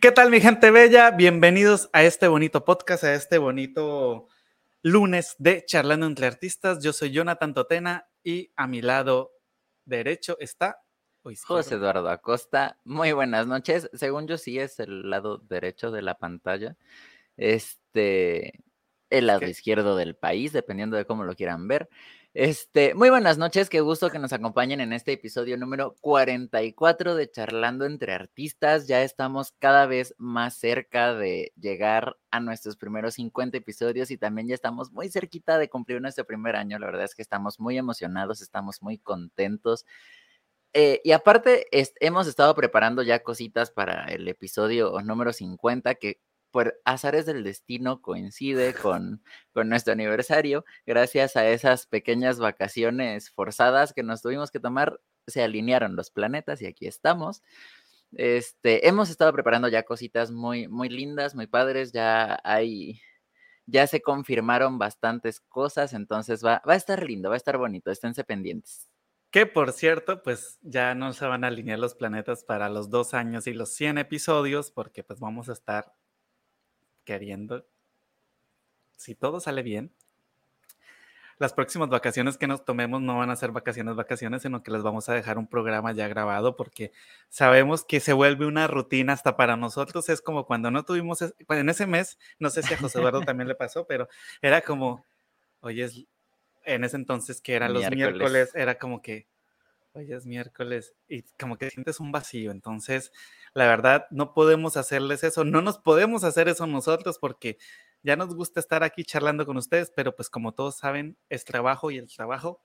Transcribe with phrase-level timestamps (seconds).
[0.00, 1.10] ¿Qué tal mi gente bella?
[1.10, 4.28] Bienvenidos a este bonito podcast, a este bonito
[4.80, 6.82] lunes de Charlando entre Artistas.
[6.82, 9.32] Yo soy Jonathan Totena y a mi lado
[9.84, 10.80] derecho está
[11.22, 12.78] José Eduardo Acosta.
[12.82, 13.90] Muy buenas noches.
[13.92, 16.78] Según yo sí es el lado derecho de la pantalla.
[17.36, 18.64] Este,
[19.10, 21.90] el lado izquierdo del país, dependiendo de cómo lo quieran ver.
[22.32, 27.28] Este, muy buenas noches, qué gusto que nos acompañen en este episodio número 44 de
[27.28, 28.86] Charlando entre Artistas.
[28.86, 34.46] Ya estamos cada vez más cerca de llegar a nuestros primeros 50 episodios y también
[34.46, 36.78] ya estamos muy cerquita de cumplir nuestro primer año.
[36.78, 39.84] La verdad es que estamos muy emocionados, estamos muy contentos.
[40.72, 41.66] Eh, y aparte,
[41.98, 48.02] hemos estado preparando ya cositas para el episodio número 50 que por azares del destino
[48.02, 49.22] coincide con,
[49.52, 50.64] con nuestro aniversario.
[50.86, 56.62] Gracias a esas pequeñas vacaciones forzadas que nos tuvimos que tomar, se alinearon los planetas
[56.62, 57.42] y aquí estamos.
[58.12, 61.92] Este, hemos estado preparando ya cositas muy, muy lindas, muy padres.
[61.92, 63.00] Ya hay,
[63.66, 67.90] ya se confirmaron bastantes cosas, entonces va, va a estar lindo, va a estar bonito.
[67.90, 68.88] Esténse pendientes.
[69.30, 73.14] Que por cierto, pues ya no se van a alinear los planetas para los dos
[73.14, 75.94] años y los 100 episodios, porque pues vamos a estar
[77.10, 77.66] queriendo,
[78.96, 79.90] si todo sale bien,
[81.38, 84.84] las próximas vacaciones que nos tomemos no van a ser vacaciones, vacaciones, sino que les
[84.84, 86.92] vamos a dejar un programa ya grabado porque
[87.28, 90.08] sabemos que se vuelve una rutina hasta para nosotros.
[90.08, 93.48] Es como cuando no tuvimos, en ese mes, no sé si a José Eduardo también
[93.48, 94.08] le pasó, pero
[94.40, 95.04] era como,
[95.62, 96.04] oye, es,
[96.64, 99.26] en ese entonces que eran los miércoles, era como que,
[99.92, 102.50] hoy es miércoles y como que sientes un vacío.
[102.50, 103.12] Entonces,
[103.54, 107.58] la verdad, no podemos hacerles eso, no nos podemos hacer eso nosotros porque
[108.02, 111.90] ya nos gusta estar aquí charlando con ustedes, pero pues como todos saben, es trabajo
[111.90, 112.62] y el trabajo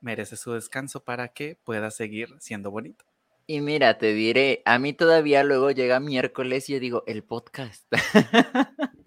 [0.00, 3.04] merece su descanso para que pueda seguir siendo bonito.
[3.46, 7.84] Y mira, te diré, a mí todavía luego llega miércoles y yo digo, el podcast.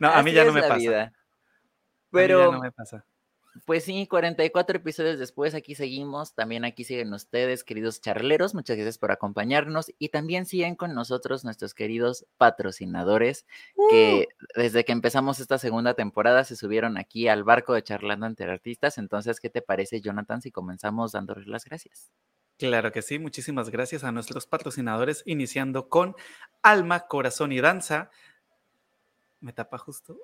[0.00, 1.12] no, a mí ya no me pasa.
[2.10, 3.04] Pero, no me pasa.
[3.64, 6.34] Pues sí, 44 episodios después, aquí seguimos.
[6.34, 8.54] También aquí siguen ustedes, queridos charleros.
[8.54, 9.92] Muchas gracias por acompañarnos.
[9.98, 13.46] Y también siguen con nosotros nuestros queridos patrocinadores,
[13.90, 14.60] que ¡Uh!
[14.60, 18.98] desde que empezamos esta segunda temporada se subieron aquí al barco de Charlando entre Artistas.
[18.98, 22.10] Entonces, ¿qué te parece, Jonathan, si comenzamos dándoles las gracias?
[22.58, 26.16] Claro que sí, muchísimas gracias a nuestros patrocinadores, iniciando con
[26.60, 28.10] Alma, Corazón y Danza.
[29.40, 30.18] Me tapa justo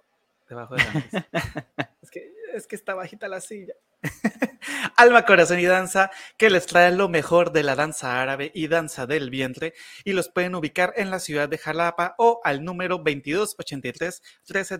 [0.48, 1.28] debajo de la mesa.
[2.02, 3.74] es, que, es que está bajita la silla.
[4.96, 9.06] Alma, corazón y danza, que les trae lo mejor de la danza árabe y danza
[9.06, 14.22] del vientre, y los pueden ubicar en la ciudad de Jalapa o al número 2283
[14.44, 14.78] 13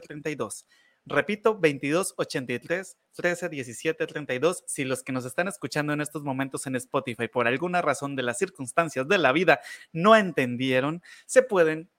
[0.00, 0.66] 32.
[1.08, 4.64] Repito, 2283 13 32.
[4.66, 8.24] Si los que nos están escuchando en estos momentos en Spotify, por alguna razón de
[8.24, 9.60] las circunstancias de la vida,
[9.92, 11.90] no entendieron, se pueden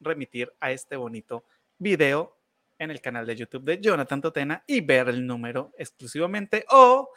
[0.00, 1.44] remitir a este bonito
[1.78, 2.41] video
[2.82, 7.08] en el canal de YouTube de Jonathan Totena y ver el número exclusivamente o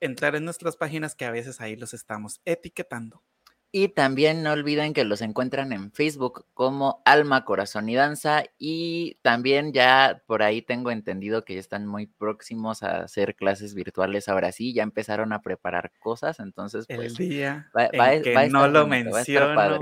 [0.00, 3.22] entrar en nuestras páginas que a veces ahí los estamos etiquetando.
[3.76, 8.44] Y también no olviden que los encuentran en Facebook como Alma, Corazón y Danza.
[8.56, 13.74] Y también ya por ahí tengo entendido que ya están muy próximos a hacer clases
[13.74, 14.28] virtuales.
[14.28, 16.38] Ahora sí, ya empezaron a preparar cosas.
[16.38, 19.80] Entonces, pues, el día en que no lo menciono.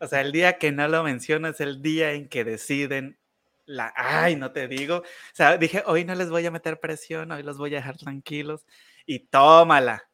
[0.00, 3.19] O sea, el día que no lo menciono es el día en que deciden
[3.70, 4.96] la, ay, no te digo.
[4.96, 7.96] O sea, dije, hoy no les voy a meter presión, hoy los voy a dejar
[7.96, 8.66] tranquilos
[9.06, 10.08] y tómala.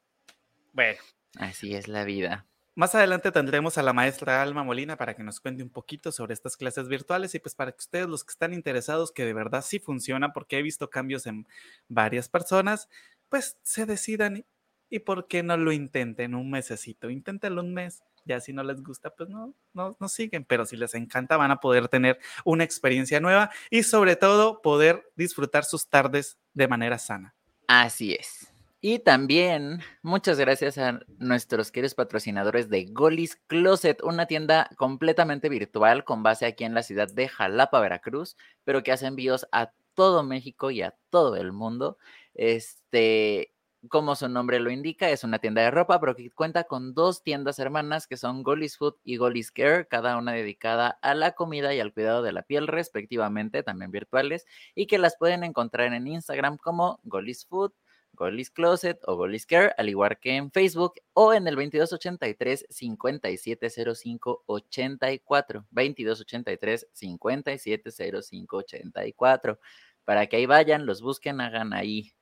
[0.72, 0.98] Bueno.
[1.38, 2.46] Así es la vida.
[2.74, 6.34] Más adelante tendremos a la maestra Alma Molina para que nos cuente un poquito sobre
[6.34, 9.62] estas clases virtuales y pues para que ustedes los que están interesados que de verdad
[9.62, 11.46] sí funciona porque he visto cambios en
[11.88, 12.90] varias personas,
[13.30, 14.44] pues se decidan
[14.90, 18.82] y por qué no lo intenten un mesecito, inténtenlo un mes, ya si no les
[18.82, 22.64] gusta, pues no, no, no siguen, pero si les encanta van a poder tener una
[22.64, 27.34] experiencia nueva y sobre todo poder disfrutar sus tardes de manera sana.
[27.68, 28.52] Así es.
[28.80, 36.04] Y también muchas gracias a nuestros queridos patrocinadores de Golis Closet, una tienda completamente virtual
[36.04, 40.22] con base aquí en la ciudad de Jalapa, Veracruz, pero que hace envíos a todo
[40.22, 41.98] México y a todo el mundo.
[42.34, 43.55] Este,
[43.88, 47.22] como su nombre lo indica, es una tienda de ropa, pero que cuenta con dos
[47.22, 51.74] tiendas hermanas que son Golis Food y Golis Care, cada una dedicada a la comida
[51.74, 56.06] y al cuidado de la piel respectivamente, también virtuales, y que las pueden encontrar en
[56.06, 57.72] Instagram como Golis Food,
[58.16, 64.44] Golis Closet o Golis Care, al igual que en Facebook o en el 2283 5705
[64.46, 69.60] 84, 2283 5705 84,
[70.04, 72.15] para que ahí vayan, los busquen, hagan ahí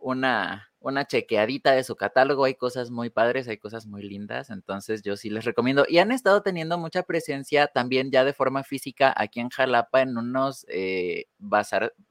[0.00, 2.44] una, una chequeadita de su catálogo.
[2.44, 5.84] Hay cosas muy padres, hay cosas muy lindas, entonces yo sí les recomiendo.
[5.88, 10.16] Y han estado teniendo mucha presencia también ya de forma física aquí en Jalapa en
[10.16, 11.26] unos eh,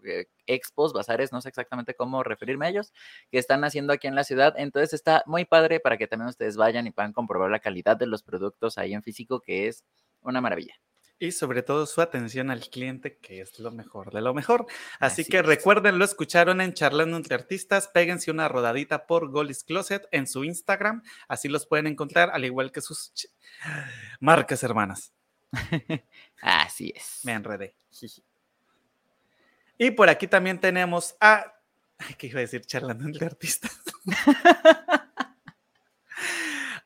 [0.06, 2.94] eh, expos, bazares, no sé exactamente cómo referirme a ellos,
[3.32, 4.54] que están haciendo aquí en la ciudad.
[4.58, 8.08] Entonces está muy padre para que también ustedes vayan y puedan comprobar la calidad de
[8.08, 9.84] los productos ahí en físico, que es
[10.22, 10.76] una maravilla.
[11.20, 14.68] Y sobre todo su atención al cliente, que es lo mejor de lo mejor.
[15.00, 17.90] Así, que recuerden, lo escucharon en Charlando entre Artistas.
[17.90, 21.04] Péguense una rodadita por Golis Closet en su Instagram.
[21.28, 23.12] Así los pueden encontrar, al igual que sus
[24.22, 25.12] marcas hermanas.
[26.42, 27.20] Así es.
[27.24, 27.76] Me enredé.
[29.78, 31.54] Y por aquí también tenemos a.
[32.18, 32.62] ¿Qué iba a decir?
[32.66, 33.78] Charlando entre Artistas.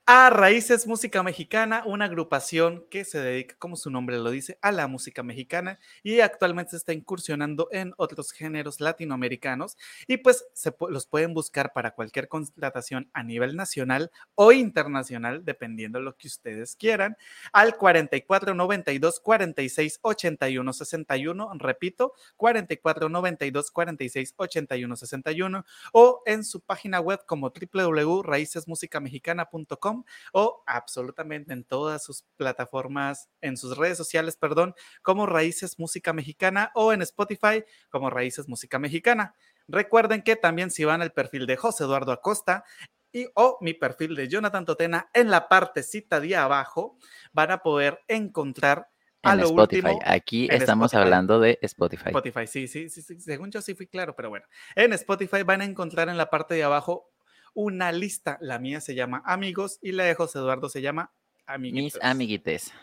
[0.06, 4.74] a Raíces Música Mexicana, una agrupación que se dedica, como su nombre lo dice, a
[4.74, 10.76] la música mexicana y actualmente se está incursionando en otros géneros latinoamericanos y pues se,
[10.90, 16.28] los pueden buscar para cualquier contratación a nivel nacional o internacional, dependiendo de lo que
[16.28, 17.16] ustedes quieran,
[17.54, 26.60] al 44 92 46 81 61, repito, 44 92 46 81 61 o en su
[26.60, 29.93] página web como www.raicesmusicamexicana.com
[30.32, 36.72] o absolutamente en todas sus plataformas, en sus redes sociales, perdón, como Raíces Música Mexicana
[36.76, 39.36] o en Spotify como Raíces Música Mexicana.
[39.68, 42.64] Recuerden que también si van al perfil de José Eduardo Acosta
[43.12, 46.98] y o mi perfil de Jonathan Totena en la partecita de abajo
[47.32, 48.90] van a poder encontrar
[49.24, 49.98] a lo Spotify.
[50.04, 52.10] Aquí estamos hablando de Spotify.
[52.10, 54.46] Spotify, sí, sí, sí, sí, según yo sí fui claro, pero bueno.
[54.76, 57.13] En Spotify van a encontrar en la parte de abajo
[57.54, 58.38] una lista.
[58.42, 61.12] La mía se llama Amigos y la de José Eduardo se llama
[61.46, 61.96] Amiguites.
[61.96, 62.74] Mis amiguites.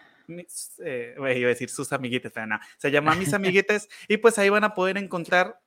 [0.85, 2.59] Eh, iba a decir sus amiguites, pero no.
[2.79, 5.61] Se llama Mis amiguites y pues ahí van a poder encontrar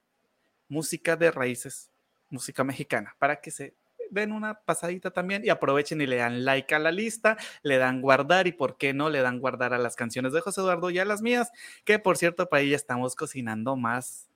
[0.68, 1.92] música de raíces,
[2.30, 3.76] música mexicana, para que se
[4.10, 8.02] den una pasadita también y aprovechen y le dan like a la lista, le dan
[8.02, 11.00] guardar y por qué no le dan guardar a las canciones de José Eduardo y
[11.00, 11.52] a las mías,
[11.84, 14.30] que por cierto para ahí ya estamos cocinando más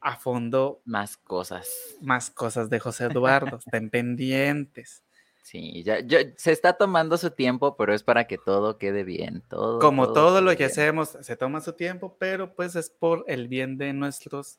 [0.00, 1.68] a fondo más cosas.
[2.00, 5.02] Más cosas de José Eduardo, estén pendientes.
[5.42, 5.96] Sí, ya,
[6.36, 9.42] se está tomando su tiempo, pero es para que todo quede bien.
[9.48, 13.48] Todo, Como todo, lo que hacemos, se toma su tiempo, pero pues es por el
[13.48, 14.58] bien de nuestros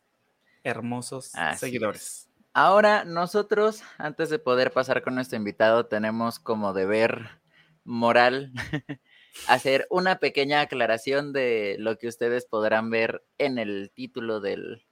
[0.64, 2.28] hermosos seguidores.
[2.54, 7.40] Ahora, nosotros, antes de poder pasar con nuestro invitado, tenemos como deber
[7.84, 8.52] moral
[9.48, 14.88] hacer una pequeña aclaración de lo que ustedes podrán ver en el título del,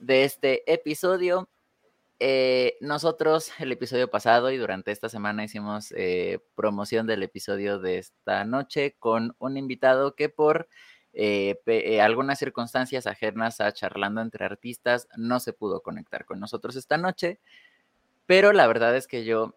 [0.00, 1.48] de este episodio.
[2.18, 7.98] Eh, nosotros el episodio pasado y durante esta semana hicimos eh, promoción del episodio de
[7.98, 10.68] esta noche con un invitado que por
[11.12, 16.98] eh, algunas circunstancias ajenas a charlando entre artistas no se pudo conectar con nosotros esta
[16.98, 17.40] noche.
[18.26, 19.56] Pero la verdad es que yo,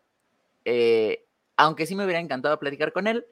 [1.57, 3.25] aunque sí me hubiera encantado platicar con él,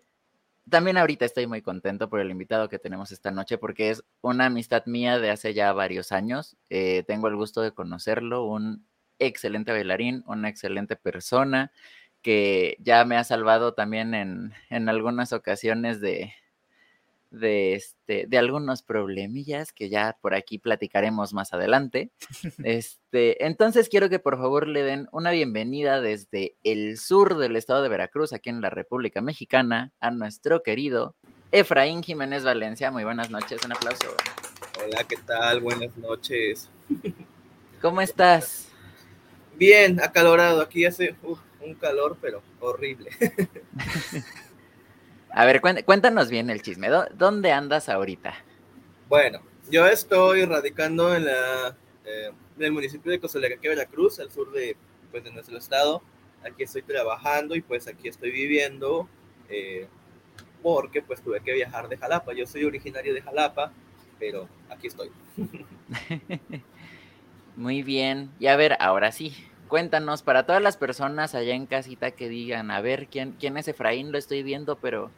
[0.69, 4.45] también ahorita estoy muy contento por el invitado que tenemos esta noche porque es una
[4.47, 6.57] amistad mía de hace ya varios años.
[6.69, 8.87] Eh, tengo el gusto de conocerlo, un
[9.19, 11.71] excelente bailarín, una excelente persona
[12.21, 16.33] que ya me ha salvado también en, en algunas ocasiones de,
[17.31, 22.11] de, este, de algunos problemillas que ya por aquí platicaremos más adelante.
[22.63, 27.81] Este, entonces quiero que por favor le den una bienvenida desde el sur del estado
[27.81, 31.15] de Veracruz, aquí en la República Mexicana, a nuestro querido
[31.51, 32.91] Efraín Jiménez Valencia.
[32.91, 34.15] Muy buenas noches, un aplauso.
[34.83, 35.61] Hola, ¿qué tal?
[35.61, 36.69] Buenas noches.
[37.81, 38.69] ¿Cómo estás?
[39.55, 40.61] Bien, acalorado.
[40.61, 41.15] Aquí hace
[41.61, 43.11] un calor, pero horrible.
[45.33, 46.89] A ver, cuéntanos bien el chisme.
[47.13, 48.33] ¿Dónde andas ahorita?
[49.07, 54.75] Bueno, yo estoy radicando en, la, eh, el municipio de Cozolacaque, Veracruz, al sur de,
[55.09, 56.01] pues, de nuestro estado.
[56.43, 59.07] Aquí estoy trabajando y pues aquí estoy viviendo
[59.47, 59.87] eh,
[60.63, 62.33] porque pues tuve que viajar de Jalapa.
[62.33, 63.71] Yo soy originario de Jalapa,
[64.19, 65.11] pero aquí estoy.
[67.55, 68.31] Muy bien.
[68.39, 69.35] Y a ver, ahora sí,
[69.71, 73.69] cuéntanos para todas las personas allá en casita que digan, a ver, ¿quién, quién es
[73.69, 74.11] Efraín?
[74.11, 75.09] Lo estoy viendo, pero,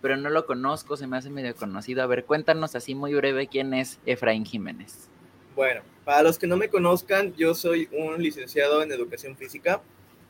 [0.00, 2.02] pero no lo conozco, se me hace medio conocido.
[2.02, 5.10] A ver, cuéntanos así muy breve quién es Efraín Jiménez.
[5.54, 9.82] Bueno, para los que no me conozcan, yo soy un licenciado en educación física.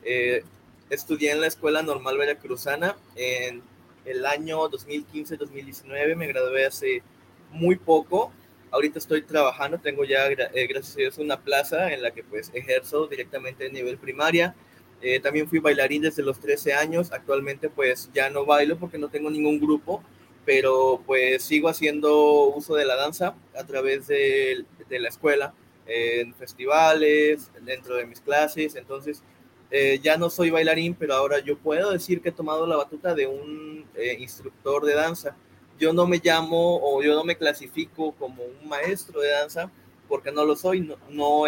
[0.03, 0.43] Eh,
[0.89, 3.61] estudié en la Escuela Normal Veracruzana en
[4.03, 7.01] el año 2015-2019, me gradué hace
[7.49, 8.33] muy poco
[8.71, 12.51] Ahorita estoy trabajando, tengo ya, eh, gracias a Dios, una plaza en la que pues
[12.53, 14.55] ejerzo directamente a nivel primaria.
[15.01, 17.11] Eh, también fui bailarín desde los 13 años.
[17.11, 20.03] Actualmente pues ya no bailo porque no tengo ningún grupo,
[20.45, 25.53] pero pues sigo haciendo uso de la danza a través de, de la escuela.
[25.87, 29.23] en festivales, dentro de mis clases, entonces
[29.71, 33.13] eh, ya no soy bailarín, pero ahora yo puedo decir que he tomado la batuta
[33.13, 35.35] de un eh, instructor de danza.
[35.79, 39.71] Yo no me llamo o yo no me clasifico como un maestro de danza
[40.07, 41.43] porque no lo soy, no, no,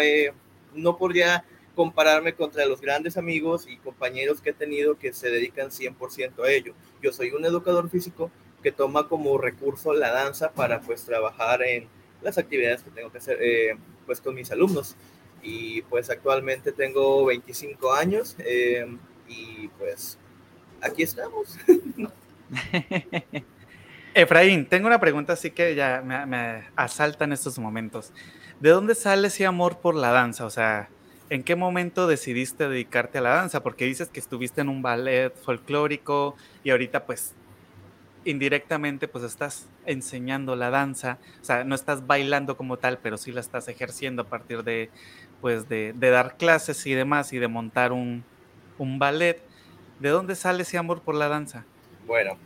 [0.74, 5.70] no podría compararme contra los grandes amigos y compañeros que he tenido que se dedican
[5.70, 6.74] 100% a ello.
[7.02, 8.30] Yo soy un educador físico
[8.62, 11.88] que toma como recurso la danza para pues trabajar en
[12.22, 14.96] las actividades que tengo que hacer eh, pues con mis alumnos
[15.42, 18.86] y pues actualmente tengo 25 años eh,
[19.28, 20.18] y pues
[20.80, 21.56] aquí estamos.
[24.14, 28.12] Efraín, tengo una pregunta así que ya me, me, asalta en estos momentos.
[28.60, 30.44] ¿De dónde sale ese amor por la danza?
[30.44, 30.88] O sea,
[31.30, 33.62] ¿en qué momento decidiste dedicarte a la danza?
[33.62, 37.34] Porque dices que estuviste en un ballet folclórico y ahorita pues
[38.24, 43.32] indirectamente pues estás enseñando la danza, o sea, no estás bailando como tal, pero sí
[43.32, 44.90] la estás ejerciendo a partir de,
[45.40, 48.24] pues, de, dar clases y demás y de montar un,
[48.78, 49.42] ballet.
[50.00, 51.64] ¿De dónde sale ese amor por la danza?
[52.06, 52.36] Bueno,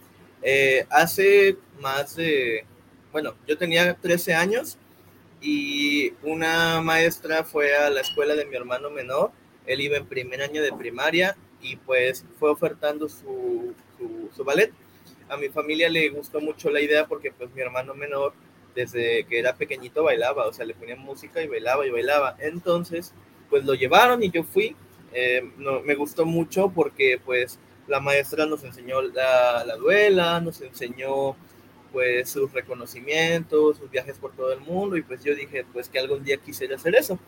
[0.49, 2.65] eh, hace más de,
[3.13, 4.79] bueno, yo tenía 13 años
[5.41, 9.33] y una maestra fue a la escuela de mi hermano menor,
[9.67, 14.73] él iba en primer año de primaria y pues fue ofertando su, su, su ballet
[15.29, 18.33] a mi familia le gustó mucho la idea porque pues mi hermano menor
[18.75, 22.37] desde que era pequeñito bailaba, o sea, le ponían música y bailaba y bailaba.
[22.39, 23.15] Entonces,
[23.49, 24.77] pues lo llevaron y yo fui.
[25.13, 30.61] Eh, no, me gustó mucho porque pues la maestra nos enseñó la, la duela, nos
[30.61, 31.37] enseñó
[31.93, 35.99] pues sus reconocimientos, sus viajes por todo el mundo y pues yo dije pues que
[35.99, 37.19] algún día quisiera hacer eso.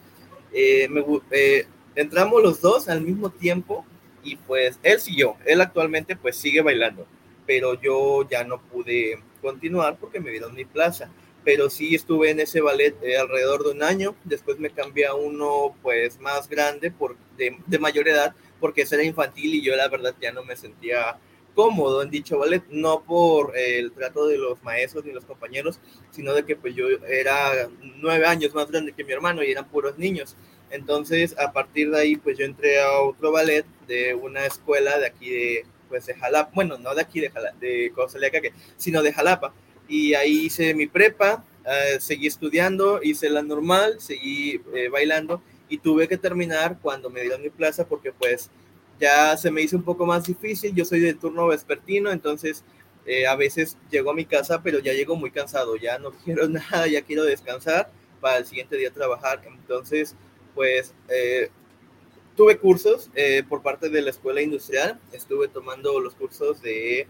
[0.53, 3.85] Eh, me, eh, entramos los dos al mismo tiempo
[4.23, 7.07] y pues él siguió, él actualmente pues sigue bailando
[7.49, 11.11] pero yo ya no pude continuar porque me dieron mi plaza.
[11.45, 15.15] Pero sí estuve en ese ballet eh, alrededor de un año, después me cambié a
[15.15, 19.77] uno pues más grande, por, de, de mayor edad, porque ese era infantil y yo
[19.77, 21.19] la verdad ya no me sentía
[21.55, 25.81] cómodo en dicho ballet, no por el trato de los maestros ni los compañeros,
[26.13, 29.69] sino de que pues yo era nueve años más grande que mi hermano y eran
[29.69, 30.37] puros niños.
[30.71, 35.07] Entonces, a partir de ahí, pues yo entré a otro ballet de una escuela de
[35.07, 37.93] aquí de, pues de Jalapa, bueno, no de aquí de Jalapa, de
[38.41, 39.53] que sino de Jalapa.
[39.89, 45.79] Y ahí hice mi prepa, eh, seguí estudiando, hice la normal, seguí eh, bailando y
[45.79, 48.51] tuve que terminar cuando me dieron mi plaza porque pues
[48.99, 52.65] ya se me hizo un poco más difícil, yo soy de turno vespertino, entonces
[53.07, 56.49] eh, a veces llego a mi casa, pero ya llego muy cansado, ya no quiero
[56.49, 60.17] nada, ya quiero descansar para el siguiente día trabajar, entonces
[60.55, 60.93] pues
[62.39, 67.09] tuve cursos eh, por parte de la escuela industrial, estuve tomando los cursos de,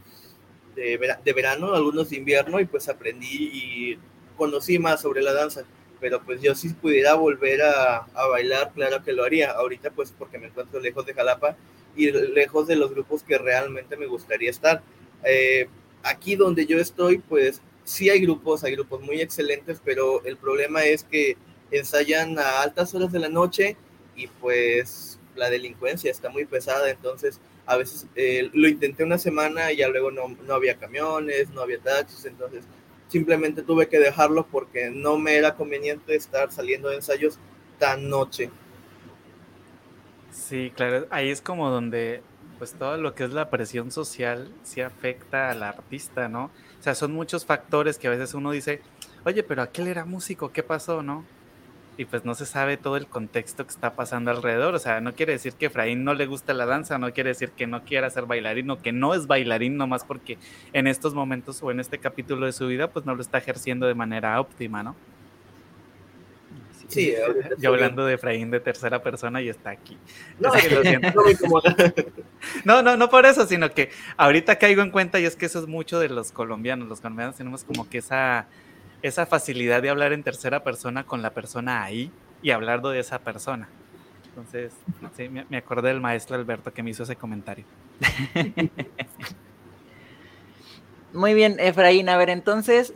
[0.74, 3.98] de, verano, algunos de invierno, y pues aprendí y
[4.38, 5.64] conocí más sobre la danza.
[6.00, 9.50] Pero pues yo si pudiera volver a, a bailar, claro que lo haría.
[9.50, 11.56] Ahorita pues porque me encuentro lejos de Jalapa
[11.96, 14.82] y lejos de los grupos que realmente me gustaría estar.
[15.24, 15.68] Eh,
[16.02, 20.84] aquí donde yo estoy, pues sí hay grupos, hay grupos muy excelentes, pero el problema
[20.84, 21.36] es que
[21.70, 23.76] ensayan a altas horas de la noche
[24.14, 29.72] y pues la delincuencia está muy pesada, entonces a veces eh, lo intenté una semana
[29.72, 32.64] y ya luego no, no había camiones, no había taxis, entonces
[33.08, 37.38] simplemente tuve que dejarlo porque no me era conveniente estar saliendo de ensayos
[37.78, 38.50] tan noche.
[40.30, 42.22] Sí, claro, ahí es como donde
[42.58, 46.46] pues todo lo que es la presión social sí afecta al artista, ¿no?
[46.78, 48.80] O sea, son muchos factores que a veces uno dice,
[49.24, 51.24] oye, pero aquel era músico, ¿qué pasó, no?
[51.98, 54.72] Y pues no se sabe todo el contexto que está pasando alrededor.
[54.72, 57.50] O sea, no quiere decir que Efraín no le gusta la danza, no quiere decir
[57.50, 60.38] que no quiera ser bailarín o que no es bailarín nomás porque
[60.72, 63.88] en estos momentos o en este capítulo de su vida pues no lo está ejerciendo
[63.88, 64.94] de manera óptima, ¿no?
[66.86, 67.14] Sí,
[67.58, 69.98] yo hablando de Efraín de tercera persona y está aquí.
[70.38, 70.50] No,
[72.64, 75.58] no, no, no por eso, sino que ahorita caigo en cuenta y es que eso
[75.58, 76.88] es mucho de los colombianos.
[76.88, 78.46] Los colombianos tenemos como que esa
[79.02, 82.10] esa facilidad de hablar en tercera persona con la persona ahí
[82.42, 83.68] y hablando de esa persona.
[84.28, 84.72] Entonces,
[85.16, 87.64] sí, me, acordé del maestro Alberto que me hizo ese comentario.
[91.12, 92.08] Muy bien, Efraín.
[92.08, 92.94] A ver, entonces,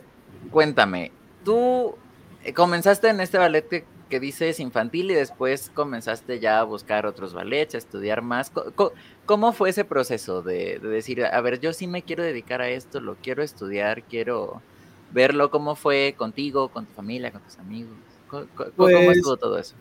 [0.51, 1.11] cuéntame,
[1.43, 1.95] tú
[2.43, 3.85] eh, comenzaste en este ballet que,
[4.19, 8.51] dices infantil y después comenzaste ya a buscar otros ballets, a estudiar más.
[9.25, 12.69] ¿Cómo, fue ese proceso de, de, decir, a ver, yo sí me quiero dedicar a
[12.69, 14.61] esto, lo quiero estudiar, quiero,
[15.13, 17.95] verlo cómo fue contigo, con tu familia, con tus amigos.
[18.27, 19.75] ¿Cómo, pues, estuvo todo eso?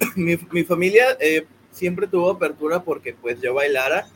[0.16, 4.08] Mi, mi familia eh, siempre tuvo apertura porque pues yo bailara.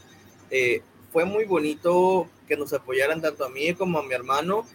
[0.50, 0.82] Eh,
[1.12, 4.66] fue muy bonito que nos apoyaran tanto a mí como a mi hermano.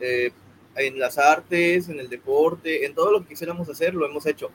[0.00, 0.30] Eh,
[0.76, 4.50] en las artes, en el deporte, en todo lo que quisiéramos hacer, lo hemos hecho.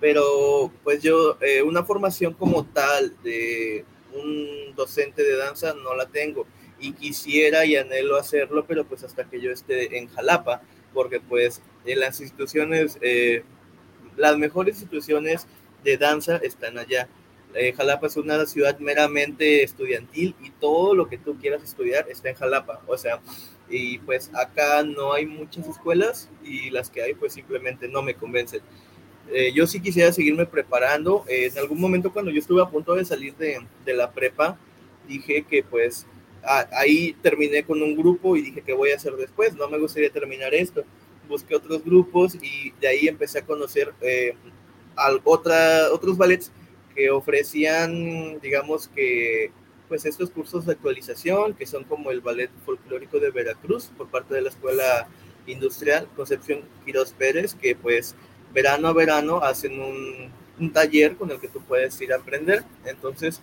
[0.00, 3.84] Pero pues yo, una formación como tal de
[4.14, 6.46] un docente de danza no la tengo
[6.82, 10.60] y quisiera y anhelo hacerlo, pero pues hasta que yo esté en Jalapa,
[10.92, 13.44] porque pues en las instituciones, eh,
[14.16, 15.46] las mejores instituciones
[15.84, 17.08] de danza están allá.
[17.54, 22.30] Eh, Jalapa es una ciudad meramente estudiantil y todo lo que tú quieras estudiar está
[22.30, 22.82] en Jalapa.
[22.88, 23.20] O sea,
[23.70, 28.14] y pues acá no hay muchas escuelas y las que hay pues simplemente no me
[28.14, 28.60] convencen.
[29.32, 31.24] Eh, yo sí quisiera seguirme preparando.
[31.28, 34.58] en algún momento cuando yo estuve a punto de salir de, de la prepa,
[35.06, 36.06] dije que pues
[36.44, 39.54] ahí terminé con un grupo y dije que voy a hacer después.
[39.54, 40.84] No me gustaría terminar esto.
[41.28, 44.34] Busqué otros grupos y de ahí empecé a conocer eh,
[44.96, 46.52] al, otra, otros ballets
[46.94, 49.50] que ofrecían, digamos que,
[49.88, 54.34] pues estos cursos de actualización, que son como el ballet folclórico de Veracruz por parte
[54.34, 55.08] de la Escuela
[55.46, 58.14] Industrial Concepción Quiroz Pérez, que pues
[58.52, 62.64] verano a verano hacen un, un taller con el que tú puedes ir a aprender.
[62.84, 63.42] Entonces,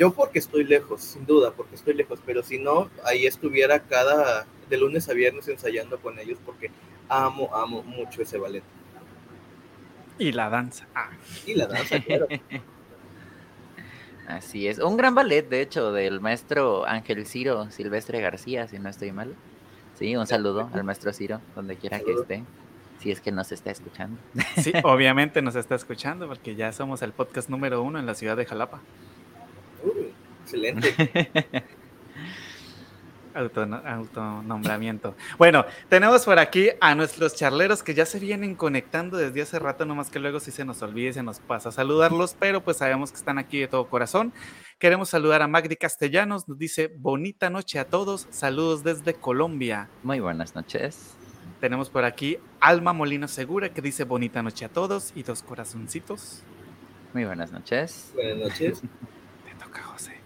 [0.00, 4.46] yo porque estoy lejos, sin duda, porque estoy lejos, pero si no, ahí estuviera cada,
[4.70, 6.70] de lunes a viernes ensayando con ellos porque
[7.10, 8.62] amo, amo mucho ese ballet.
[10.18, 10.88] Y la danza.
[10.94, 11.10] Ah.
[11.44, 12.28] Y la danza, claro.
[14.26, 14.78] Así es.
[14.78, 19.36] Un gran ballet, de hecho, del maestro Ángel Ciro Silvestre García, si no estoy mal.
[19.98, 22.42] Sí, un saludo al maestro Ciro, donde quiera que esté.
[23.00, 24.18] Si es que nos está escuchando.
[24.56, 28.38] Sí, obviamente nos está escuchando, porque ya somos el podcast número uno en la ciudad
[28.38, 28.80] de Jalapa.
[29.82, 30.10] Uh,
[30.44, 30.94] excelente.
[33.34, 35.14] autonombramiento.
[35.38, 39.84] Bueno, tenemos por aquí a nuestros charleros que ya se vienen conectando desde hace rato,
[39.84, 43.10] nomás que luego si se nos olvide, se nos pasa a saludarlos, pero pues sabemos
[43.10, 44.32] que están aquí de todo corazón.
[44.78, 49.88] Queremos saludar a Magdi Castellanos, nos dice bonita noche a todos, saludos desde Colombia.
[50.02, 51.14] Muy buenas noches.
[51.60, 56.42] Tenemos por aquí Alma Molina Segura que dice bonita noche a todos y dos corazoncitos.
[57.12, 58.12] Muy buenas noches.
[58.14, 58.82] Buenas noches.
[59.70, 60.20] Toca, José.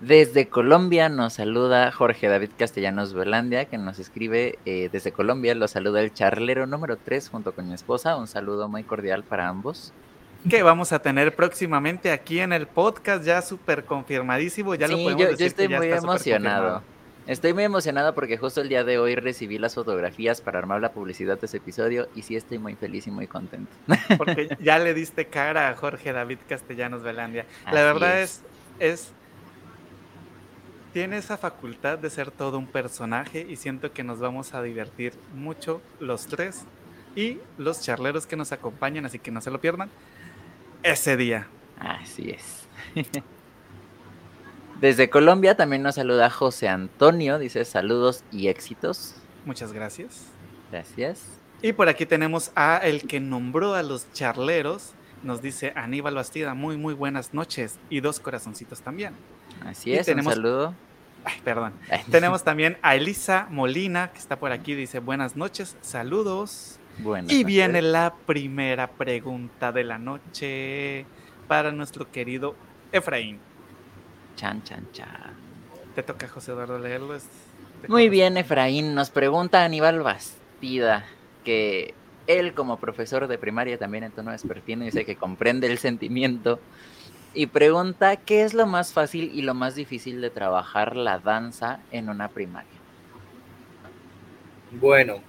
[0.00, 5.54] Desde Colombia nos saluda Jorge David Castellanos Velandia, que nos escribe eh, desde Colombia.
[5.54, 8.16] Lo saluda el charlero número 3 junto con mi esposa.
[8.16, 9.92] Un saludo muy cordial para ambos.
[10.48, 14.74] Que vamos a tener próximamente aquí en el podcast, ya súper confirmadísimo.
[14.74, 16.82] Ya lo podemos yo, decir yo estoy que ya muy está emocionado.
[17.26, 20.92] Estoy muy emocionado porque justo el día de hoy recibí las fotografías para armar la
[20.92, 23.70] publicidad de ese episodio y sí estoy muy feliz y muy contento.
[24.16, 27.44] Porque ya le diste cara a Jorge David Castellanos Velandia.
[27.66, 28.30] Así La verdad es.
[28.30, 28.42] es,
[28.80, 29.12] es,
[30.92, 35.12] tiene esa facultad de ser todo un personaje y siento que nos vamos a divertir
[35.34, 36.64] mucho los tres
[37.14, 39.90] y los charleros que nos acompañan, así que no se lo pierdan
[40.82, 41.46] ese día.
[41.78, 42.66] Así es.
[44.80, 49.14] Desde Colombia también nos saluda José Antonio, dice saludos y éxitos.
[49.44, 50.26] Muchas gracias.
[50.70, 51.22] Gracias.
[51.62, 54.94] Y por aquí tenemos a el que nombró a los charleros.
[55.22, 57.78] Nos dice Aníbal Bastida, muy, muy buenas noches.
[57.90, 59.14] Y dos corazoncitos también.
[59.66, 60.74] Así Y es, tenemos- un saludo.
[61.24, 61.74] Ay, perdón.
[62.10, 64.74] Tenemos también a Elisa Molina, que está por aquí.
[64.74, 66.78] Dice buenas noches, saludos.
[66.98, 67.46] Buenas Y noches.
[67.46, 71.04] viene la primera pregunta de la noche
[71.46, 72.54] para nuestro querido
[72.92, 73.38] Efraín.
[74.36, 75.34] Chan, chan, chan.
[75.94, 77.14] Te toca, José Eduardo, leerlo.
[77.88, 78.94] Muy bien, Efraín.
[78.94, 81.04] Nos pregunta Aníbal Bastida
[81.44, 81.94] que
[82.38, 86.60] él como profesor de primaria también en tono vespertino dice que comprende el sentimiento
[87.34, 91.80] y pregunta qué es lo más fácil y lo más difícil de trabajar la danza
[91.92, 92.70] en una primaria.
[94.72, 95.22] Bueno,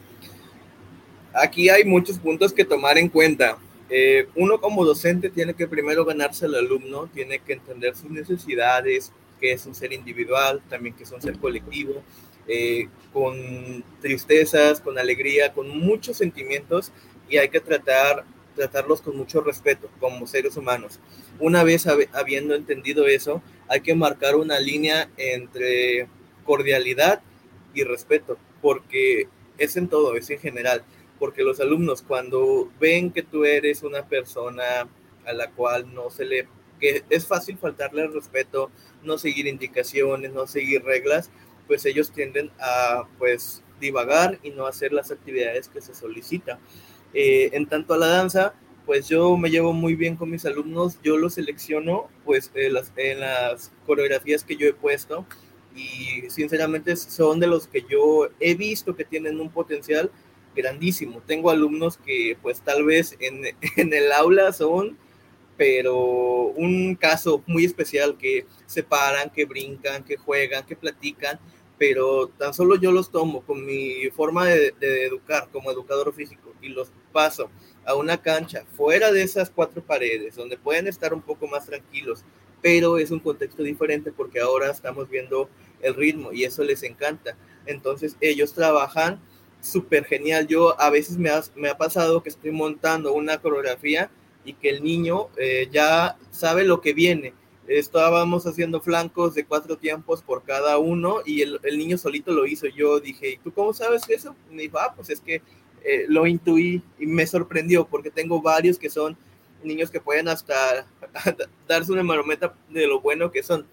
[1.34, 3.58] aquí hay muchos puntos que tomar en cuenta.
[3.90, 9.12] Eh, uno como docente tiene que primero ganarse al alumno, tiene que entender sus necesidades,
[9.40, 12.02] que es un ser individual, también que es un ser colectivo,
[12.48, 16.92] eh, con tristezas, con alegría, con muchos sentimientos
[17.30, 18.26] y hay que tratar,
[18.56, 21.00] tratarlos con mucho respeto como seres humanos.
[21.40, 26.08] Una vez hab- habiendo entendido eso, hay que marcar una línea entre
[26.46, 27.22] cordialidad
[27.74, 29.28] y respeto, porque
[29.58, 30.84] es en todo, es en general,
[31.20, 34.88] porque los alumnos cuando ven que tú eres una persona
[35.26, 36.48] a la cual no se le,
[36.80, 38.72] que es fácil faltarle respeto,
[39.04, 41.30] no seguir indicaciones, no seguir reglas,
[41.68, 46.60] pues ellos tienden a pues divagar y no hacer las actividades que se solicita.
[47.14, 48.54] Eh, en tanto a la danza,
[48.86, 52.92] pues yo me llevo muy bien con mis alumnos, yo los selecciono pues en las,
[52.96, 55.26] en las coreografías que yo he puesto
[55.76, 60.12] y sinceramente son de los que yo he visto que tienen un potencial
[60.56, 61.22] grandísimo.
[61.26, 63.44] Tengo alumnos que pues tal vez en,
[63.78, 64.98] en el aula son,
[65.62, 71.40] pero un caso muy especial que se paran, que brincan, que juegan, que platican,
[71.78, 76.52] pero tan solo yo los tomo con mi forma de, de educar como educador físico
[76.64, 77.52] y los paso
[77.86, 82.24] a una cancha fuera de esas cuatro paredes, donde pueden estar un poco más tranquilos,
[82.64, 85.48] pero es un contexto diferente porque ahora estamos viendo
[85.84, 87.38] el ritmo y eso les encanta.
[87.68, 89.22] Entonces ellos trabajan
[89.60, 90.48] súper genial.
[90.48, 94.10] Yo a veces me ha, me ha, pasado que estoy montando una coreografía
[94.46, 97.34] y que el niño eh, ya sabe lo que viene.
[97.68, 102.46] Estábamos haciendo flancos de cuatro tiempos por cada uno y el, el niño solito lo
[102.46, 102.68] hizo.
[102.68, 104.36] Yo dije, ¿y tú cómo sabes eso?
[104.50, 105.42] me dijo, ah, pues es que
[105.84, 109.18] eh, lo intuí y me sorprendió porque tengo varios que son
[109.64, 110.86] niños que pueden hasta
[111.68, 113.66] darse una marometa de lo bueno que son.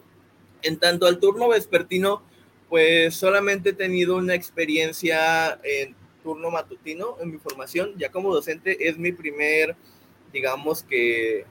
[0.62, 2.22] En tanto al turno vespertino,
[2.68, 7.94] pues solamente he tenido una experiencia en turno matutino en mi formación.
[7.96, 9.76] Ya como docente es mi primer,
[10.32, 11.46] digamos que,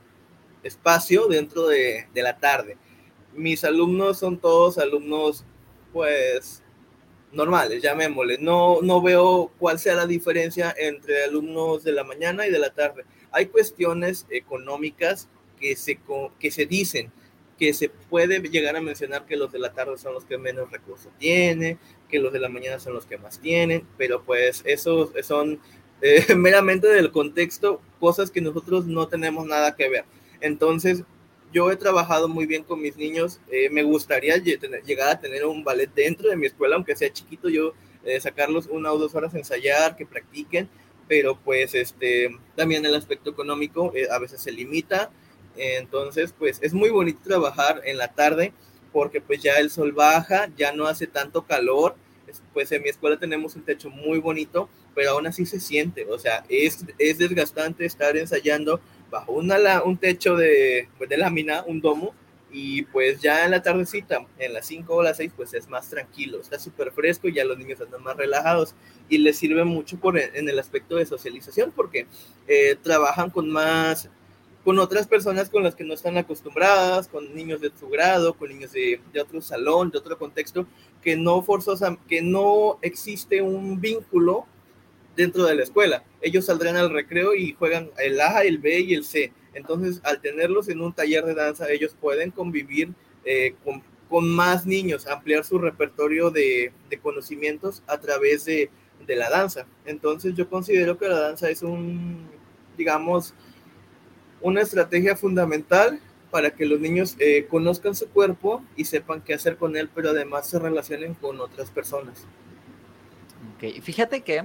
[0.64, 2.78] espacio dentro de, de la tarde.
[3.34, 5.46] Mis alumnos son todos alumnos,
[5.94, 6.64] pues,
[7.32, 8.38] normales, llamémosle.
[8.40, 12.74] No, no veo cuál sea la diferencia entre alumnos de la mañana y de la
[12.74, 13.06] tarde.
[13.32, 16.00] Hay cuestiones económicas que se,
[16.40, 17.12] que se dicen,
[17.58, 20.72] que se puede llegar a mencionar que los de la tarde son los que menos
[20.72, 25.12] recursos tienen, que los de la mañana son los que más tienen, pero pues esos
[25.26, 25.60] son
[26.02, 30.06] eh, meramente del contexto, cosas que nosotros no tenemos nada que ver.
[30.42, 31.04] Entonces,
[31.54, 33.40] yo he trabajado muy bien con mis niños.
[33.52, 37.50] Eh, me gustaría llegar a tener un ballet dentro de mi escuela, aunque sea chiquito,
[37.50, 40.70] yo eh, sacarlos una o dos horas a ensayar, que practiquen,
[41.08, 45.10] pero pues este, también el aspecto económico eh, a veces se limita.
[45.56, 48.54] entonces, pues es muy bonito trabajar en la tarde
[48.94, 51.96] porque pues ya el sol baja, ya no hace tanto calor.
[52.54, 56.18] Pues en mi escuela tenemos un techo muy bonito, pero aún así se siente, o
[56.18, 58.82] sea, es, es desgastante estar ensayando
[59.12, 62.16] bajo una, un techo de, pues, de lámina, un domo,
[62.52, 65.88] y pues ya en la tardecita, en las 5 o las 6, pues es más
[65.92, 68.74] tranquilo, está súper fresco y ya los niños están más relajados.
[69.08, 72.08] Y les sirve mucho por, en el aspecto de socialización porque
[72.48, 74.10] eh, trabajan con más,
[74.64, 78.50] con otras personas con las que no están acostumbradas, con niños de su grado, con
[78.50, 80.66] niños de, de otro salón, de otro contexto,
[81.04, 84.48] que no forzosa, que no existe un vínculo
[85.18, 86.04] dentro de la escuela.
[86.22, 89.34] Ellos saldrán al recreo y juegan el A, el B y el C.
[89.54, 92.94] Entonces, al tenerlos en un taller de danza, ellos pueden convivir
[93.26, 98.70] eh, con, con, más niños, ampliar su repertorio de, de conocimientos a través de,
[99.06, 99.66] de, la danza.
[99.86, 102.30] Entonces, yo considero que la danza es un,
[102.78, 103.34] digamos,
[104.42, 106.00] una estrategia fundamental
[106.30, 110.12] para que los niños eh, conozcan su cuerpo y sepan qué hacer con él, pero
[110.12, 112.28] además se relacionen con otras personas.
[113.56, 114.44] Ok, fíjate que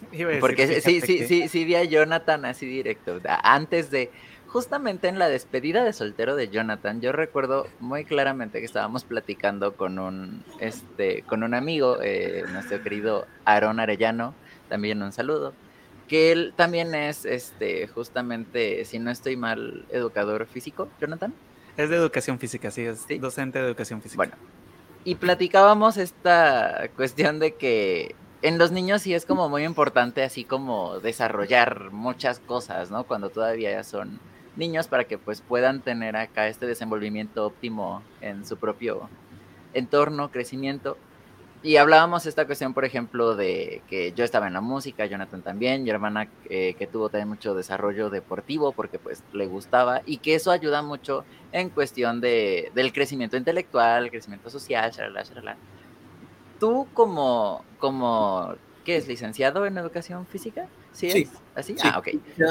[0.40, 3.20] porque sí, sí, sí, sí vi a Jonathan así directo.
[3.42, 4.10] Antes de,
[4.46, 9.76] justamente en la despedida de soltero de Jonathan, yo recuerdo muy claramente que estábamos platicando
[9.76, 14.34] con un, este, con un amigo, eh, nuestro querido Aaron Arellano,
[14.68, 15.52] también un saludo,
[16.08, 21.34] que él también es, este, justamente, si no estoy mal, educador físico, Jonathan.
[21.76, 24.16] Es de educación física, sí, es docente de educación física.
[24.16, 24.34] Bueno,
[25.04, 30.44] y platicábamos esta cuestión de que en los niños sí es como muy importante así
[30.44, 33.04] como desarrollar muchas cosas, ¿no?
[33.04, 34.20] Cuando todavía son
[34.56, 39.08] niños para que pues puedan tener acá este desenvolvimiento óptimo en su propio
[39.74, 40.96] entorno, crecimiento.
[41.60, 45.82] Y hablábamos esta cuestión, por ejemplo, de que yo estaba en la música, Jonathan también,
[45.82, 50.36] mi hermana eh, que tuvo también mucho desarrollo deportivo porque pues le gustaba y que
[50.36, 55.56] eso ayuda mucho en cuestión de, del crecimiento intelectual, el crecimiento social, shalala, shalala
[56.58, 59.08] tú como, como, ¿qué es?
[59.08, 60.66] ¿Licenciado en educación física?
[60.92, 61.10] ¿Sí?
[61.10, 61.76] sí ¿Así?
[61.82, 62.08] Ah, ok.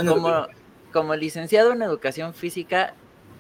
[0.07, 0.47] Como,
[0.91, 2.93] como licenciado en educación física,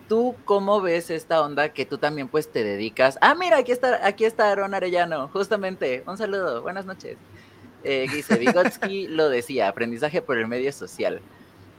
[0.07, 3.17] ¿tú cómo ves esta onda que tú también pues te dedicas?
[3.21, 6.03] Ah, mira, aquí está, aquí está Aaron Arellano, justamente.
[6.07, 7.17] Un saludo, buenas noches.
[7.83, 11.21] Eh, dice, Vygotsky lo decía, aprendizaje por el medio social.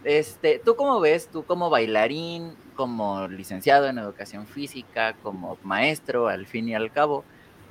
[0.04, 6.46] Este, ¿Tú cómo ves, tú como bailarín, como licenciado en educación física, como maestro, al
[6.46, 7.24] fin y al cabo,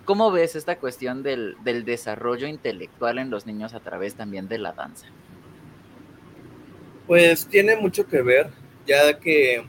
[0.08, 4.72] ¿Cómo ves esta cuestión del, desarrollo intelectual en los niños a través también de la
[4.72, 5.06] danza?
[7.06, 8.50] Pues tiene mucho que ver,
[8.86, 9.66] ya que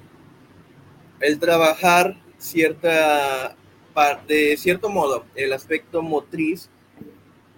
[1.18, 3.56] el trabajar cierta
[4.28, 6.70] de cierto modo, el aspecto motriz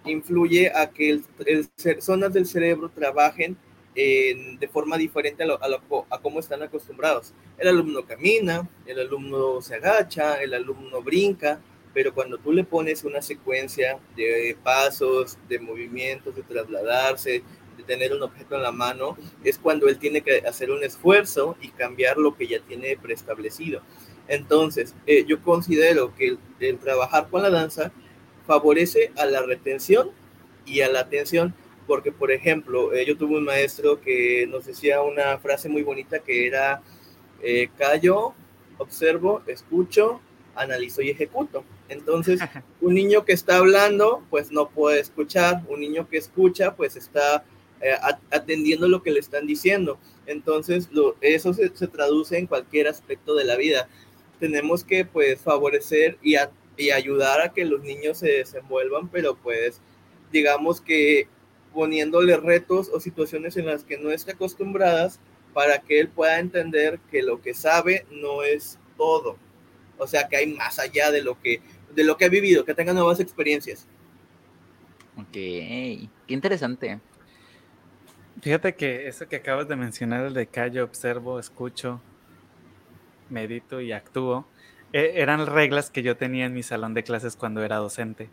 [0.06, 1.68] influye a que el,
[2.00, 3.58] zonas del cerebro trabajen
[3.94, 5.58] de forma diferente a,
[6.08, 7.34] a, cómo están acostumbrados.
[7.58, 11.60] El alumno camina, el alumno se agacha, el alumno brinca,
[11.92, 17.42] pero cuando tú le pones una secuencia de pasos, de movimientos, de trasladarse,
[17.76, 21.56] de tener un objeto en la mano, es cuando él tiene que hacer un esfuerzo
[21.60, 23.82] y cambiar lo que ya tiene preestablecido.
[24.28, 27.90] Entonces, eh, yo considero que el, trabajar con la danza
[28.46, 30.10] favorece a la retención
[30.64, 31.54] y a la atención,
[31.88, 36.20] porque por ejemplo, eh, yo tuve un maestro que nos decía una frase muy bonita
[36.20, 36.80] que era,
[37.42, 38.34] eh, callo,
[38.78, 40.20] observo, escucho,
[40.54, 41.64] analizo y ejecuto.
[41.90, 42.40] Entonces,
[42.80, 47.44] un niño que está hablando, pues no puede escuchar, un niño que escucha, pues está
[47.82, 47.94] eh,
[48.30, 49.98] atendiendo lo que le están diciendo.
[50.26, 53.88] Entonces, lo, eso se, se, traduce en cualquier aspecto de la vida.
[54.38, 56.36] Tenemos que, pues, favorecer y,
[56.76, 59.80] y ayudar a que los niños se desenvuelvan, pero pues,
[60.32, 61.28] digamos que
[61.74, 65.20] poniéndole retos o situaciones en las que no esté acostumbradas
[65.52, 69.36] para que él pueda entender que lo que sabe no es todo.
[69.98, 71.60] O sea, que hay más allá de lo que,
[71.94, 73.86] de lo que ha vivido, que tenga nuevas experiencias.
[75.16, 77.00] Ok, qué interesante.
[78.40, 82.00] Fíjate que eso que acabas de mencionar, el de callo, observo, escucho,
[83.28, 84.46] medito y actúo,
[84.92, 88.30] e, eran reglas que yo tenía en mi salón de clases cuando era docente.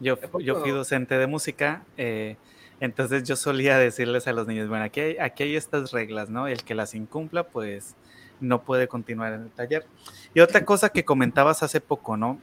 [0.00, 2.36] Yo, yo fui docente de música, eh,
[2.80, 6.48] entonces yo solía decirles a los niños, bueno, aquí hay, aquí hay estas reglas, ¿no?
[6.48, 7.96] El que las incumpla, pues
[8.40, 9.84] no puede continuar en el taller.
[10.32, 12.40] Y otra cosa que comentabas hace poco, ¿no?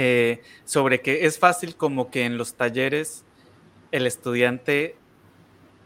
[0.00, 3.24] Eh, sobre que es fácil como que en los talleres
[3.90, 4.94] el estudiante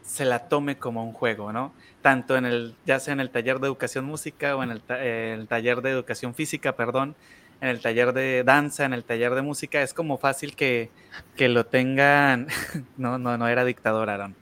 [0.03, 1.73] se la tome como un juego, ¿no?
[2.03, 5.81] Tanto en el, ya sea en el taller de educación música o en el, taller
[5.81, 7.15] de educación física, perdón,
[7.59, 10.91] en el taller de danza, en el taller de música, es como fácil que,
[11.35, 12.49] que lo tengan,
[12.97, 14.35] no, no, no era dictador, Aaron.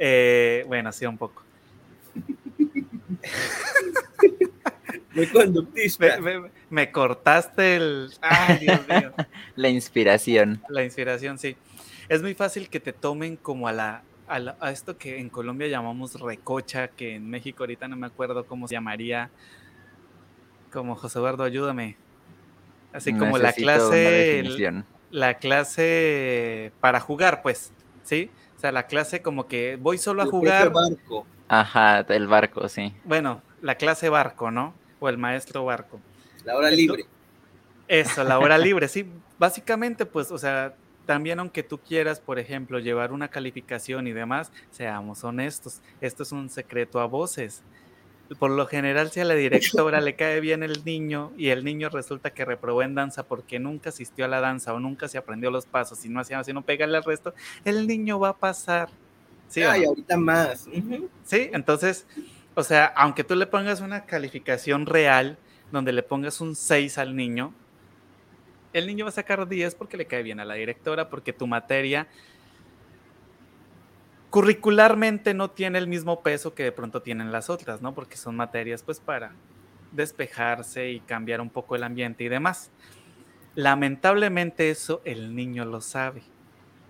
[0.00, 1.44] Eh, bueno, sí, un poco.
[5.16, 6.20] Muy conductista.
[6.20, 8.10] Me, me, me, cortaste el...
[8.20, 9.12] Ay, Dios mío.
[9.56, 10.62] La inspiración.
[10.68, 11.56] La inspiración, sí.
[12.08, 15.28] Es muy fácil que te tomen como a la, a, la, a, esto que en
[15.28, 19.30] Colombia llamamos recocha, que en México ahorita no me acuerdo cómo se llamaría.
[20.72, 21.96] Como José Eduardo, ayúdame.
[22.92, 24.44] Así como Necesito la clase.
[25.10, 27.72] La clase para jugar, pues.
[28.02, 28.30] ¿Sí?
[28.56, 30.72] O sea, la clase como que voy solo a El jugar.
[30.72, 31.26] barco.
[31.48, 32.94] Ajá, el barco, sí.
[33.04, 34.74] Bueno, la clase barco, ¿no?
[34.98, 36.00] O el maestro barco.
[36.44, 37.04] La hora libre.
[37.88, 39.06] Eso, la hora libre, sí.
[39.38, 40.74] Básicamente, pues, o sea,
[41.06, 46.32] también aunque tú quieras, por ejemplo, llevar una calificación y demás, seamos honestos, esto es
[46.32, 47.62] un secreto a voces.
[48.40, 51.90] Por lo general, si a la directora le cae bien el niño y el niño
[51.90, 55.52] resulta que reprobó en danza porque nunca asistió a la danza o nunca se aprendió
[55.52, 58.88] los pasos y no hacía así, no pégale al resto, el niño va a pasar.
[59.46, 59.90] ¿Sí Ay, no?
[59.90, 60.66] ahorita más.
[60.66, 61.08] Ujú.
[61.22, 62.04] Sí, entonces,
[62.56, 65.36] o sea, aunque tú le pongas una calificación real,
[65.70, 67.52] donde le pongas un 6 al niño,
[68.72, 71.46] el niño va a sacar 10 porque le cae bien a la directora, porque tu
[71.46, 72.08] materia
[74.30, 77.94] curricularmente no tiene el mismo peso que de pronto tienen las otras, ¿no?
[77.94, 79.32] Porque son materias pues para
[79.92, 82.70] despejarse y cambiar un poco el ambiente y demás.
[83.54, 86.22] Lamentablemente eso el niño lo sabe.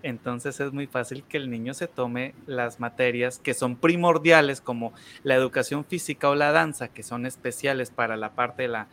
[0.03, 4.93] Entonces es muy fácil que el niño se tome las materias que son primordiales como
[5.23, 8.87] la educación física o la danza, que son especiales para la parte de la,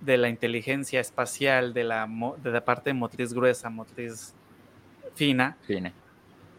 [0.00, 2.08] de la inteligencia espacial, de la,
[2.42, 4.34] de la parte motriz gruesa, motriz
[5.14, 5.92] fina, Fine.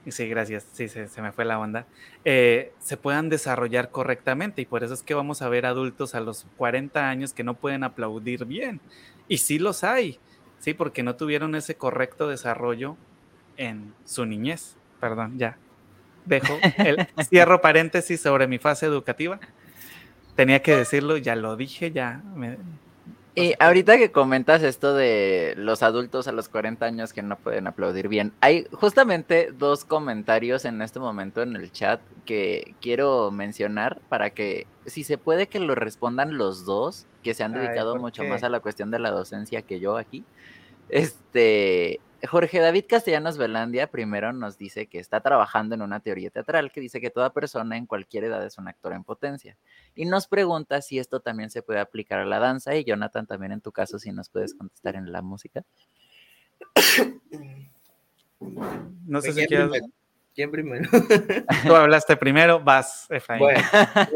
[0.07, 0.65] Sí, gracias.
[0.71, 1.85] Sí, se, se me fue la onda.
[2.25, 6.19] Eh, se puedan desarrollar correctamente y por eso es que vamos a ver adultos a
[6.19, 8.79] los 40 años que no pueden aplaudir bien.
[9.27, 10.19] Y sí los hay,
[10.59, 12.97] sí, porque no tuvieron ese correcto desarrollo
[13.59, 14.75] en su niñez.
[14.99, 15.57] Perdón, ya.
[16.25, 19.39] Dejo el cierro paréntesis sobre mi fase educativa.
[20.35, 22.21] Tenía que decirlo, ya lo dije, ya.
[22.35, 22.57] me-
[23.35, 27.67] Y ahorita que comentas esto de los adultos a los 40 años que no pueden
[27.67, 33.99] aplaudir bien, hay justamente dos comentarios en este momento en el chat que quiero mencionar
[34.09, 38.01] para que, si se puede, que lo respondan los dos, que se han dedicado ¿por
[38.01, 40.23] mucho más a la cuestión de la docencia que yo aquí.
[40.89, 46.71] Este, Jorge David Castellanos Velandia primero nos dice que está trabajando en una teoría teatral
[46.71, 49.57] que dice que toda persona en cualquier edad es un actor en potencia.
[49.95, 52.75] Y nos pregunta si esto también se puede aplicar a la danza.
[52.75, 55.63] Y Jonathan, también en tu caso, si nos puedes contestar en la música.
[59.05, 59.69] No sé si ¿Quién quieres.
[59.69, 59.93] primero?
[60.35, 60.89] ¿Quién primero?
[61.67, 63.39] Tú hablaste primero, vas, Efraín.
[63.41, 63.61] Bueno,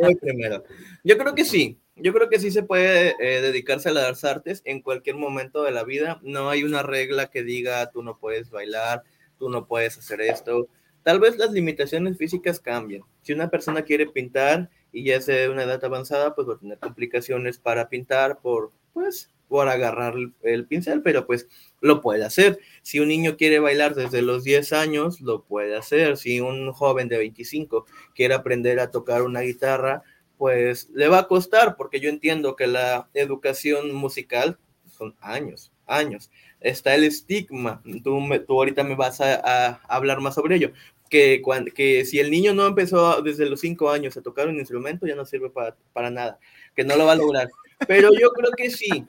[0.01, 0.63] voy primero.
[1.03, 1.79] Yo creo que sí.
[1.95, 5.71] Yo creo que sí se puede eh, dedicarse a las artes en cualquier momento de
[5.71, 6.19] la vida.
[6.23, 9.03] No hay una regla que diga tú no puedes bailar,
[9.37, 10.67] tú no puedes hacer esto.
[11.03, 13.03] Tal vez las limitaciones físicas cambien.
[13.21, 16.59] Si una persona quiere pintar y ya es de una edad avanzada, pues va a
[16.59, 21.47] tener complicaciones para pintar por, pues, por agarrar el, el pincel, pero pues
[21.79, 22.57] lo puede hacer.
[22.81, 26.17] Si un niño quiere bailar desde los 10 años, lo puede hacer.
[26.17, 30.01] Si un joven de 25 quiere aprender a tocar una guitarra,
[30.43, 34.59] pues le va a costar, porque yo entiendo que la educación musical
[34.91, 36.29] son años, años.
[36.59, 37.81] está el estigma.
[38.03, 40.73] Tú, tú ahorita me vas a, hablar más sobre ello.
[41.09, 44.59] Que, cuando, que si el niño no empezó desde los cinco años a tocar un
[44.59, 46.37] instrumento, ya no sirve para, para nada,
[46.75, 47.47] que no lo va a lograr.
[47.87, 49.05] Pero yo creo que sí,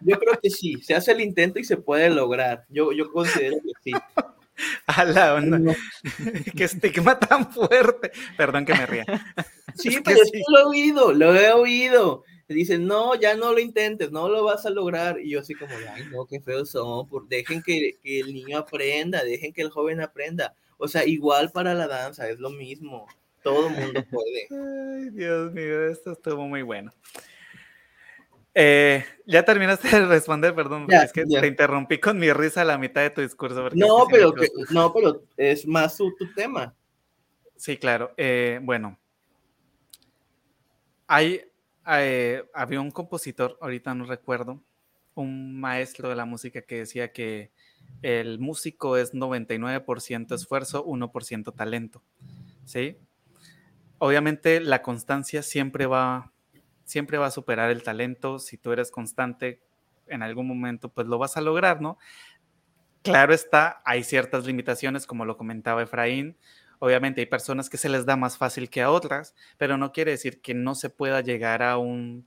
[0.00, 2.64] yo creo que sí, se hace el intento y se puede lograr.
[2.70, 3.92] Yo, yo considero que sí.
[4.86, 5.74] A la onda.
[6.56, 8.12] Qué estigma tan fuerte.
[8.36, 9.04] Perdón que me ría.
[9.74, 10.42] Sí, pero sí.
[10.48, 12.24] lo he oído, lo he oído.
[12.48, 15.20] Dicen, no, ya no lo intentes, no lo vas a lograr.
[15.20, 17.06] Y yo así como, ay, no, qué feos son.
[17.06, 20.52] Por, dejen que, que el niño aprenda, dejen que el joven aprenda.
[20.78, 23.06] O sea, igual para la danza, es lo mismo.
[23.44, 24.48] Todo el mundo puede.
[24.50, 26.92] Ay, Dios mío, esto estuvo muy bueno.
[28.60, 32.76] Eh, ya terminaste de responder, perdón, es que te interrumpí con mi risa a la
[32.76, 33.70] mitad de tu discurso.
[33.72, 34.34] No, pero,
[34.70, 36.74] no, pero es más tu, tema.
[37.54, 38.12] Sí, claro.
[38.16, 38.98] Eh, bueno,
[41.06, 41.42] hay,
[41.86, 44.60] eh, había un compositor, ahorita no recuerdo,
[45.14, 47.52] un maestro de la música que decía que
[48.02, 52.02] el músico es 99% esfuerzo, 1% talento.
[52.64, 52.96] ¿Sí?
[53.98, 56.32] Obviamente la constancia siempre va
[56.88, 58.38] siempre va a superar el talento.
[58.38, 59.60] Si tú eres constante,
[60.06, 61.98] en algún momento, pues lo vas a lograr, ¿no?
[63.02, 66.36] Claro está, hay ciertas limitaciones, como lo comentaba Efraín.
[66.78, 70.12] Obviamente hay personas que se les da más fácil que a otras, pero no quiere
[70.12, 72.26] decir que no se pueda llegar a un,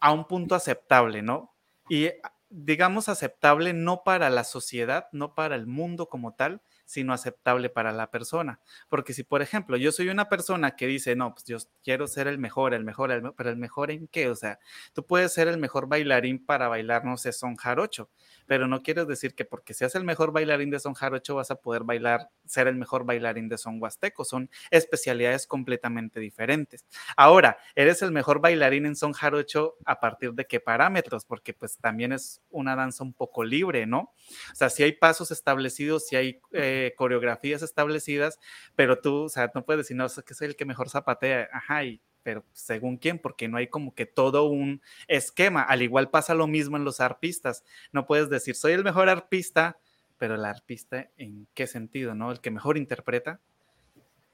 [0.00, 1.52] a un punto aceptable, ¿no?
[1.90, 2.08] Y
[2.48, 7.92] digamos aceptable no para la sociedad, no para el mundo como tal, sino aceptable para
[7.92, 8.60] la persona.
[8.88, 12.28] Porque si, por ejemplo, yo soy una persona que dice, no, pues yo quiero ser
[12.28, 14.30] el mejor, el mejor, el, pero el mejor en qué?
[14.30, 14.58] O sea,
[14.94, 18.08] tú puedes ser el mejor bailarín para bailar, no sé, son jarocho,
[18.46, 21.56] pero no quieres decir que porque seas el mejor bailarín de son jarocho vas a
[21.56, 24.24] poder bailar, ser el mejor bailarín de son huasteco.
[24.24, 26.86] Son especialidades completamente diferentes.
[27.18, 31.76] Ahora, eres el mejor bailarín en son jarocho a partir de qué parámetros, porque pues
[31.76, 34.14] también es una danza un poco libre, ¿no?
[34.52, 38.38] O sea, si hay pasos establecidos, si hay eh, coreografías establecidas,
[38.76, 41.48] pero tú, o sea, no puedes decir, no, es que soy el que mejor zapatea,
[41.52, 45.62] ajá, y pero según quién, porque no hay como que todo un esquema.
[45.62, 47.64] Al igual pasa lo mismo en los arpistas.
[47.90, 49.78] No puedes decir, soy el mejor arpista,
[50.18, 52.14] pero el arpista, ¿en qué sentido?
[52.14, 52.30] ¿No?
[52.30, 53.40] El que mejor interpreta,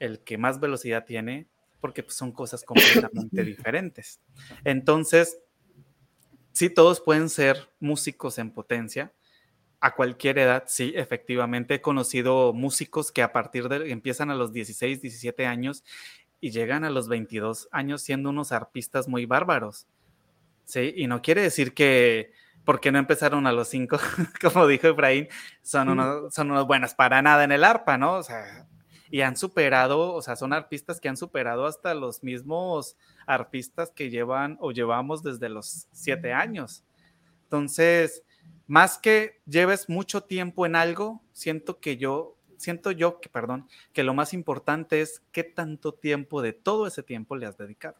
[0.00, 1.46] el que más velocidad tiene,
[1.80, 4.20] porque pues, son cosas completamente diferentes.
[4.64, 5.38] Entonces,
[6.50, 9.12] sí, todos pueden ser músicos en potencia.
[9.84, 14.50] A cualquier edad, sí, efectivamente he conocido músicos que a partir de empiezan a los
[14.50, 15.84] 16, 17 años
[16.40, 19.86] y llegan a los 22 años siendo unos arpistas muy bárbaros.
[20.64, 22.32] Sí, y no quiere decir que
[22.64, 23.98] porque no empezaron a los 5,
[24.40, 25.28] como dijo Efraín,
[25.60, 28.14] son unos, son unos buenos para nada en el arpa, ¿no?
[28.14, 28.66] O sea,
[29.10, 34.08] y han superado, o sea, son arpistas que han superado hasta los mismos arpistas que
[34.08, 36.84] llevan o llevamos desde los 7 años.
[37.42, 38.22] Entonces,
[38.66, 44.02] más que lleves mucho tiempo en algo, siento que yo siento yo que, perdón, que
[44.02, 47.96] lo más importante es qué tanto tiempo de todo ese tiempo le has dedicado.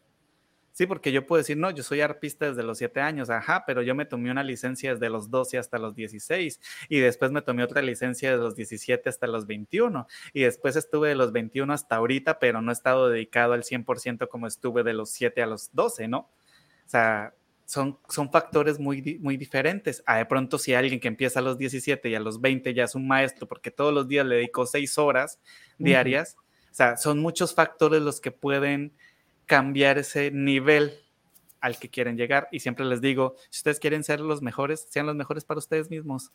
[0.73, 3.81] Sí, porque yo puedo decir, no, yo soy arpista desde los 7 años, ajá, pero
[3.83, 7.63] yo me tomé una licencia desde los 12 hasta los 16 y después me tomé
[7.63, 11.95] otra licencia de los 17 hasta los 21 y después estuve de los 21 hasta
[11.95, 15.71] ahorita, pero no he estado dedicado al 100% como estuve de los 7 a los
[15.75, 16.19] 12, ¿no?
[16.19, 17.35] O sea,
[17.67, 20.03] son, son factores muy, muy diferentes.
[20.07, 22.85] A de pronto, si alguien que empieza a los 17 y a los 20 ya
[22.85, 25.41] es un maestro porque todos los días le dedicó 6 horas
[25.79, 28.95] diarias, o sea, son muchos factores los que pueden
[29.47, 30.93] cambiar ese nivel
[31.61, 32.49] al que quieren llegar.
[32.53, 35.89] Y siempre les digo, si ustedes quieren ser los mejores, sean los mejores para ustedes
[35.89, 36.33] mismos.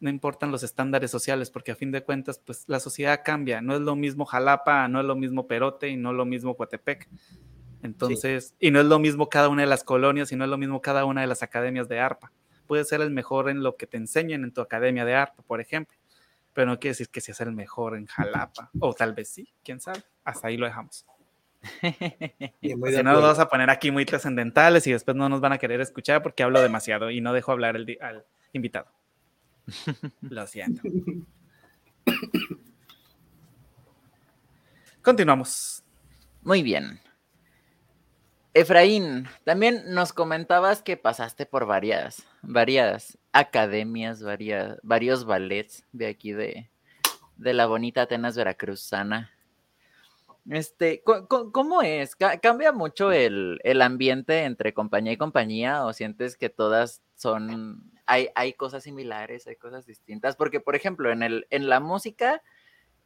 [0.00, 3.60] No importan los estándares sociales, porque a fin de cuentas, pues la sociedad cambia.
[3.60, 6.56] No es lo mismo Jalapa, no es lo mismo Perote y no es lo mismo
[6.56, 7.08] Coatepec.
[7.82, 10.58] Entonces, y no es lo mismo cada una de las colonias y no es lo
[10.58, 12.32] mismo cada una de las academias de ARPA.
[12.66, 15.60] Puedes ser el mejor en lo que te enseñen en tu academia de ARPA, por
[15.60, 15.96] ejemplo,
[16.54, 19.80] pero no quiere decir que seas el mejor en Jalapa, o tal vez sí, quién
[19.80, 20.02] sabe.
[20.24, 21.04] Hasta ahí lo dejamos.
[21.80, 25.58] si no nos vamos a poner aquí muy trascendentales y después no nos van a
[25.58, 28.86] querer escuchar porque hablo demasiado y no dejo hablar al invitado.
[30.22, 30.82] Lo siento.
[35.02, 35.82] Continuamos.
[36.42, 37.00] Muy bien.
[38.54, 46.32] Efraín, también nos comentabas que pasaste por varias, varias academias, varias, varios ballets de aquí
[46.32, 46.70] de,
[47.36, 49.30] de la bonita Atenas Veracruzana.
[50.50, 52.16] Este, ¿cómo, es?
[52.16, 58.52] ¿Cambia mucho el, ambiente entre compañía y compañía o sientes que todas son, hay, hay
[58.52, 60.36] cosas similares, hay cosas distintas?
[60.36, 62.42] Porque, por ejemplo, en, el, en la música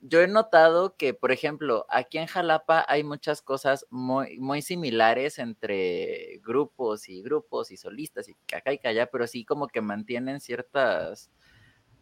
[0.09, 5.38] yo he notado que, por ejemplo, aquí en Jalapa hay muchas cosas muy, muy similares
[5.38, 10.40] entre grupos y grupos y solistas y acá y allá, pero sí como que mantienen
[10.40, 11.30] ciertas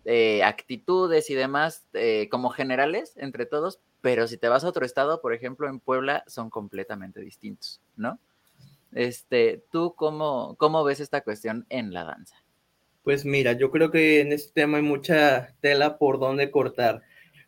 [0.05, 4.85] eh, actitudes y demás eh, como generales entre todos, pero si te vas a otro
[4.85, 8.19] estado, por ejemplo, en Puebla, son completamente distintos, ¿no?
[8.93, 12.37] Este, ¿tú cómo, cómo ves esta cuestión en la danza?
[13.03, 17.03] Pues mira, yo creo que en este tema hay mucha tela por donde cortar,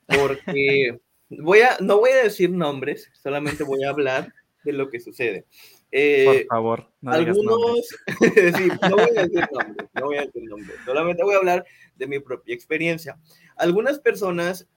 [0.07, 0.99] porque
[1.29, 4.33] voy a, no voy a decir nombres, solamente voy a hablar
[4.65, 5.47] de lo que sucede.
[5.93, 7.87] Eh, por favor, no algunos,
[8.57, 11.65] sí, no voy a decir nombres, no voy a decir nombres, solamente voy a hablar
[11.97, 13.19] de mi propia experiencia.
[13.57, 14.69] Algunas personas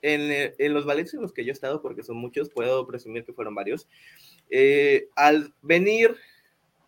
[0.00, 3.24] en, en, los ballets en los que yo he estado, porque son muchos, puedo presumir
[3.24, 3.88] que fueron varios,
[4.50, 6.14] eh, al venir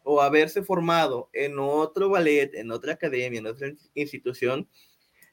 [0.04, 4.68] o haberse formado en otro ballet, en otra academia, en otra institución,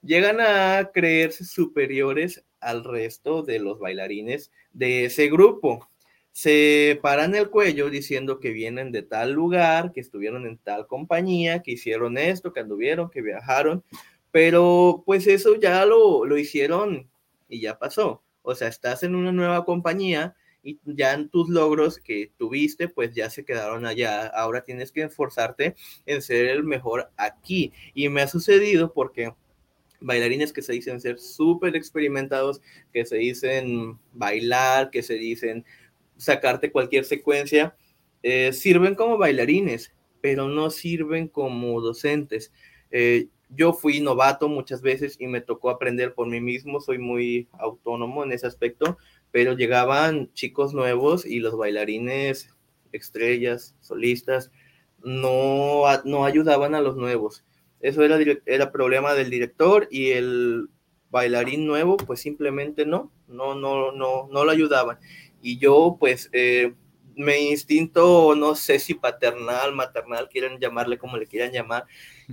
[0.03, 5.89] llegan a creerse superiores al resto de los bailarines de ese grupo.
[6.31, 11.61] Se paran el cuello diciendo que vienen de tal lugar, que estuvieron en tal compañía,
[11.61, 13.83] que hicieron esto, que anduvieron, que viajaron,
[14.31, 17.09] pero pues eso ya lo, lo hicieron
[17.49, 18.23] y ya pasó.
[18.41, 23.13] O sea, estás en una nueva compañía, y ya en tus logros que tuviste, pues
[23.13, 24.27] ya se quedaron allá.
[24.27, 25.75] Ahora tienes que esforzarte
[26.05, 27.73] en ser el mejor aquí.
[27.93, 29.33] Y me ha sucedido porque
[30.03, 35.65] bailarines que se dicen ser súper experimentados, que se dicen bailar, que se dicen
[36.17, 37.75] sacarte cualquier secuencia,
[38.21, 42.53] eh, sirven como bailarines, pero no sirven como docentes.
[42.91, 47.47] Eh, yo fui novato muchas veces y me tocó aprender por mí mismo, soy muy
[47.53, 48.97] autónomo en ese aspecto,
[49.31, 52.49] pero llegaban chicos nuevos y los bailarines,
[52.91, 54.51] estrellas, solistas,
[55.03, 57.43] no, no ayudaban a los nuevos.
[57.83, 60.69] Eso era, era problema del director y el
[61.11, 64.97] bailarín nuevo, pues simplemente no, no, no, no, no lo ayudaban.
[65.41, 66.73] Y yo, pues, eh,
[67.15, 71.85] mi instinto, no sé si paternal, maternal, quieran llamarle como le quieran llamar,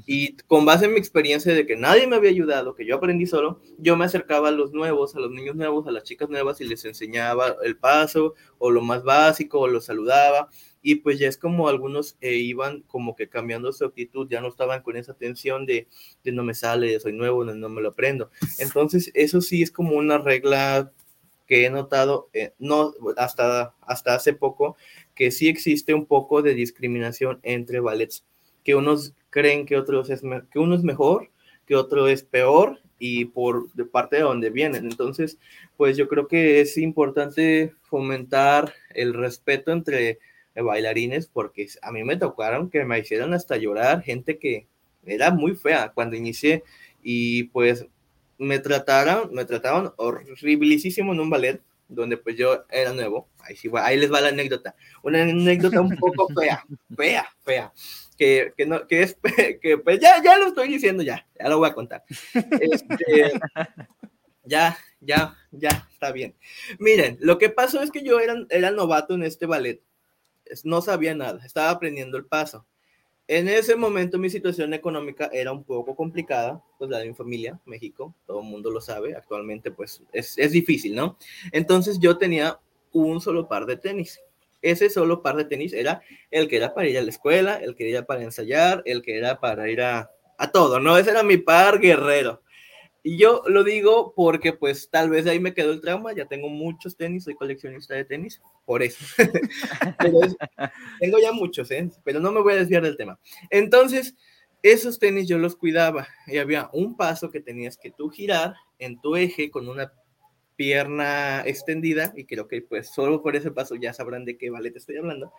[0.07, 3.27] y con base en mi experiencia de que nadie me había ayudado, que yo aprendí
[3.27, 6.61] solo, yo me acercaba a los nuevos, a los niños nuevos, a las chicas nuevas
[6.61, 10.49] y les enseñaba el paso o lo más básico o los saludaba.
[10.83, 14.49] Y pues ya es como algunos eh, iban como que cambiando su actitud, ya no
[14.49, 15.89] estaban con esa tensión de,
[16.24, 18.31] de no me sale, soy nuevo, no, no, me lo aprendo.
[18.59, 20.91] Entonces, eso sí es como una regla
[21.47, 24.76] que he notado, eh, no hasta, hasta hace poco,
[25.16, 28.24] que sí existe un poco de discriminación entre ballets,
[28.62, 30.22] que unos creen que, otros es,
[30.53, 31.31] que uno es mejor,
[31.66, 34.85] que otro es peor y por de parte de donde vienen.
[34.85, 35.39] Entonces,
[35.76, 40.20] pues yo creo que es importante fomentar el respeto entre
[40.55, 44.67] bailarines porque a mí me tocaron que me hicieran hasta llorar gente que
[45.05, 46.65] era muy fea cuando inicié
[47.03, 47.87] y pues
[48.39, 53.29] me trataron, me trataban horribilísimo en un ballet donde pues yo era nuevo.
[53.41, 54.75] Ahí, sí, ahí les va la anécdota.
[55.03, 56.65] Una anécdota un poco fea,
[56.97, 57.73] fea, fea
[58.21, 59.17] que, que, no, que es,
[59.63, 62.05] que pues ya, ya lo estoy diciendo ya, ya lo voy a contar.
[62.35, 63.33] Este,
[64.45, 66.35] ya, ya, ya, está bien.
[66.79, 69.81] Miren, lo que pasó es que yo era, era novato en este ballet,
[70.65, 72.67] no sabía nada, estaba aprendiendo el paso.
[73.29, 77.61] En ese momento mi situación económica era un poco complicada, pues la de mi familia,
[77.65, 81.17] México, todo el mundo lo sabe, actualmente pues es, es difícil, ¿no?
[81.53, 82.59] Entonces yo tenía
[82.93, 84.21] un solo par de tenis
[84.63, 87.75] ese solo par de tenis era el que era para ir a la escuela, el
[87.75, 90.97] que era para ensayar, el que era para ir a, a todo, ¿no?
[90.97, 92.43] Ese era mi par guerrero.
[93.03, 96.49] Y yo lo digo porque pues tal vez ahí me quedó el trauma, ya tengo
[96.49, 99.05] muchos tenis, soy coleccionista de tenis, por eso.
[101.01, 101.91] tengo ya muchos, ¿eh?
[102.05, 103.19] pero no me voy a desviar del tema.
[103.49, 104.15] Entonces,
[104.63, 109.01] esos tenis yo los cuidaba y había un paso que tenías que tú girar en
[109.01, 109.93] tu eje con una
[110.57, 114.77] pierna extendida y creo que pues solo por ese paso ya sabrán de qué ballet
[114.77, 115.33] estoy hablando.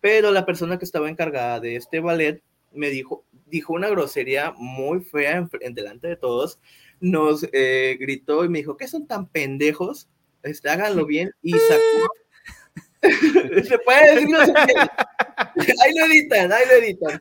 [0.00, 2.42] Pero la persona que estaba encargada de este ballet
[2.72, 6.58] me dijo, dijo una grosería muy fea en, delante de todos,
[7.04, 10.08] nos eh, gritó y me dijo, ¿qué son tan pendejos?
[10.42, 12.08] Este, háganlo bien y sacó...
[13.68, 14.34] se puede decir
[15.84, 17.20] ahí lo editan, ahí lo editan.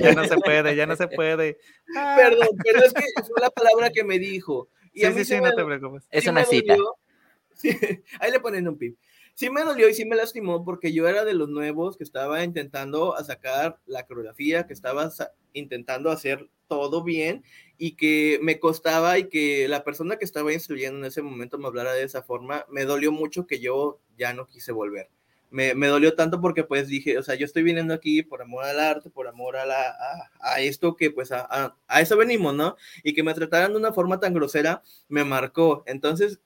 [0.00, 1.58] Ya no se puede, ya no se puede.
[2.16, 4.70] Perdón, pero es que fue la palabra que me dijo.
[4.94, 6.04] Y sí, sí, sí, no te preocupes.
[6.10, 6.74] Es una cita.
[8.20, 8.96] ahí le ponen un pip.
[9.34, 12.42] Sí me dolió y sí me lastimó porque yo era de los nuevos que estaba
[12.42, 15.10] intentando sacar la coreografía, que estaba
[15.52, 17.44] intentando hacer todo bien
[17.80, 21.66] y que me costaba y que la persona que estaba instruyendo en ese momento me
[21.66, 25.08] hablara de esa forma, me dolió mucho que yo ya no quise volver
[25.50, 28.64] me, me, dolió tanto porque pues dije, o sea, yo estoy viniendo aquí por amor
[28.64, 29.96] al arte, por amor a, la,
[30.40, 32.76] a, esto que pues a, a, eso venimos, ¿no?
[33.02, 35.82] Y que me trataran de una forma tan grosera me marcó.
[35.86, 36.40] Entonces,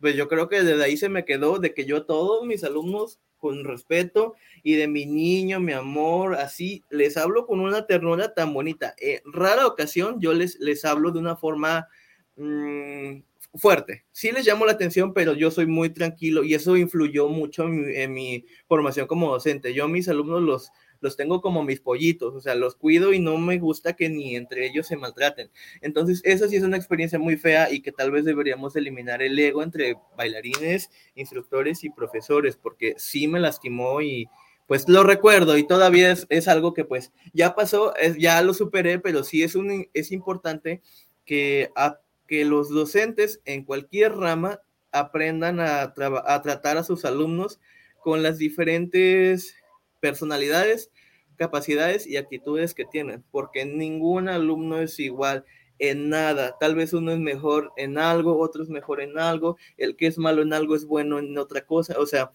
[0.00, 2.62] pues yo creo que desde ahí se me quedó de que yo a todos mis
[2.64, 8.34] alumnos con respeto y de mi niño, mi amor, así les hablo con una ternura
[8.34, 8.94] tan bonita.
[8.98, 11.88] En rara ocasión yo les, les hablo de una forma
[12.36, 13.20] mm,
[13.58, 14.04] fuerte.
[14.12, 18.12] Sí les llamo la atención, pero yo soy muy tranquilo y eso influyó mucho en
[18.12, 19.74] mi, formación como docente.
[19.74, 20.70] Yo a mis alumnos los,
[21.00, 24.36] los tengo como mis pollitos, o sea, los cuido y no me gusta que ni
[24.36, 25.50] entre ellos se maltraten.
[25.80, 29.38] Entonces, esa sí es una experiencia muy fea y que tal vez deberíamos eliminar el
[29.38, 34.28] ego entre bailarines, instructores y profesores, porque sí me lastimó y
[34.66, 38.52] pues lo recuerdo y todavía es, es algo que pues ya pasó, es, ya lo
[38.52, 40.82] superé, pero sí es, un, es importante
[41.24, 47.60] que a que los docentes en cualquier rama aprendan a, a tratar a sus alumnos
[48.00, 49.54] con las diferentes
[50.00, 50.90] personalidades,
[51.36, 55.44] capacidades y actitudes que tienen, porque ningún alumno es igual
[55.78, 56.56] en nada.
[56.58, 60.18] Tal vez uno es mejor en algo, otro es mejor en algo, el que es
[60.18, 61.96] malo en algo es bueno en otra cosa.
[61.98, 62.32] O sea,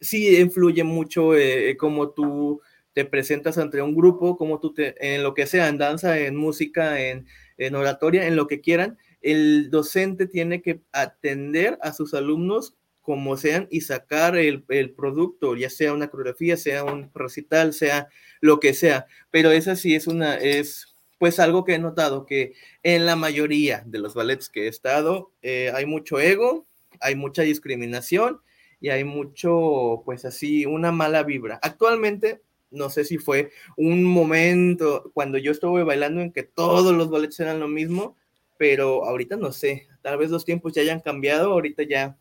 [0.00, 2.60] sí influye mucho eh, cómo tú
[2.92, 7.00] te presentas ante un grupo, cómo tú en lo que sea, en danza, en música,
[7.00, 7.26] en,
[7.58, 13.36] en oratoria, en lo que quieran, el docente tiene que atender a sus alumnos como
[13.36, 14.64] sean y sacar el,
[14.96, 18.08] producto, ya sea una coreografía, sea un recital, sea
[18.40, 19.06] lo que sea.
[19.30, 23.82] Pero esa sí es una, es pues algo que he notado que en la mayoría
[23.86, 26.66] de los ballets que he estado eh, hay mucho ego,
[26.98, 28.40] hay mucha discriminación
[28.80, 31.58] y hay mucho, pues así, una mala vibra.
[31.62, 32.40] Actualmente,
[32.70, 37.38] no sé si fue un momento cuando yo estuve bailando en que todos los ballets
[37.38, 38.16] eran lo mismo,
[38.56, 42.16] pero ahorita no sé, tal vez los tiempos ya hayan cambiado, ahorita ya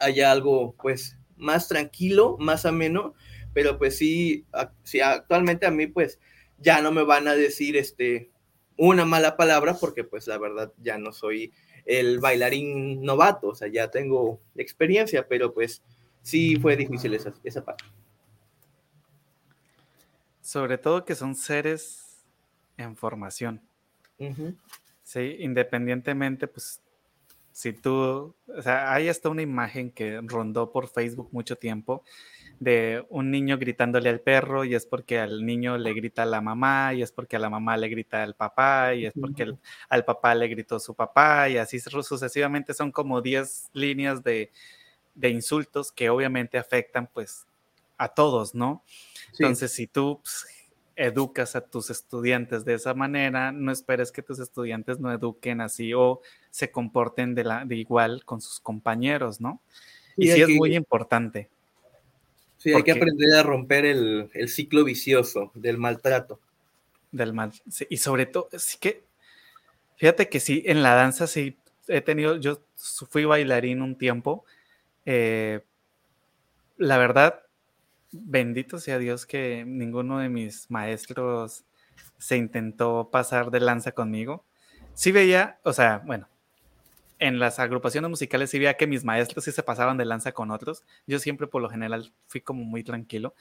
[0.00, 3.14] haya algo pues más tranquilo, más ameno,
[3.52, 4.44] pero pues sí,
[4.82, 6.18] sí, actualmente a mí pues
[6.58, 8.30] ya no me van a decir este
[8.76, 11.52] una mala palabra porque pues la verdad ya no soy
[11.84, 15.82] el bailarín novato, o sea, ya tengo experiencia, pero pues
[16.22, 17.84] sí fue difícil esa, esa parte.
[20.40, 22.24] Sobre todo que son seres
[22.76, 23.60] en formación.
[25.02, 26.80] Sí, independientemente, pues,
[27.52, 32.04] si tú, o sea, hay hasta una imagen que rondó por Facebook mucho tiempo
[32.60, 36.42] de un niño gritándole al perro y es porque al niño le grita a la
[36.42, 39.54] mamá y es porque a la mamá le grita al papá y es porque
[39.88, 42.74] al papá le gritó su papá y así sucesivamente.
[42.74, 44.52] Son como 10 líneas de,
[45.22, 47.46] insultos que obviamente afectan pues
[47.96, 48.84] a todos, ¿no?
[49.32, 50.46] Entonces, si tú pues,
[50.96, 55.94] educas a tus estudiantes de esa manera, no esperes que tus estudiantes no eduquen así
[55.94, 56.20] o
[56.50, 59.60] se comporten de, la, de igual con sus compañeros, ¿no?
[60.16, 61.48] Y, sí es muy importante.
[62.58, 66.40] Sí, hay que aprender a romper el, ciclo vicioso del maltrato.
[67.12, 67.52] Del mal,
[67.88, 69.02] y sobre todo, sí que,
[69.96, 71.56] fíjate que sí, en la danza sí
[71.88, 72.62] he tenido, yo
[73.08, 74.44] fui bailarín un tiempo,
[75.06, 75.60] eh,
[76.76, 77.42] la verdad,
[78.12, 81.64] bendito sea Dios que ninguno de mis maestros
[82.18, 84.44] se intentó pasar de lanza conmigo.
[84.94, 86.28] Sí veía, o sea, bueno,
[87.20, 90.50] en las agrupaciones musicales sí veía que mis maestros sí se pasaban de lanza con
[90.50, 90.84] otros.
[91.06, 93.34] Yo siempre por lo general fui como muy tranquilo,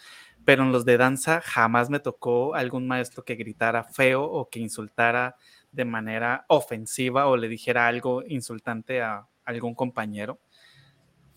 [0.46, 4.60] pero en los de danza jamás me tocó algún maestro que gritara feo o que
[4.60, 5.38] insultara
[5.72, 10.40] de manera ofensiva o le dijera algo insultante a algún compañero.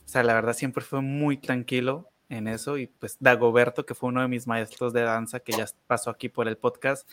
[0.05, 4.09] O sea, la verdad siempre fue muy tranquilo en eso y pues Dagoberto, que fue
[4.09, 7.09] uno de mis maestros de danza que ya pasó aquí por el podcast,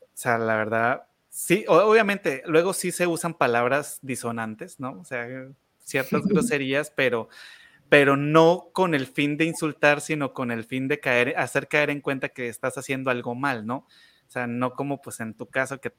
[0.00, 5.00] o sea, la verdad, sí, obviamente, luego sí se usan palabras disonantes, ¿no?
[5.00, 5.26] O sea,
[5.78, 7.28] ciertas groserías, pero,
[7.88, 11.90] pero no con el fin de insultar, sino con el fin de caer, hacer caer
[11.90, 13.86] en cuenta que estás haciendo algo mal, ¿no?
[14.28, 15.92] O sea, no como pues en tu caso que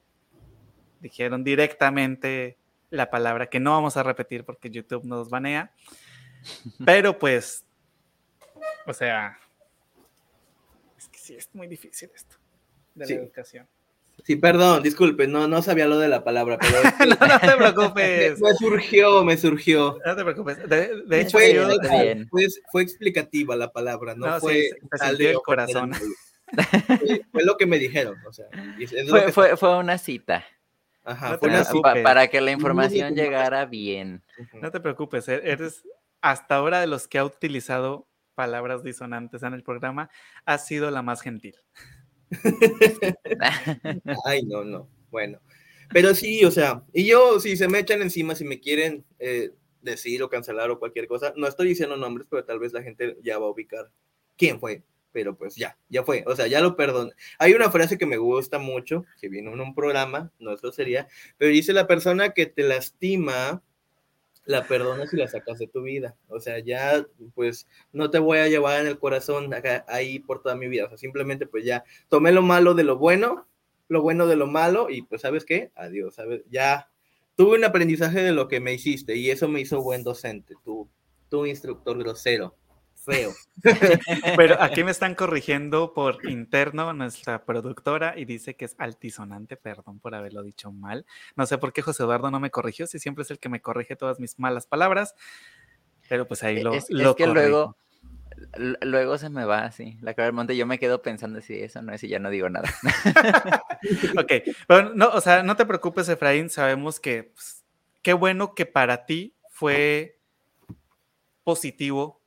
[1.00, 2.56] dijeron directamente
[2.90, 5.72] la palabra que no vamos a repetir porque YouTube nos banea.
[6.84, 7.66] Pero pues
[8.86, 9.38] o sea,
[10.98, 12.36] es que sí, es muy difícil esto
[12.94, 13.68] de la educación.
[14.24, 16.82] Sí, perdón, disculpe, no, no sabía lo de la palabra, pero...
[17.20, 18.40] no, no te preocupes.
[18.40, 19.98] me, surgió, me surgió.
[20.06, 20.68] No te preocupes.
[20.68, 21.38] De, hecho,
[22.70, 24.70] fue, explicativa la palabra, no, fue...
[25.16, 25.92] Sí, el corazón.
[27.32, 28.46] fue lo que me dijeron, o sea.
[29.08, 30.44] Fue, fue, fue, una cita.
[31.04, 31.94] Ajá, fue una cita.
[32.02, 34.22] para que la información llegara bien.
[34.60, 35.82] No te preocupes, e-, eres
[36.20, 40.10] hasta ahora de los que ha utilizado palabras disonantes en el programa,
[40.46, 41.56] ha sido la más gentil.
[44.24, 44.88] Ay, no, no.
[45.10, 45.40] Bueno,
[45.92, 49.50] pero sí, o sea, y yo, si se me echan encima, si me quieren eh,
[49.82, 53.16] decir o cancelar o cualquier cosa, no estoy diciendo nombres, pero tal vez la gente
[53.22, 53.90] ya va a ubicar
[54.36, 54.82] quién fue.
[55.12, 57.10] Pero pues ya, ya fue, o sea, ya lo perdono.
[57.38, 61.06] Hay una frase que me gusta mucho, que vino en un programa, no eso sería,
[61.36, 63.62] pero dice la persona que te lastima
[64.44, 66.16] la perdonas y la sacas de tu vida.
[66.28, 69.50] O sea, ya, pues, no te voy a llevar en el corazón
[69.86, 70.86] ahí por toda mi vida.
[70.86, 73.46] O sea, simplemente, pues ya tomé lo malo de lo bueno,
[73.88, 75.70] lo bueno de lo malo, y pues, ¿sabes qué?
[75.74, 76.42] Adiós, ¿sabes?
[76.50, 76.90] Ya
[77.36, 80.88] tuve un aprendizaje de lo que me hiciste, y eso me hizo buen docente, tu,
[81.28, 82.56] tu instructor grosero
[83.04, 83.32] feo.
[84.36, 90.00] Pero aquí me están corrigiendo por interno nuestra productora y dice que es altisonante, perdón
[90.00, 91.06] por haberlo dicho mal.
[91.36, 93.60] No sé por qué José Eduardo no me corrigió, si siempre es el que me
[93.60, 95.14] corrige todas mis malas palabras,
[96.08, 96.74] pero pues ahí lo...
[96.74, 97.76] Es, es que luego,
[98.80, 101.82] luego se me va así, la cara del monte, yo me quedo pensando si eso
[101.82, 102.68] no es y ya no digo nada.
[104.18, 104.32] ok,
[104.66, 107.64] pero no, o sea, no te preocupes Efraín, sabemos que pues,
[108.02, 110.18] qué bueno que para ti fue
[111.44, 112.21] positivo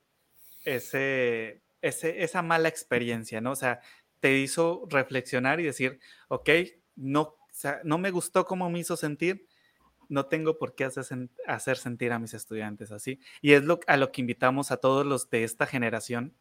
[0.66, 3.52] ese, esa mala experiencia, ¿no?
[3.52, 3.80] O sea,
[4.20, 6.50] te hizo reflexionar y decir, ok,
[6.96, 7.36] no,
[7.84, 9.48] no me gustó cómo me hizo sentir,
[10.10, 13.20] no tengo por qué hacer, sentir a mis estudiantes así.
[13.42, 16.34] Y es lo, a lo que invitamos a todos los de esta generación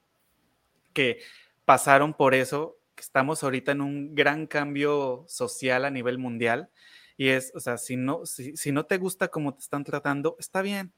[0.93, 1.21] que
[1.65, 6.71] pasaron por eso, que estamos ahorita en un gran cambio social a nivel mundial.
[7.17, 10.63] Y es, o sea, si no, si no te gusta cómo te están tratando, está
[10.63, 10.93] bien,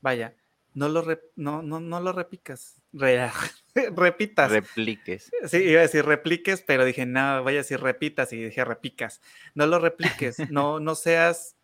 [0.00, 0.34] vaya,
[0.74, 1.04] no lo,
[1.36, 2.82] no, no, no lo repicas,
[3.96, 4.50] repitas.
[4.50, 5.30] Repliques.
[5.46, 9.20] Sí, iba a decir repliques, pero dije, no, vaya a decir repitas y dije repicas.
[9.54, 11.56] No lo repliques, no, no seas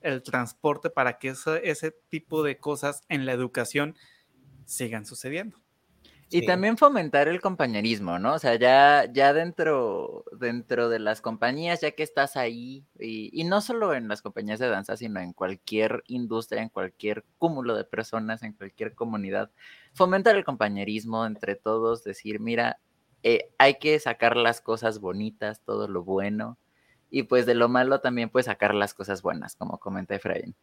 [0.00, 3.96] el transporte para que ese tipo de cosas en la educación
[4.64, 5.61] sigan sucediendo.
[6.32, 8.34] Y también fomentar el compañerismo, ¿no?
[8.34, 13.60] O sea, ya, ya dentro, dentro de las compañías, ya que estás ahí, y, no
[13.60, 18.42] solo en las compañías de danza, sino en cualquier industria, en cualquier cúmulo de personas,
[18.42, 19.50] en cualquier comunidad,
[19.92, 22.80] fomentar el compañerismo entre todos, decir, mira,
[23.22, 26.58] eh, hay que sacar las cosas bonitas, todo lo bueno,
[27.10, 30.56] y pues de lo malo también puedes sacar las cosas buenas, como comenta Efraín.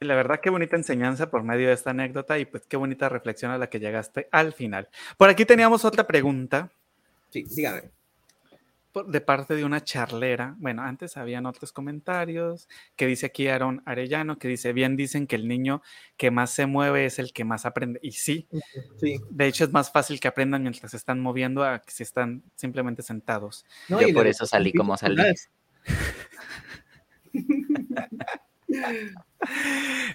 [0.00, 3.50] La verdad, qué bonita enseñanza por medio de esta anécdota y pues qué bonita reflexión
[3.50, 4.90] a la que llegaste al final.
[5.16, 6.70] Por aquí teníamos otra pregunta.
[7.30, 7.90] Sí, dígame.
[9.06, 10.54] De parte de una charlera.
[10.58, 15.36] Bueno, antes habían otros comentarios que dice aquí Aaron Arellano, que dice, bien dicen que
[15.36, 15.82] el niño
[16.18, 17.98] que más se mueve es el que más aprende.
[18.02, 18.48] Y sí,
[18.98, 19.18] sí.
[19.30, 22.42] de hecho es más fácil que aprendan mientras se están moviendo a que si están
[22.54, 23.64] simplemente sentados.
[23.88, 25.22] Yo por eso salí como salí.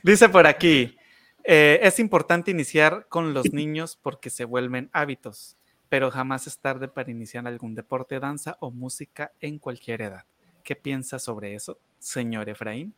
[0.03, 0.97] Dice por aquí,
[1.43, 5.57] eh, es importante iniciar con los niños porque se vuelven hábitos,
[5.89, 10.25] pero jamás es tarde para iniciar algún deporte, danza o música en cualquier edad.
[10.63, 12.93] ¿Qué piensa sobre eso, señor Efraín?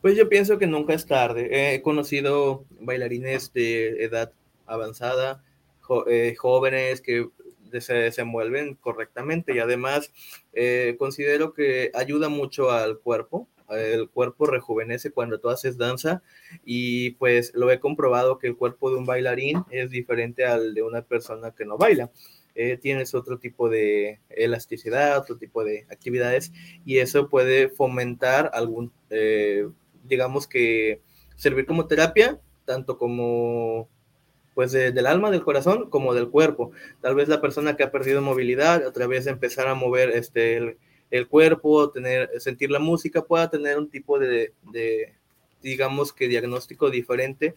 [0.00, 1.74] Pues yo pienso que nunca es tarde.
[1.74, 4.32] He conocido bailarines de edad
[4.66, 5.44] avanzada,
[6.06, 7.28] eh, jóvenes que
[7.80, 10.12] se desenvuelven correctamente y además
[10.52, 16.22] eh, considero que ayuda mucho al cuerpo el cuerpo rejuvenece cuando tú haces danza
[16.64, 20.82] y pues lo he comprobado que el cuerpo de un bailarín es diferente al de
[20.82, 22.10] una persona que no baila.
[22.54, 26.52] Eh, tienes otro tipo de elasticidad, otro tipo de actividades
[26.84, 29.68] y eso puede fomentar algún, eh,
[30.04, 31.00] digamos que
[31.36, 33.88] servir como terapia, tanto como
[34.54, 36.72] pues del alma, del corazón, como del cuerpo.
[37.00, 40.76] Tal vez la persona que ha perdido movilidad, otra vez empezar a mover este, el,
[41.10, 44.52] el cuerpo, tener, sentir la música, pueda tener un tipo de,
[45.62, 47.54] digamos que diagnóstico diferente,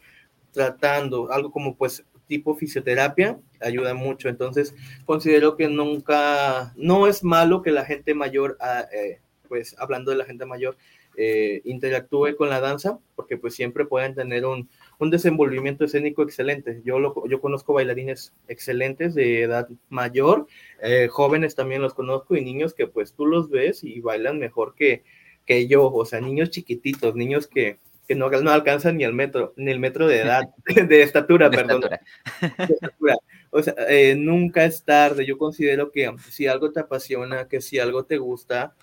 [0.51, 4.29] tratando algo como pues tipo fisioterapia, ayuda mucho.
[4.29, 4.73] Entonces,
[5.05, 10.17] considero que nunca, no es malo que la gente mayor, ah, eh, pues hablando de
[10.17, 10.77] la gente mayor,
[11.15, 14.67] eh, interactúe con la danza, porque pues siempre pueden tener un,
[15.03, 16.81] un desenvolvimiento escénico excelente.
[16.83, 20.47] Yo, lo, yo conozco bailarines excelentes de edad mayor,
[20.81, 24.75] eh, jóvenes también los conozco y niños que pues tú los ves y bailan mejor
[24.75, 25.03] que,
[25.45, 29.53] que yo, o sea, niños chiquititos, niños que, que no, no alcanzan ni el metro,
[29.55, 30.49] ni el metro de edad,
[30.87, 31.83] de estatura, perdón.
[33.51, 35.25] O sea, eh, nunca es tarde.
[35.25, 38.73] Yo considero que si algo te apasiona, que si algo te gusta,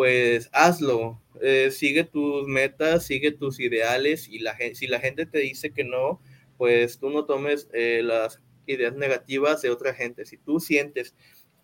[0.00, 5.40] pues hazlo, eh, sigue tus metas, sigue tus ideales y la, si la gente te
[5.40, 6.22] dice que no,
[6.56, 10.24] pues tú no tomes eh, las ideas negativas de otra gente.
[10.24, 11.14] Si tú sientes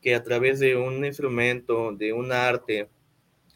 [0.02, 2.90] que a través de un instrumento, de un arte,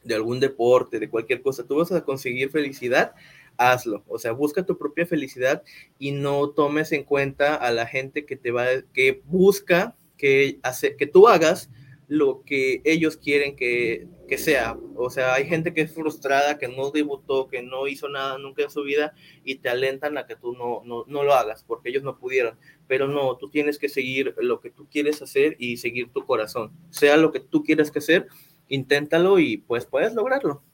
[0.02, 3.12] de algún deporte, de cualquier cosa, tú vas a conseguir felicidad,
[3.58, 4.02] hazlo.
[4.08, 5.62] O sea, busca tu propia felicidad
[5.98, 8.64] y no tomes en cuenta a la gente que te va,
[8.94, 11.68] que busca que, hace, que tú hagas
[12.10, 14.76] lo que ellos quieren que, sea.
[14.96, 18.64] O sea, hay gente que es frustrada, que no debutó, que no hizo nada nunca
[18.64, 21.88] en su vida y te alentan a que tú no, no, no lo hagas porque
[21.88, 22.58] ellos no pudieron.
[22.88, 26.72] Pero no, tú tienes que seguir lo que tú quieres hacer y seguir tu corazón.
[26.90, 28.26] Sea lo que tú quieras que hacer,
[28.66, 30.64] inténtalo y pues puedes lograrlo.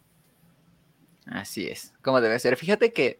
[1.26, 2.57] Así es, como debe ser.
[2.57, 3.18] Fíjate que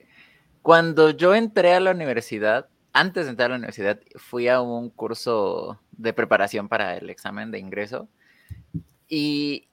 [0.63, 4.89] cuando yo entré a la universidad, antes de entrar a la universidad, fui a un
[4.89, 8.09] curso de preparación para el examen de ingreso
[9.07, 9.69] y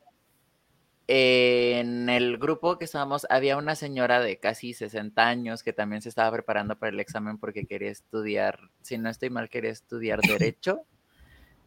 [1.08, 6.10] en el grupo que estábamos había una señora de casi 60 años que también se
[6.10, 10.86] estaba preparando para el examen porque quería estudiar, si no estoy mal, quería estudiar derecho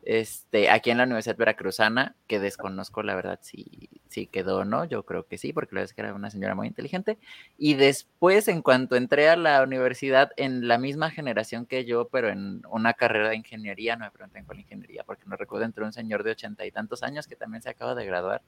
[0.07, 4.85] este, aquí en la Universidad Veracruzana, que desconozco la verdad si, si quedó o no,
[4.85, 7.19] yo creo que sí, porque la verdad es que era una señora muy inteligente.
[7.59, 12.29] Y después, en cuanto entré a la universidad, en la misma generación que yo, pero
[12.29, 15.93] en una carrera de ingeniería, no me pregunten cuál ingeniería, porque no recuerdo, entró un
[15.93, 18.43] señor de ochenta y tantos años que también se acaba de graduar.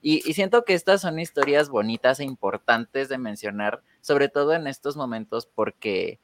[0.00, 4.68] Y, y siento que estas son historias bonitas e importantes de mencionar, sobre todo en
[4.68, 6.20] estos momentos, porque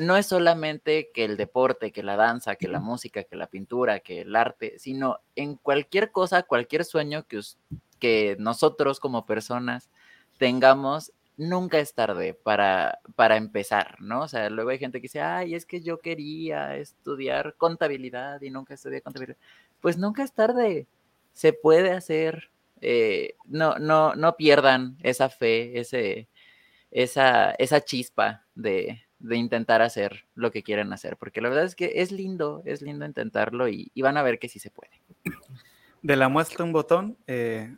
[0.00, 4.00] no es solamente que el deporte, que la danza, que la música, que la pintura,
[4.00, 7.40] que el arte, sino en cualquier cosa, cualquier sueño que,
[7.98, 9.90] que nosotros como personas
[10.38, 14.22] tengamos, nunca es tarde para, para empezar, ¿no?
[14.22, 18.50] O sea, luego hay gente que dice, ay, es que yo quería estudiar contabilidad y
[18.50, 19.38] nunca estudié contabilidad.
[19.80, 20.86] Pues nunca es tarde,
[21.32, 22.50] se puede hacer.
[22.82, 26.28] Eh, no, no, no pierdan esa fe, ese,
[26.90, 31.76] esa, esa chispa de, de intentar hacer lo que quieren hacer, porque la verdad es
[31.76, 34.90] que es lindo, es lindo intentarlo y, van a ver que sí se puede.
[36.02, 37.76] De la muestra un botón, eh,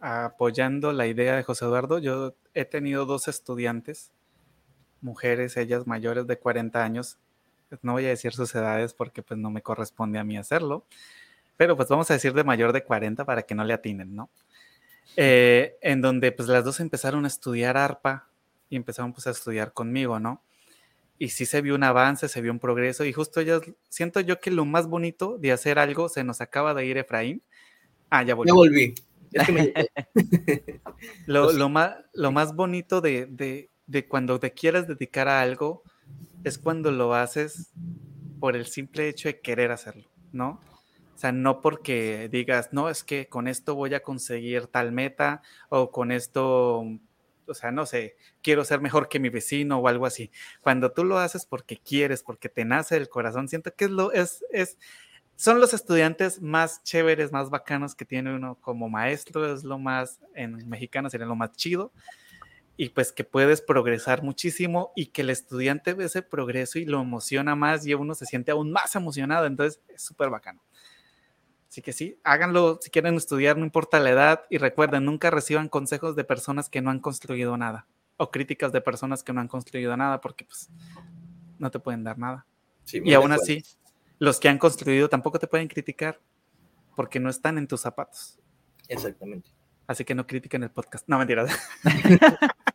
[0.00, 4.12] apoyando la idea de José Eduardo, yo he tenido dos estudiantes,
[5.02, 7.18] mujeres, ellas mayores de 40 años,
[7.82, 10.86] no voy a decir sus edades porque pues no me corresponde a mí hacerlo,
[11.58, 14.30] pero pues vamos a decir de mayor de 40 para que no le atinen, ¿no?
[15.16, 18.28] Eh, en donde pues las dos empezaron a estudiar arpa
[18.70, 20.42] y empezaron pues a estudiar conmigo, ¿no?
[21.18, 24.40] Y sí se vio un avance, se vio un progreso y justo yo siento yo
[24.40, 27.42] que lo más bonito de hacer algo se nos acaba de ir Efraín.
[28.10, 28.48] Ah, ya volví.
[28.48, 28.94] Ya volví.
[31.26, 35.82] lo, más, lo más bonito de, de, cuando te quieres dedicar a algo
[36.44, 37.72] es cuando lo haces
[38.38, 40.60] por el simple hecho de querer hacerlo, ¿no?
[41.14, 45.42] O sea, no porque digas, no, es que con esto voy a conseguir tal meta
[45.68, 46.84] o con esto
[47.48, 50.30] o sea, no sé, quiero ser mejor que mi vecino o algo así.
[50.60, 54.12] Cuando tú lo haces porque quieres, porque te nace el corazón, siento que es lo,
[54.12, 54.78] es, es,
[55.36, 60.20] son los estudiantes más chéveres, más bacanos que tiene uno como maestro, es lo más,
[60.34, 61.92] en mexicano sería lo más chido,
[62.76, 67.00] y pues que puedes progresar muchísimo y que el estudiante ve ese progreso y lo
[67.00, 70.60] emociona más y uno se siente aún más emocionado, entonces es súper bacano.
[71.68, 74.44] Así que sí, háganlo si quieren estudiar, no importa la edad.
[74.48, 77.86] Y recuerden, nunca reciban consejos de personas que no han construido nada.
[78.16, 80.70] O críticas de personas que no han construido nada, porque pues
[81.58, 82.46] no te pueden dar nada.
[82.92, 83.62] y aún así,
[84.18, 86.20] los que han construido tampoco te pueden criticar,
[86.96, 88.38] porque no están en tus zapatos.
[88.88, 89.50] Exactamente.
[89.86, 91.06] Así que no critiquen el podcast.
[91.08, 91.56] No, mentiras.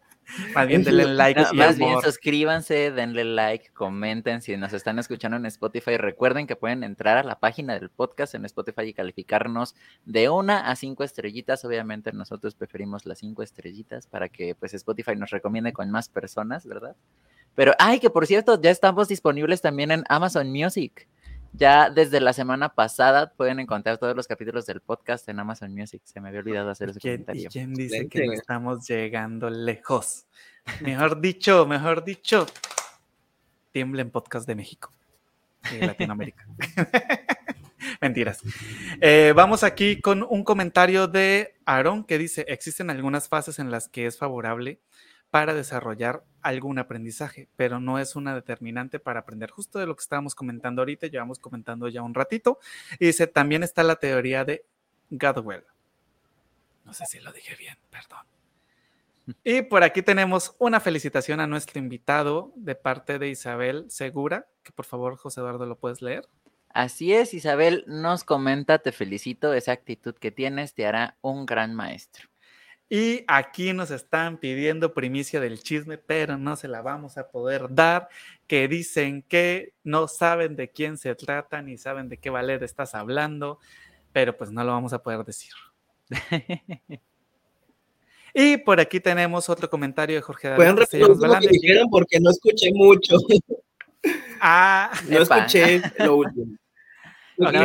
[0.53, 1.41] Más bien denle like.
[1.53, 4.41] más bien suscríbanse, denle like, comenten.
[4.41, 8.35] Si nos están escuchando en Spotify, recuerden que pueden entrar a la página del podcast
[8.35, 9.75] en Spotify y calificarnos
[10.05, 11.65] de una a cinco estrellitas.
[11.65, 16.65] Obviamente nosotros preferimos las cinco estrellitas para que pues Spotify nos recomiende con más personas,
[16.65, 16.95] ¿verdad?
[17.55, 21.07] Pero, ay, que por cierto, ya estamos disponibles también en Amazon Music.
[21.53, 26.01] Ya desde la semana pasada pueden encontrar todos los capítulos del podcast en Amazon Music.
[26.03, 27.43] Se me había olvidado hacer ese comentario.
[27.43, 30.25] ¿Y quién dice que no estamos llegando lejos?
[30.81, 32.47] Mejor dicho, mejor dicho,
[33.71, 34.91] tiemblen podcast de México
[35.71, 36.47] y Latinoamérica.
[38.01, 38.41] Mentiras.
[38.99, 43.87] Eh, vamos aquí con un comentario de Aaron que dice, existen algunas fases en las
[43.89, 44.79] que es favorable
[45.33, 49.49] para desarrollar algún aprendizaje, pero no es una determinante para aprender.
[49.49, 52.59] Justo de lo que estábamos comentando ahorita, llevamos comentando ya un ratito.
[52.99, 54.63] Y dice, también está la teoría de
[55.09, 55.63] Gadwell.
[56.85, 58.27] No sé si lo dije bien, perdón.
[59.43, 64.71] Y por aquí tenemos una felicitación a nuestro invitado de parte de Isabel Segura, que
[64.71, 66.27] por favor, José Eduardo, lo puedes leer.
[66.69, 71.73] Así es, Isabel nos comenta, te felicito, esa actitud que tienes te hará un gran
[71.73, 72.29] maestro.
[72.95, 77.73] Y aquí nos están pidiendo primicia del chisme, pero no se la vamos a poder
[77.73, 78.07] dar,
[78.45, 82.93] que dicen que no saben de quién se trata ni saben de qué ballet estás
[82.93, 83.57] hablando,
[84.11, 85.53] pero pues no lo vamos a poder decir.
[88.35, 90.57] y por aquí tenemos otro comentario de Jorge David.
[90.57, 93.17] Pueden lo que dijeron porque no escuché mucho.
[94.39, 96.57] Ah, no escuché lo último.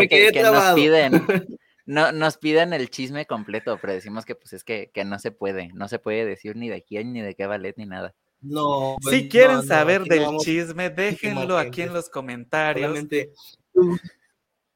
[0.08, 1.26] que, que nos piden
[1.88, 5.70] no, nos piden el chisme completo, pero decimos que pues es que, no se puede,
[5.72, 8.14] no se puede decir ni de quién, ni de qué ballet, ni nada.
[8.42, 8.96] No.
[9.08, 13.06] si quieren saber del chisme, déjenlo aquí en los comentarios.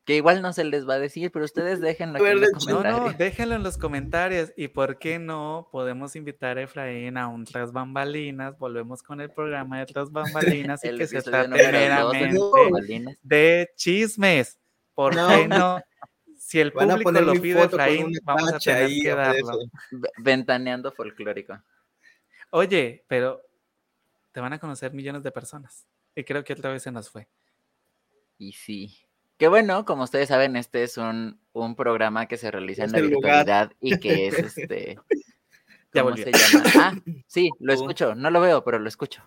[0.04, 3.00] Que igual no se les va a decir, pero ustedes déjenlo aquí en los comentarios.
[3.00, 4.52] No, no, déjenlo en los comentarios.
[4.56, 8.58] ¿Y por qué no podemos invitar a Efraín a un Tras Bambalinas?
[8.58, 12.38] Volvemos con el programa de Tras Bambalinas y que se trate meramente
[13.22, 14.58] de chismes.
[14.94, 15.78] ¿Por qué no?
[16.52, 19.58] Si el público lo pide, Efraín, vamos a tener que darlo.
[20.18, 21.58] Ventaneando folclórico.
[22.50, 23.40] Oye, pero
[24.32, 25.86] te van a conocer millones de personas.
[26.14, 27.26] Y creo que otra vez se nos fue.
[28.36, 28.94] Y sí.
[29.38, 31.40] Que bueno, como ustedes saben, este es un,
[31.74, 34.98] programa que se realiza en la virtualidad y que es este.
[35.90, 36.64] ¿Cómo se llama?
[36.74, 36.94] Ah,
[37.28, 38.14] sí, lo escucho.
[38.14, 39.22] No lo veo, pero lo escucho.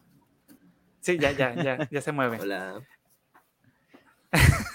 [1.01, 2.39] Sí, ya, ya, ya, ya se mueve.
[2.39, 2.87] Hola.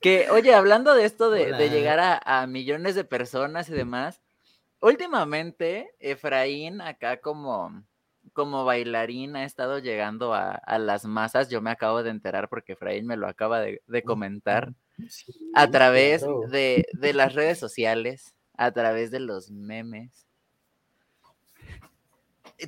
[0.00, 4.20] que, oye, hablando de esto de, llegar a, a, millones de personas y demás,
[4.80, 7.84] últimamente Efraín acá como
[8.32, 11.48] como bailarín ha estado llegando a, las masas.
[11.48, 14.72] Yo me acabo de enterar porque Efraín me lo acaba de, comentar.
[15.54, 20.26] a través de, las redes sociales, a través de los memes.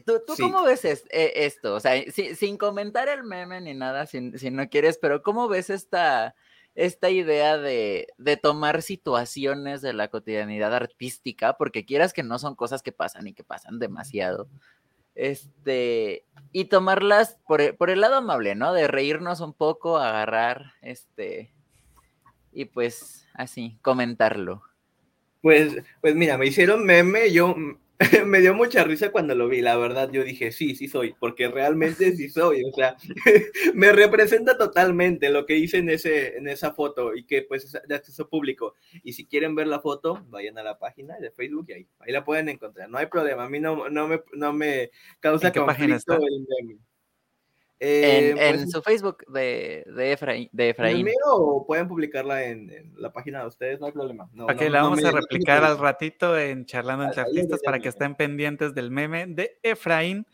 [0.07, 1.74] ¿Tú, cómo ves e, esto?
[1.74, 6.35] O sea, sin comentar el meme ni nada, si, no quieres, pero ¿cómo ves esta,
[6.75, 11.57] esta idea de, de, tomar situaciones de la cotidianidad artística?
[11.57, 14.49] Porque quieras que no son cosas que pasan y que pasan demasiado
[15.14, 18.73] este, y tomarlas por, e, por, el lado amable, ¿no?
[18.73, 21.53] De reírnos un poco, agarrar, este,
[22.53, 24.62] y pues así, comentarlo.
[25.41, 27.55] Pues, pues mira, me hicieron meme, yo
[28.26, 31.48] me dio mucha risa cuando lo vi, la verdad, yo dije, sí, sí soy, porque
[31.48, 32.96] realmente sí soy, o sea,
[33.74, 37.78] me representa totalmente lo que hice en, ese, en esa foto y que pues es
[37.86, 38.74] de acceso público.
[39.03, 42.12] Y si quieren ver la foto, vayan a la página de Facebook y ahí, ahí
[42.12, 44.90] la pueden encontrar, no hay problema, a mí no, no, me, no me
[45.20, 46.80] causa conflicto el meme.
[47.85, 50.49] Eh, en, pues, su Facebook de, de, Efraín.
[50.53, 51.05] De Efraín.
[51.26, 53.80] o pueden publicarla en, la página de ustedes?
[53.80, 54.30] No hay problema.
[54.39, 58.72] ok, la vamos a replicar al ratito en Charlando entre Artistas para que estén pendientes
[58.72, 60.24] del meme de Efraín.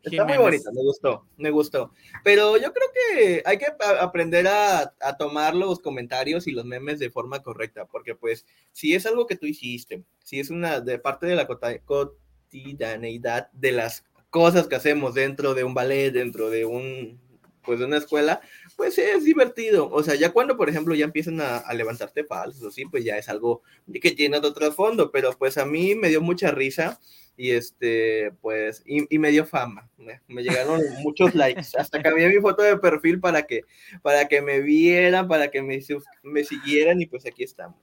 [0.00, 1.92] Está muy bonita, me gustó, me gustó.
[2.22, 3.66] Pero yo creo que hay que
[4.00, 8.94] aprender a, a, tomar los comentarios y los memes de forma correcta, porque pues si
[8.94, 14.04] es algo que tú hiciste, si es una de parte de la cotidianeidad de las
[14.32, 17.20] cosas que hacemos dentro de un ballet, dentro de un,
[17.62, 18.40] pues de una escuela,
[18.76, 19.90] pues es divertido.
[19.90, 23.28] O sea, ya cuando, por ejemplo, ya empiezan a, levantarte falsos, sí, pues ya es
[23.28, 23.62] algo
[24.00, 26.98] que tiene otro trasfondo, pero pues a mí me dio mucha risa
[27.36, 29.90] y este, pues, y, me dio fama.
[29.98, 31.76] Me, llegaron muchos likes.
[31.78, 33.64] Hasta cambié mi foto de perfil para que,
[34.00, 35.78] para que me vieran, para que me,
[36.22, 37.78] me siguieran y pues aquí estamos.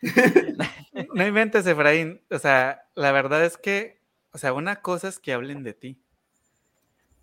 [1.14, 2.22] No inventes, Efraín.
[2.30, 3.99] O sea, la verdad es que
[4.32, 6.00] o sea, una cosa es que hablen de ti,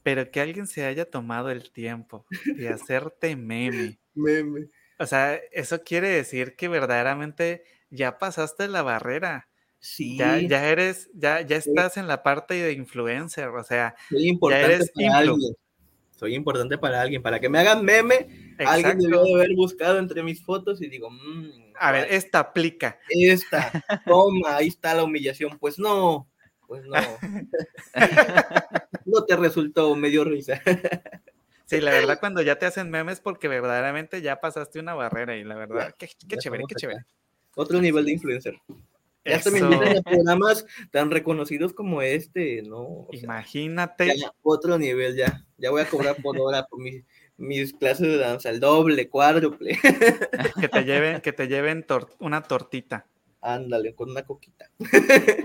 [0.03, 3.99] pero que alguien se haya tomado el tiempo de hacerte meme.
[4.16, 4.70] Meme.
[4.99, 9.47] O sea, eso quiere decir que verdaderamente ya pasaste la barrera.
[9.80, 10.18] Sí.
[10.18, 14.68] Ya, ya eres, ya, ya estás en la parte de influencer, o sea, Soy importante
[14.68, 15.55] ya eres para alguien.
[16.16, 18.55] Soy importante para alguien, para que me hagan meme.
[18.66, 22.99] Alguien debió de haber buscado entre mis fotos y digo, mmm, a ver, esta aplica.
[23.10, 23.72] Esta,
[24.05, 25.60] toma, ahí está la humillación.
[25.60, 26.28] Pues no,
[26.68, 26.95] pues no.
[29.05, 30.61] no te resultó, me dio risa.
[31.65, 35.43] Sí, la verdad, cuando ya te hacen memes, porque verdaderamente ya pasaste una barrera y
[35.43, 36.07] la verdad, qué,
[36.38, 37.05] chévere, qué chévere.
[37.55, 38.57] Otro nivel de influencer.
[39.26, 43.07] Ya se me programas tan reconocidos como este, ¿no?
[43.11, 44.13] Imagínate.
[44.41, 45.45] otro nivel ya.
[45.57, 47.03] Ya voy a cobrar por hora por mis,
[47.36, 49.78] mis clases de danza, el doble, cuádruple.
[50.61, 51.86] que te lleven, que te lleven
[52.20, 53.05] una tortita.
[53.42, 54.70] Ándale, con una coquita.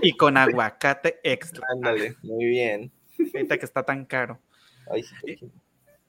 [0.01, 1.67] Y con aguacate extra.
[1.71, 2.91] Ándale, muy bien.
[3.33, 4.39] Ahorita que está tan caro.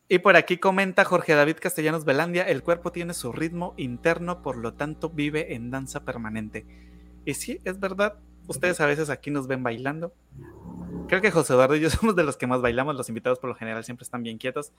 [0.09, 4.57] y, por aquí comenta Jorge David Castellanos Velandia, el cuerpo tiene su ritmo interno, por
[4.57, 6.67] lo tanto vive en danza permanente.
[7.25, 10.15] Y sí, es verdad, ustedes a veces aquí nos ven bailando.
[11.09, 13.51] Creo que José Eduardo y yo somos de los que más bailamos, los invitados por
[13.51, 14.73] lo general siempre están bien quietos.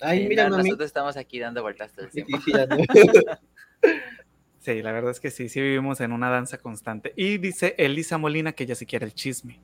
[0.00, 2.38] Ay, mira, nosotros estamos aquí dando vueltas todo el tiempo.
[2.44, 2.52] Sí,
[4.66, 7.12] la verdad es que sí, sí vivimos en una danza constante.
[7.16, 9.60] Y dice Elisa Molina que ya se quiere el chisme.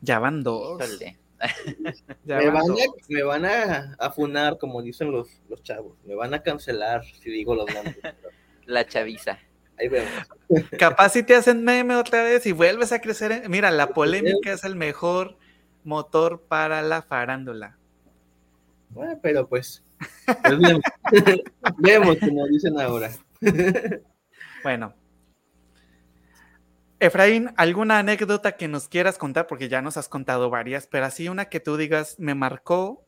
[0.00, 0.82] Ya van dos.
[2.24, 2.74] me, van A,
[3.08, 5.96] me, van a, afunar, como dicen los, los chavos.
[6.04, 7.96] Me van a cancelar si digo los nombres.
[8.66, 9.38] La chaviza.
[9.78, 10.10] Ahí vemos.
[10.78, 13.48] Capaz si te hacen meme otra vez y vuelves a crecer.
[13.48, 15.36] Mira, la polémica es el mejor
[15.84, 17.76] motor para la farándula.
[18.90, 19.82] Bueno, pero pues,
[20.26, 20.82] pues vemos.
[21.78, 23.10] vemos, como dicen ahora.
[24.62, 24.94] Bueno.
[27.00, 29.48] Efraín, ¿alguna anécdota que nos quieras contar?
[29.48, 33.04] Porque ya nos has contado varias, pero así una que tú digas, me marcó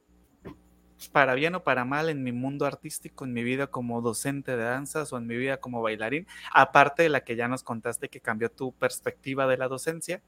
[1.12, 4.64] para bien o para mal, en mi mundo artístico, en mi vida como docente de
[4.64, 8.20] danzas o en mi vida como bailarín, aparte de la que ya nos contaste que
[8.20, 10.22] cambió tu perspectiva de la docencia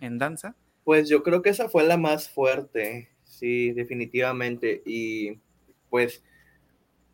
[0.00, 0.56] en danza?
[0.84, 4.82] Pues yo creo que esa fue la más fuerte, sí, definitivamente.
[4.84, 5.40] Y
[5.90, 6.22] pues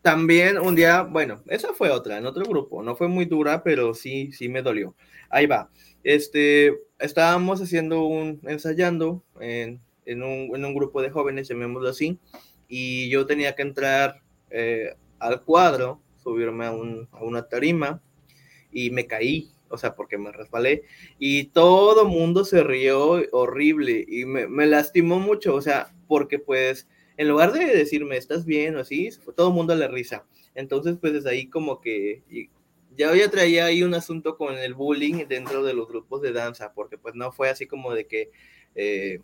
[0.03, 3.94] también un día, bueno, esa fue otra, en otro grupo, no fue muy dura, pero
[3.94, 4.94] sí, sí me dolió.
[5.30, 5.70] Ahí va.
[6.05, 12.18] Este, estábamos haciendo un, ensayando en, en, un, en un grupo de jóvenes, llamémoslo así,
[12.68, 18.03] y yo tenía que entrar eh, al cuadro, subirme a, una tarima
[18.70, 20.82] y me caí, o sea, porque me resbalé
[21.18, 26.88] y todo mundo se rió horrible y me, lastimó mucho, o sea, porque pues
[27.22, 29.08] en lugar de decirme, ¿estás bien o así?
[29.36, 30.26] Todo el mundo le risa.
[30.56, 32.22] Entonces, pues desde ahí como que
[32.96, 36.72] ya ya traía ahí un asunto con el bullying dentro de los grupos de danza,
[36.74, 38.30] porque pues no fue así como de que,
[38.74, 39.20] eh,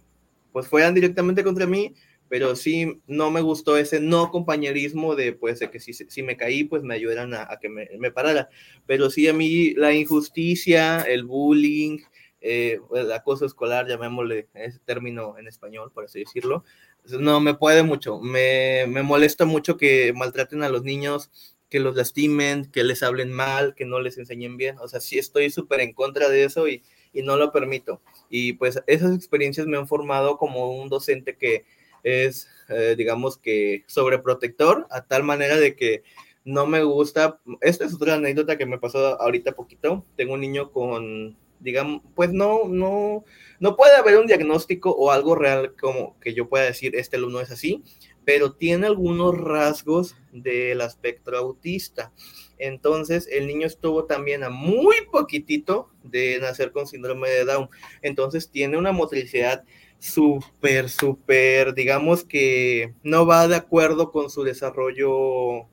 [0.53, 1.93] pues fueran directamente contra mí,
[2.29, 6.37] pero sí no me gustó ese no compañerismo de pues de que si, si me
[6.37, 8.49] caí pues me ayudaran a, que me, me, parara,
[8.87, 11.99] pero sí a mí la injusticia, el bullying,
[12.41, 16.65] eh, el acoso escolar, llamémosle ese término en español, por así decirlo,
[17.13, 21.31] no me puede mucho, me, me molesta mucho que maltraten a los niños,
[21.69, 25.19] que los lastimen, que les hablen mal, que no les enseñen bien, o sea, sí
[25.19, 26.83] estoy súper en contra de eso y,
[27.13, 28.01] y no lo permito.
[28.31, 31.65] Y pues esas experiencias me han formado como un docente que
[32.03, 36.03] es, eh, digamos que, sobreprotector, a tal manera de que
[36.45, 37.41] no me gusta.
[37.61, 40.05] Esta es otra anécdota que me pasó ahorita poquito.
[40.17, 43.25] Tengo un niño con, digamos, pues no, no,
[43.61, 47.41] no puede haber un diagnóstico o algo real como que yo pueda decir, este alumno
[47.41, 47.83] es así,
[48.25, 52.13] pero tiene algunos rasgos del espectro autista.
[52.59, 57.71] Entonces, el niño estuvo también a muy poquitito de nacer con síndrome de Down.
[58.03, 59.65] Entonces, tiene una motricidad
[59.99, 65.67] súper, súper, digamos que no va de acuerdo con su desarrollo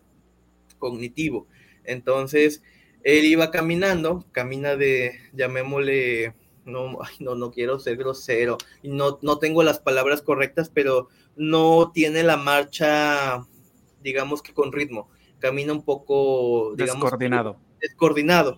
[0.80, 1.48] cognitivo.
[1.84, 2.64] Entonces,
[3.06, 6.34] él iba caminando, camina de, llamémosle,
[6.66, 12.24] no, no, no quiero ser grosero, no, no tengo las palabras correctas, pero no tiene
[12.24, 13.46] la marcha,
[14.02, 17.58] digamos que con ritmo, camina un poco, digamos, descoordinado.
[17.80, 18.58] Descoordinado.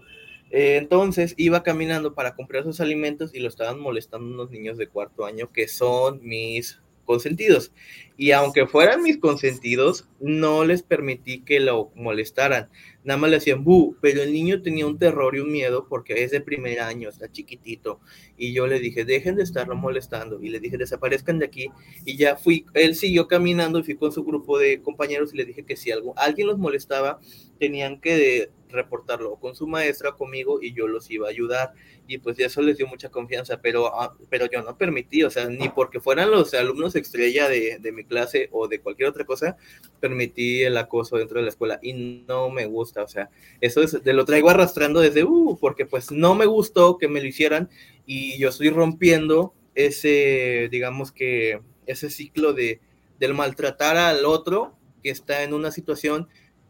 [0.49, 4.87] Eh, entonces iba caminando para comprar sus alimentos y lo estaban molestando unos niños de
[4.87, 7.71] cuarto año que son mis consentidos.
[8.15, 12.69] Y aunque fueran mis consentidos, no les permití que lo molestaran.
[13.07, 16.25] Nada más le hacían bu, pero el niño tenía un terror y un miedo porque
[16.25, 18.01] es de primer año, está chiquitito.
[18.35, 20.41] Y yo le dije, dejen de estarlo molestando.
[20.41, 21.69] Y le dije, desaparezcan de aquí.
[22.03, 25.45] Y ya fui, él siguió caminando y fui con su grupo de compañeros y le
[25.45, 27.21] dije que si algo, alguien los molestaba,
[27.57, 31.73] tenían que reportarlo con su maestra, conmigo, y yo los iba a ayudar.
[32.07, 35.47] Y pues eso les dio mucha confianza, pero, ah, pero yo no permití, o sea,
[35.47, 39.57] ni porque fueran los alumnos estrella de, de mi clase o de cualquier otra cosa,
[39.99, 43.29] permití el acoso dentro de la escuela y no me gusta, o sea,
[43.59, 47.27] eso es, lo traigo arrastrando desde, uh, porque pues no me gustó que me lo
[47.27, 47.69] hicieran
[48.05, 52.79] y yo estoy rompiendo ese, digamos que, ese ciclo de,
[53.19, 56.27] del maltratar al otro que está en una situación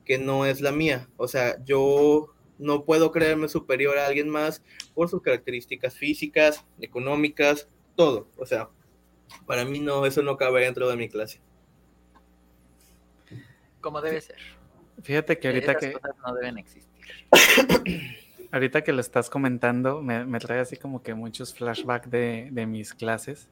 [0.08, 1.10] que no es la mía.
[1.18, 4.64] O sea, yo no puedo creerme superior a alguien más
[4.96, 8.30] por sus características físicas, económicas, todo.
[8.38, 8.70] O sea,
[9.46, 11.42] para mí no, eso no cabe dentro de mi clase.
[13.82, 14.38] Como debe ser.
[15.04, 15.94] Fíjate que ahorita que...
[16.26, 16.90] no deben existir.
[18.52, 22.94] ahorita que lo estás comentando, me, trae así como que muchos flashbacks de, de, mis
[22.94, 23.50] clases.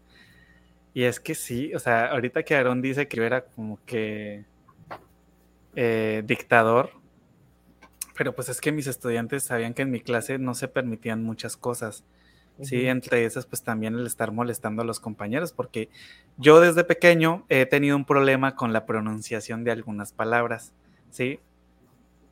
[0.93, 4.45] Y es que sí, o sea, ahorita que Aaron dice que yo era como que
[5.75, 6.91] eh, dictador,
[8.15, 11.57] pero pues es que mis estudiantes sabían que en mi clase no se permitían muchas
[11.57, 12.03] cosas.
[12.61, 15.89] Sí, entre esas pues también el estar molestando a los compañeros, porque
[16.37, 20.71] yo desde pequeño he tenido un problema con la pronunciación de algunas palabras,
[21.11, 21.41] ¿sí?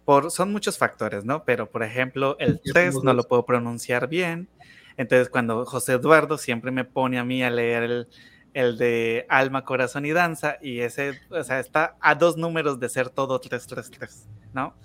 [0.05, 1.43] Por, son muchos factores, ¿no?
[1.43, 4.47] Pero por ejemplo, el test no lo puedo pronunciar bien,
[4.95, 8.07] entonces cuando José Eduardo siempre me pone a mí a leer el,
[8.53, 12.89] el de Alma, Corazón y Danza, y ese, o sea, está a dos números de
[12.89, 14.75] ser todo 333, ¿no?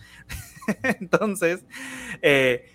[0.83, 1.64] Entonces,
[2.23, 2.73] eh,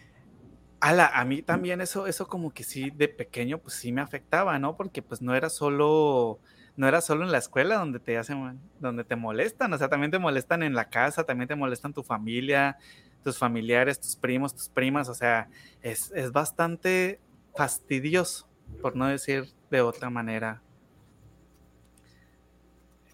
[0.80, 4.60] ala, a mí también eso, eso como que sí, de pequeño, pues sí me afectaba,
[4.60, 4.76] ¿no?
[4.78, 6.40] Porque pues no era solo,
[6.76, 10.12] no era solo en la escuela donde te hacen, donde te molestan, o sea, también
[10.12, 12.78] te molestan en la casa, también te molestan tu familia,
[13.24, 15.50] tus familiares, tus primos, tus primas, o sea,
[15.82, 17.20] es, es bastante
[17.56, 18.48] fastidioso,
[18.82, 20.62] por no decir de otra manera,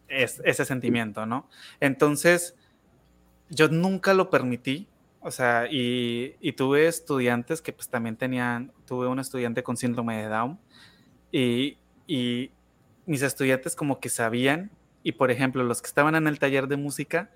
[0.10, 1.48] es, ese sentimiento, ¿no?
[1.80, 2.56] Entonces,
[3.50, 4.88] yo nunca lo permití,
[5.22, 10.30] o sea, y, tuve estudiantes que pues también tenían, tuve un estudiante con síndrome de
[10.30, 10.60] Down
[11.32, 11.78] y,
[13.06, 14.70] mis estudiantes como que sabían
[15.02, 17.32] y por ejemplo, los que estaban en el taller de música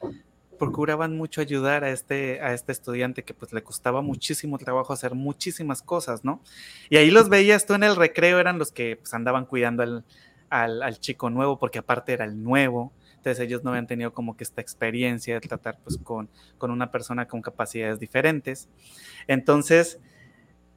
[0.59, 5.15] procuraban mucho ayudar a este, a este estudiante que pues le costaba muchísimo trabajo hacer
[5.15, 6.41] muchísimas cosas, ¿no?
[6.89, 10.05] Y ahí los veías tú en el recreo, eran los que pues, andaban cuidando al,
[10.53, 14.43] al, chico nuevo, porque aparte era el nuevo, entonces ellos no habían tenido como que
[14.43, 18.69] esta experiencia de tratar pues con, con una persona con capacidades diferentes.
[19.27, 19.99] Entonces,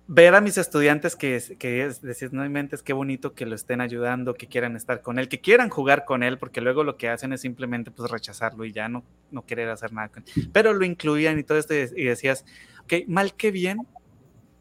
[0.07, 3.83] ver a mis estudiantes que, que es decir, no mentes qué bonito que lo estén
[3.83, 7.11] ayudando, que quieran estar con él, que quieran jugar con él, porque luego lo que
[7.11, 10.49] hacen es simplemente pues rechazarlo y ya no, no querer hacer nada con él.
[10.55, 12.47] Pero lo incluían y todo esto y decías,
[12.85, 13.87] ok, mal que bien,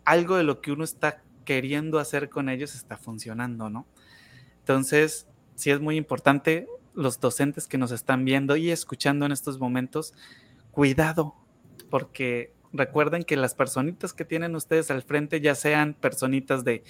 [0.04, 3.86] algo de lo que uno está queriendo hacer con ellos está funcionando, ¿no?
[4.66, 9.60] Entonces, sí es muy importante los docentes que nos están viendo y escuchando en estos
[9.60, 10.16] momentos,
[10.72, 11.36] cuidado,
[11.92, 16.84] porque recuerden que las personitas que tienen ustedes al frente, ya sean personitas de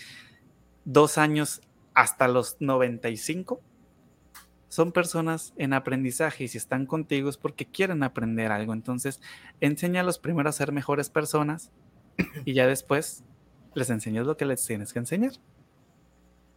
[0.86, 1.60] dos años
[1.94, 3.60] hasta los 95,
[4.70, 8.72] son personas en aprendizaje y si están contigo es porque quieren aprender algo.
[8.72, 9.20] Entonces,
[9.60, 11.72] enséñalos primero a ser mejores personas
[12.46, 13.26] y ya después
[13.74, 15.34] les enseñas lo que les tienes que enseñar.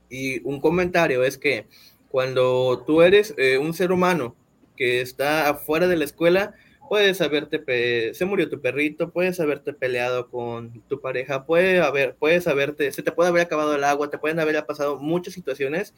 [0.08, 1.66] Y un comentario es que
[2.10, 4.34] cuando tú eres eh, un ser humano
[4.76, 6.54] que está afuera de la escuela,
[6.88, 12.46] puedes haberte, se murió tu perrito, puedes haberte peleado con tu pareja, puede haber, puedes
[12.46, 15.94] haberte, se te puede haber acabado el agua, te pueden haber pasado muchas situaciones,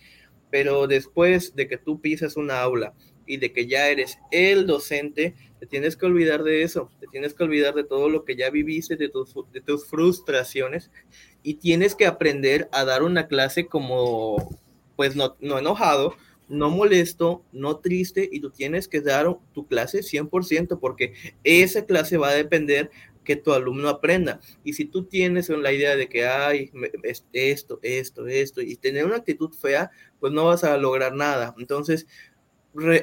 [0.50, 2.92] pero después de que tú pisas una aula
[3.30, 7.32] y de que ya eres el docente, te tienes que olvidar de eso, te tienes
[7.32, 10.90] que olvidar de todo lo que ya viviste, de tus, de tus frustraciones,
[11.44, 14.58] y tienes que aprender a dar una clase como,
[14.96, 16.16] pues no, no enojado,
[16.48, 21.14] no molesto, no triste, y tú tienes que dar tu clase 100%, porque
[21.44, 22.90] esa clase va a depender
[23.22, 24.40] que tu alumno aprenda.
[24.64, 26.72] Y si tú tienes la idea de que hay
[27.32, 31.54] esto, esto, esto, y tener una actitud fea, pues no vas a lograr nada.
[31.58, 32.06] Entonces,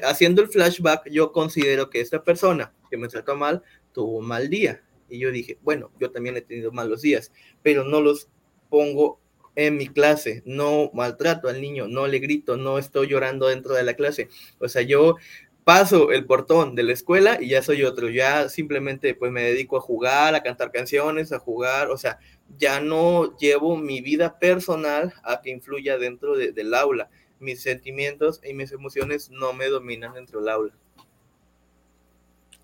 [0.02, 3.62] haciendo el flashback, yo considero que esta persona que me trató mal,
[3.92, 4.82] tuvo un mal día.
[5.08, 8.28] Y yo dije, bueno, yo también he tenido malos días, pero no los
[8.68, 9.20] pongo
[9.56, 13.82] en mi clase, no maltrato al niño, no le grito, no estoy llorando dentro de
[13.82, 14.28] la clase.
[14.60, 15.16] O sea, yo
[15.64, 19.76] paso el portón de la escuela y ya soy otro, ya simplemente pues me dedico
[19.76, 22.18] a jugar, a cantar canciones, a jugar, o sea,
[22.56, 27.10] ya no llevo mi vida personal a que influya dentro del aula.
[27.40, 30.72] Mis sentimientos y mis emociones no me dominan dentro del aula.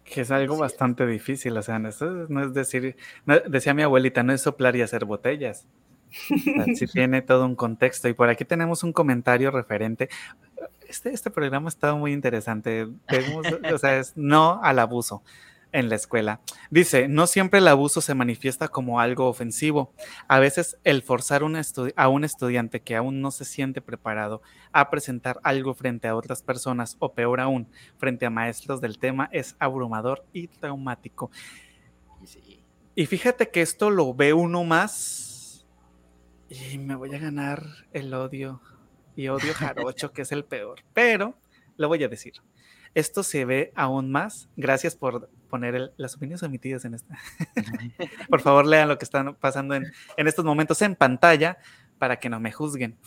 [0.05, 2.97] Que es algo bastante difícil, o sea, no es, decir,
[3.49, 5.66] decía mi abuelita, no es soplar y hacer botellas.
[6.75, 8.09] Sí tiene todo un contexto.
[8.09, 10.09] Y por aquí tenemos un comentario referente.
[10.87, 12.87] Este, este programa ha estado muy interesante.
[13.72, 15.22] o sea, es no al abuso
[15.75, 16.41] en la escuela.
[16.70, 19.93] Dice, no siempre el abuso se manifiesta como algo ofensivo.
[20.29, 24.41] A veces el forzar a un estudiante que aún no se siente preparado
[24.72, 27.68] a presentar algo frente a otras personas o peor aún,
[27.99, 31.33] frente a maestros del tema es abrumador y traumático.
[32.95, 35.66] Y fíjate que esto lo ve uno más
[36.49, 38.61] y me voy a ganar el odio
[39.16, 40.85] y odio jarocho, que es el peor.
[40.93, 41.37] Pero
[41.77, 42.35] lo voy a decir.
[42.95, 44.49] Esto se ve aún más.
[44.57, 47.16] Gracias por poner las opiniones emitidas en esta.
[48.28, 51.59] por favor, lean lo que está pasando en, en estos momentos en pantalla
[51.99, 52.99] para que no me juzguen.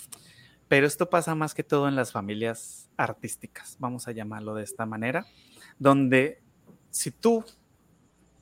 [0.67, 4.85] Pero esto pasa más que todo en las familias artísticas, vamos a llamarlo de esta
[4.85, 5.25] manera,
[5.79, 6.41] donde
[6.89, 7.45] si tú,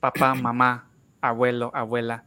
[0.00, 0.90] papá, mamá,
[1.20, 2.24] abuelo, abuela,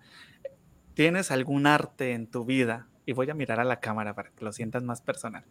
[0.93, 4.45] tienes algún arte en tu vida, y voy a mirar a la cámara para que
[4.45, 5.43] lo sientas más personal,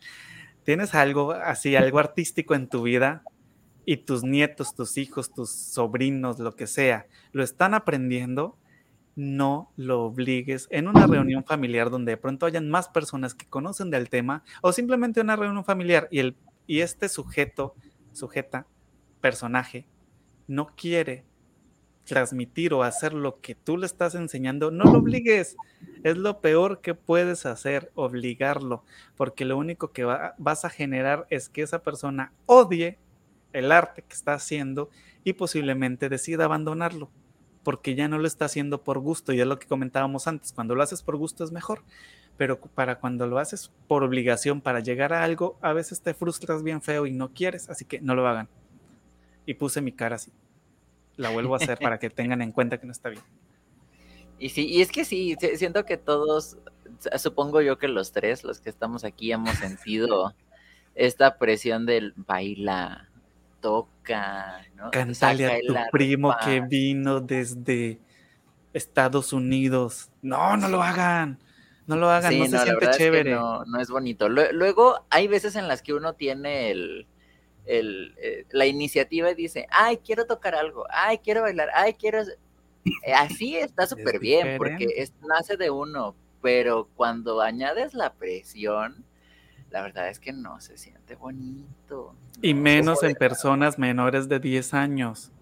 [0.63, 3.25] tienes algo así, algo artístico en tu vida
[3.89, 8.55] y tus nietos, tus hijos, tus sobrinos, lo que sea, lo están aprendiendo,
[9.17, 13.89] no lo obligues en una reunión familiar donde de pronto hayan más personas que conocen
[13.89, 16.37] del tema o simplemente una reunión familiar y, el,
[16.67, 17.75] y este sujeto,
[18.13, 18.67] sujeta,
[19.23, 19.87] personaje,
[20.47, 21.25] no quiere
[22.05, 25.57] transmitir o hacer lo que tú le estás enseñando, no lo obligues.
[26.03, 28.85] Es lo peor que puedes hacer, obligarlo,
[29.17, 32.99] porque lo único que vas a generar es que esa persona odie
[33.53, 34.91] el arte que está haciendo
[35.25, 37.11] y posiblemente decida abandonarlo,
[37.63, 40.75] porque ya no lo está haciendo por gusto, y es lo que comentábamos antes, cuando
[40.75, 41.83] lo haces por gusto es mejor,
[42.37, 46.63] pero para cuando lo haces por obligación, para llegar a algo, a veces te frustras
[46.63, 48.49] bien feo y no quieres, así que no lo hagan.
[49.45, 50.31] Y puse mi cara así
[51.19, 53.23] la vuelvo a hacer para que tengan en cuenta que no está bien.
[54.39, 56.57] Y sí, y es que sí, siento que todos,
[57.19, 60.33] supongo yo que los tres, los que estamos aquí, hemos sentido
[60.95, 63.08] esta presión del baila,
[63.61, 64.91] toca, ¿no?
[64.91, 67.99] Cantale a tu primo que vino desde
[68.73, 70.11] Estados Unidos.
[70.23, 71.39] No, no lo hagan.
[71.87, 73.31] No lo hagan, no se siente chévere.
[73.31, 74.29] no, no es bonito.
[74.29, 77.07] Luego, hay veces en las que uno tiene el,
[77.65, 82.23] el, eh, la iniciativa y dice, ay, quiero tocar algo, ay, quiero bailar, ay, quiero...
[82.23, 89.05] Eh, así está súper bien, porque es, nace de uno, pero cuando añades la presión,
[89.71, 92.15] la verdad es que no se siente bonito.
[92.41, 95.33] Y menos en personas menores de 10 años.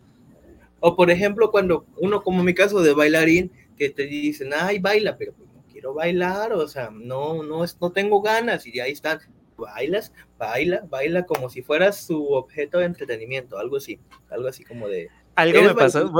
[0.81, 5.17] O por ejemplo, cuando uno, como mi caso de bailarín, que te dicen, ay, baila,
[5.17, 9.21] pero pues no quiero bailar, o sea, no, no, no tengo ganas, y ahí están,
[9.57, 14.01] bailas, baila, baila como si fueras su objeto de entretenimiento, algo así,
[14.31, 15.09] algo así como de...
[15.35, 16.11] Algo me pasó.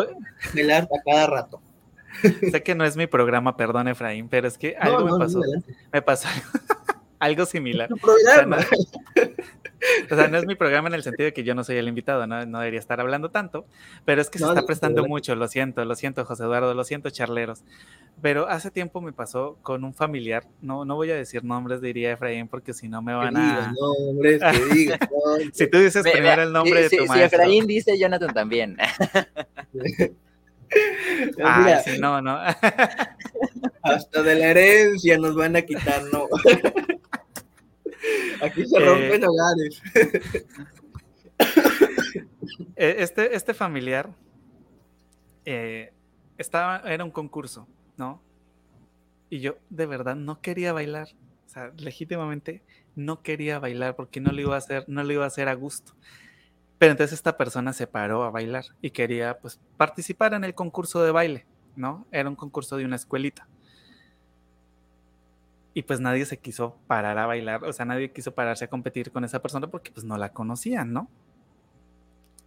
[0.55, 1.63] Bailar a cada rato.
[2.51, 5.41] Sé que no es mi programa, perdón, Efraín, pero es que algo me pasó.
[5.93, 6.29] me pasó
[7.19, 7.89] algo similar.
[10.11, 11.89] O sea, no, es mi programa en el sentido de que yo no soy el
[11.89, 13.67] invitado, no, debería estar hablando tanto,
[14.05, 17.11] pero es que se está prestando mucho, lo siento, lo siento, José Eduardo, lo siento,
[17.11, 17.63] charleros.
[18.23, 22.13] Pero hace tiempo me pasó con un familiar, no, no voy a decir nombres, diría
[22.13, 23.73] Efraín, porque si no me van a.
[23.79, 24.99] Nombres, que digas,
[25.53, 27.29] si tú dices primero el nombre de tu maestro.
[27.29, 28.77] Si Efraín dice, Jonathan también.
[31.43, 32.37] Ah, sí, no, no.
[33.83, 36.29] Hasta de la herencia nos van a quitar, no.
[38.43, 39.83] Aquí se rompen eh, hogares.
[42.77, 44.11] Eh, este, este familiar
[45.45, 45.93] eh,
[46.39, 47.67] estaba, era un concurso,
[47.97, 48.23] ¿no?
[49.31, 51.09] Y yo de verdad no quería bailar.
[51.47, 52.63] O sea, legítimamente
[52.95, 55.55] no quería bailar porque no lo iba a hacer, no lo iba a hacer a
[55.55, 55.95] gusto.
[56.79, 61.03] Pero entonces esta persona se paró a bailar y quería pues participar en el concurso
[61.03, 62.07] de baile, ¿no?
[62.13, 63.49] Era un concurso de una escuelita.
[65.73, 69.13] Y pues nadie se quiso parar a bailar, o sea, nadie quiso pararse a competir
[69.13, 71.11] con esa persona porque pues no la conocían, ¿no?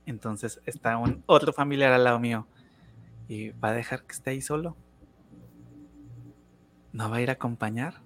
[0.05, 2.47] Entonces está un otro familiar al lado mío
[3.27, 4.75] y va a dejar que esté ahí solo.
[6.91, 8.01] No va a ir a acompañar.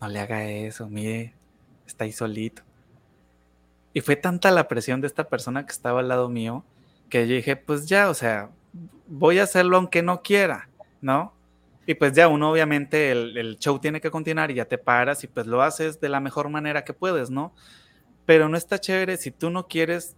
[0.00, 1.34] No le haga eso, mire,
[1.86, 2.62] está ahí solito.
[3.92, 6.64] Y fue tanta la presión de esta persona que estaba al lado mío
[7.10, 8.50] que yo dije, pues ya, o sea,
[9.06, 10.70] voy a hacerlo aunque no quiera,
[11.02, 11.34] ¿no?
[11.86, 15.26] Y pues ya uno obviamente el, show tiene que continuar y ya te paras y
[15.26, 17.52] pues lo haces de la mejor manera que puedes, ¿no?
[18.24, 20.16] Pero no está chévere si tú no quieres,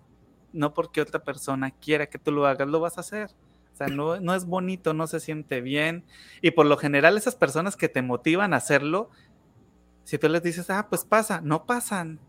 [0.53, 3.31] no porque otra persona quiera que tú lo hagas, lo vas a hacer.
[3.73, 6.05] O sea, no, no es bonito, no se siente bien.
[6.43, 9.09] Y por lo general esas personas que te motivan a hacerlo,
[10.05, 12.21] si tú les dices, ah, pues pasa, no pasan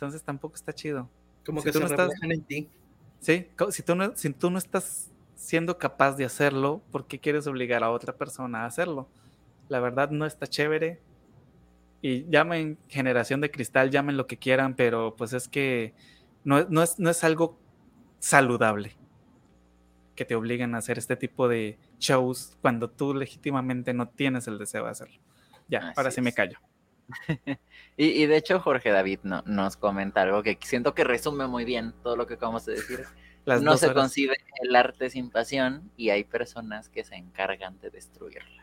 [0.00, 1.10] entonces tampoco está chido.
[1.44, 2.70] Como que tú se no estás, en ti.
[3.20, 7.46] Sí, si tú, no, si tú no estás siendo capaz de hacerlo, ¿por qué quieres
[7.46, 9.10] obligar a otra persona a hacerlo?
[9.68, 11.02] La verdad no está chévere.
[12.00, 15.92] Y llamen generación de cristal, llamen lo que quieran, pero pues es que
[16.44, 17.58] no, no, es, no es algo
[18.20, 18.96] saludable
[20.16, 24.56] que te obliguen a hacer este tipo de shows cuando tú legítimamente no tienes el
[24.56, 25.20] deseo de hacerlo.
[25.68, 26.58] Ya, ahora sí me callo.
[27.96, 31.94] y, de hecho Jorge David no, nos comenta algo que siento que resume muy bien
[32.02, 33.04] todo lo que acabamos de decir.
[33.62, 38.62] no se concibe el arte sin pasión y hay personas que se encargan de destruirla.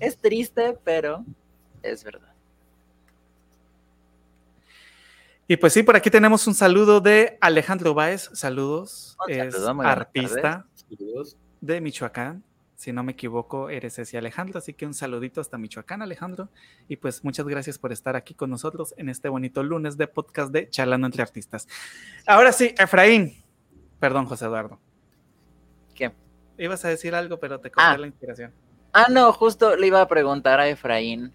[0.00, 1.24] Es triste, pero
[1.82, 2.32] es verdad.
[5.46, 8.30] Y pues sí, por aquí tenemos un saludo de Alejandro Báez.
[8.32, 9.18] Saludos.
[9.28, 10.66] es artista
[11.60, 12.42] de Michoacán
[12.76, 14.58] si no me equivoco, eres ese Alejandro.
[14.58, 16.48] Así que un saludito hasta Michoacán, Alejandro.
[16.88, 20.52] Y pues muchas gracias por estar aquí con nosotros en este bonito lunes de podcast
[20.52, 21.68] de Charlando entre Artistas.
[22.26, 23.42] Ahora sí, Efraín.
[24.00, 24.78] Perdón, José Eduardo.
[25.94, 26.12] ¿Qué?
[26.58, 27.98] Ibas a decir algo, pero te corté ah.
[27.98, 28.52] la inspiración.
[28.92, 31.32] Ah, no, justo le iba a preguntar a Efraín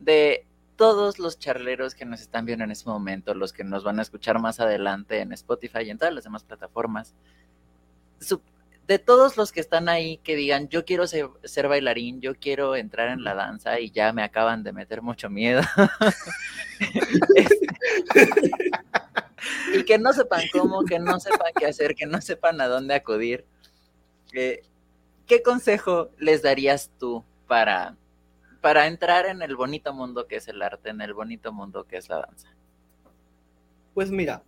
[0.00, 0.46] de
[0.76, 4.02] todos los charleros que nos están viendo en este momento, los que nos van a
[4.02, 7.14] escuchar más adelante en Spotify y en todas las demás plataformas.
[8.20, 8.40] Su,
[8.88, 13.10] de todos los que están ahí que digan, yo quiero ser, bailarín, yo quiero entrar
[13.10, 15.60] en la danza y ya me acaban de meter mucho miedo.
[19.74, 22.94] y que no sepan cómo, que no sepan qué hacer, que no sepan a dónde
[22.94, 23.44] acudir.
[24.32, 24.62] Eh,
[25.26, 27.94] ¿Qué consejo les darías tú para,
[28.62, 31.98] para entrar en el bonito mundo que es el arte, en el bonito mundo que
[31.98, 32.48] es la danza?
[33.92, 34.42] Pues mira,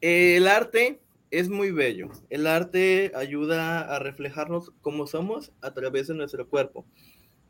[0.00, 1.00] el arte
[1.38, 2.10] es muy bello.
[2.30, 6.86] El arte ayuda a reflejarnos como somos a través de nuestro cuerpo.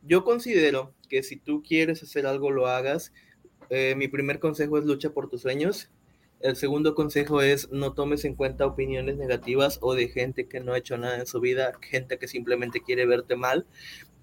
[0.01, 3.13] Yo considero que si tú quieres hacer algo, lo hagas.
[3.69, 5.91] Eh, mi primer consejo es lucha por tus sueños.
[6.41, 10.73] El segundo consejo es no tomes en cuenta opiniones negativas o de gente que no
[10.73, 13.67] ha hecho nada en su vida, gente que simplemente quiere verte mal.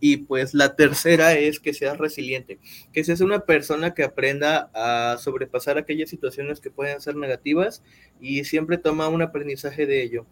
[0.01, 2.59] Y pues la tercera es que seas resiliente,
[2.91, 7.83] que seas una persona que aprenda a sobrepasar aquellas situaciones que pueden ser negativas
[8.19, 10.25] y siempre toma un aprendizaje de ello.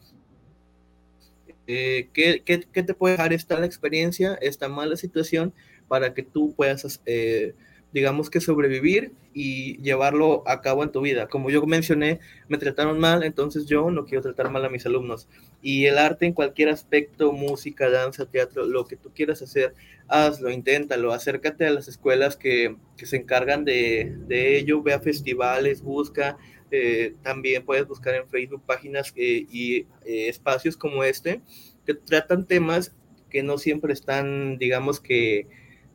[1.68, 2.42] Eh, ¿qué,
[2.84, 5.54] te puede dejar esta experiencia, esta mala situación,
[5.88, 7.54] para que tú puedas eh,
[7.92, 11.28] digamos que sobrevivir y llevarlo a cabo en tu vida.
[11.28, 15.28] Como yo mencioné, me trataron mal, entonces yo no quiero tratar mal a mis alumnos.
[15.62, 19.74] Y el arte en cualquier aspecto, música, danza, teatro, lo que tú quieras hacer,
[20.08, 26.38] hazlo, inténtalo, acércate a las escuelas que, se encargan de, ello, ve a festivales, busca,
[26.72, 31.42] eh, también puedes buscar en Facebook páginas eh, y eh, espacios como este
[31.86, 32.96] que tratan temas
[33.30, 35.48] que no siempre están, digamos que,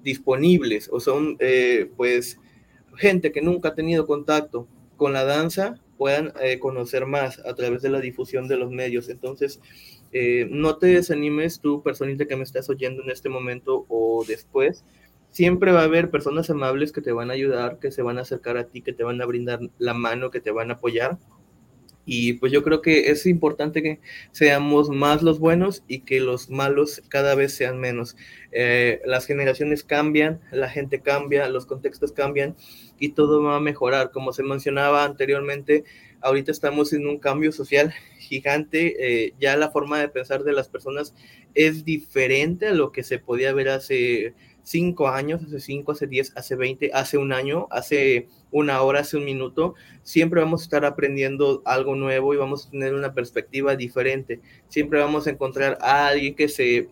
[0.04, 2.38] disponibles o son eh, pues
[2.96, 7.82] gente que nunca ha tenido contacto con la danza puedan eh, conocer más a través
[7.82, 9.08] de la difusión de los medios.
[9.08, 9.60] Entonces,
[10.12, 14.84] eh, no te desanimes tú, personita que me estás oyendo en este momento o después.
[15.30, 18.22] Siempre va a haber personas amables que te van a ayudar, que se van a
[18.22, 21.18] acercar a ti, que te van a brindar la mano, que te van a apoyar.
[22.06, 24.00] Y pues yo creo que es importante que
[24.30, 28.16] seamos más los buenos y que los malos cada vez sean menos.
[28.52, 32.56] Eh, las generaciones cambian, la gente cambia, los contextos cambian
[32.98, 34.10] y todo va a mejorar.
[34.10, 35.84] Como se mencionaba anteriormente,
[36.20, 38.96] ahorita estamos en un cambio social gigante.
[38.98, 41.14] Eh, ya la forma de pensar de las personas
[41.54, 44.34] es diferente a lo que se podía ver hace
[44.64, 49.16] cinco años, hace cinco, hace diez, hace veinte, hace un año, hace una hora, hace
[49.16, 53.76] un minuto, siempre vamos a estar aprendiendo algo nuevo y vamos a tener una perspectiva
[53.76, 54.40] diferente.
[54.68, 56.88] Siempre vamos a encontrar a alguien que se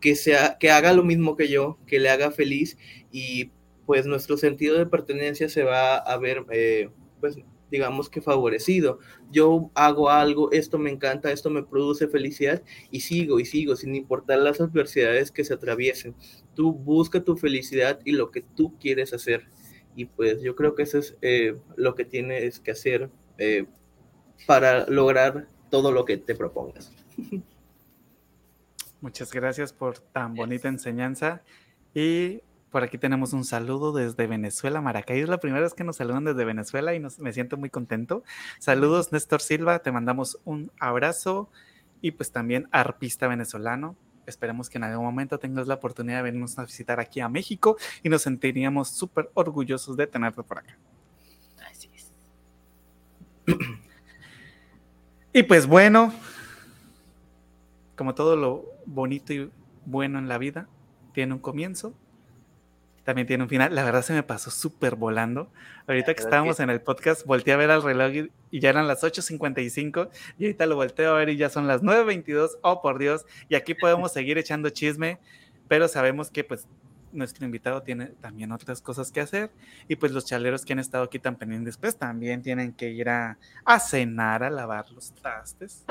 [0.00, 2.76] que sea que haga lo mismo que yo, que le haga feliz
[3.10, 3.50] y
[3.86, 7.38] pues nuestro sentido de pertenencia se va a ver eh, pues
[7.70, 8.98] digamos que favorecido.
[9.30, 13.94] Yo hago algo, esto me encanta, esto me produce felicidad y sigo y sigo sin
[13.94, 16.14] importar las adversidades que se atraviesen.
[16.56, 19.46] Tú busca tu felicidad y lo que tú quieres hacer.
[19.94, 23.08] Y pues yo creo que eso es eh, lo que tienes que hacer
[23.38, 23.66] eh,
[24.46, 26.92] para lograr todo lo que te propongas.
[29.00, 31.42] Muchas gracias por tan bonita enseñanza
[31.94, 35.20] y por aquí tenemos un saludo desde Venezuela, Maracay.
[35.20, 38.22] Es la primera vez que nos saludan desde Venezuela y me siento muy contento.
[38.58, 39.78] Saludos, Néstor Silva.
[39.78, 41.48] Te mandamos un abrazo
[42.02, 43.96] y pues también arpista venezolano.
[44.26, 47.76] Esperemos que en algún momento tengas la oportunidad de venirnos a visitar aquí a México
[48.02, 50.76] y nos sentiríamos súper orgullosos de tenerte por acá.
[51.70, 52.12] Así es.
[55.32, 56.12] Y pues bueno,
[57.94, 59.50] como todo lo bonito y
[59.84, 60.68] bueno en la vida,
[61.12, 61.94] tiene un comienzo
[63.06, 63.72] también tiene un final.
[63.72, 65.48] La verdad se me pasó súper volando.
[65.86, 69.04] Ahorita que estábamos en el podcast, volteé a ver al reloj y, ya eran las
[69.04, 70.08] 8.55
[70.40, 72.58] y ahorita lo volteo a ver y ya son las 9.22.
[72.62, 73.24] Oh, por Dios.
[73.48, 75.20] Y aquí podemos seguir echando chisme,
[75.68, 76.66] pero sabemos que pues
[77.12, 79.52] nuestro invitado tiene también otras cosas que hacer
[79.86, 83.08] y pues los chaleros que han estado aquí tan pendientes pues también tienen que ir
[83.08, 85.84] a, a cenar, a lavar los trastes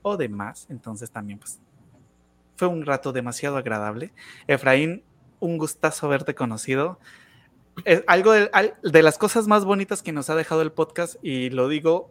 [0.00, 0.66] o demás.
[0.70, 1.60] Entonces también pues
[2.56, 4.10] fue un rato demasiado agradable.
[4.46, 5.02] Efraín
[5.42, 6.98] un gustazo haberte conocido.
[7.84, 11.68] Es algo de, las cosas más bonitas que nos ha dejado el podcast, y lo
[11.68, 12.10] digo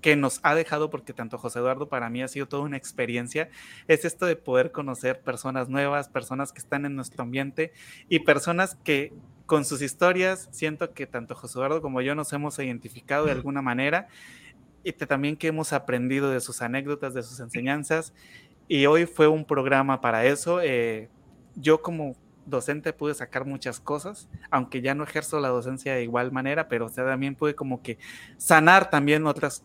[0.00, 3.50] que nos ha dejado, porque tanto José Eduardo para mí ha sido toda una experiencia,
[3.88, 7.72] es esto de poder conocer personas nuevas, personas que están en nuestro ambiente
[8.08, 9.12] y personas que
[9.46, 13.60] con sus historias siento que tanto José Eduardo como yo nos hemos identificado de alguna
[13.60, 14.08] manera
[14.82, 18.14] y también que hemos aprendido de sus anécdotas, de sus enseñanzas.
[18.66, 20.60] Y hoy fue un programa para eso.
[20.60, 21.08] Eh,
[21.54, 22.16] yo como
[22.46, 26.88] docente pude sacar muchas cosas, aunque ya no ejerzo la docencia de igual manera, pero
[26.90, 27.98] también pude como que
[28.36, 29.64] sanar también otras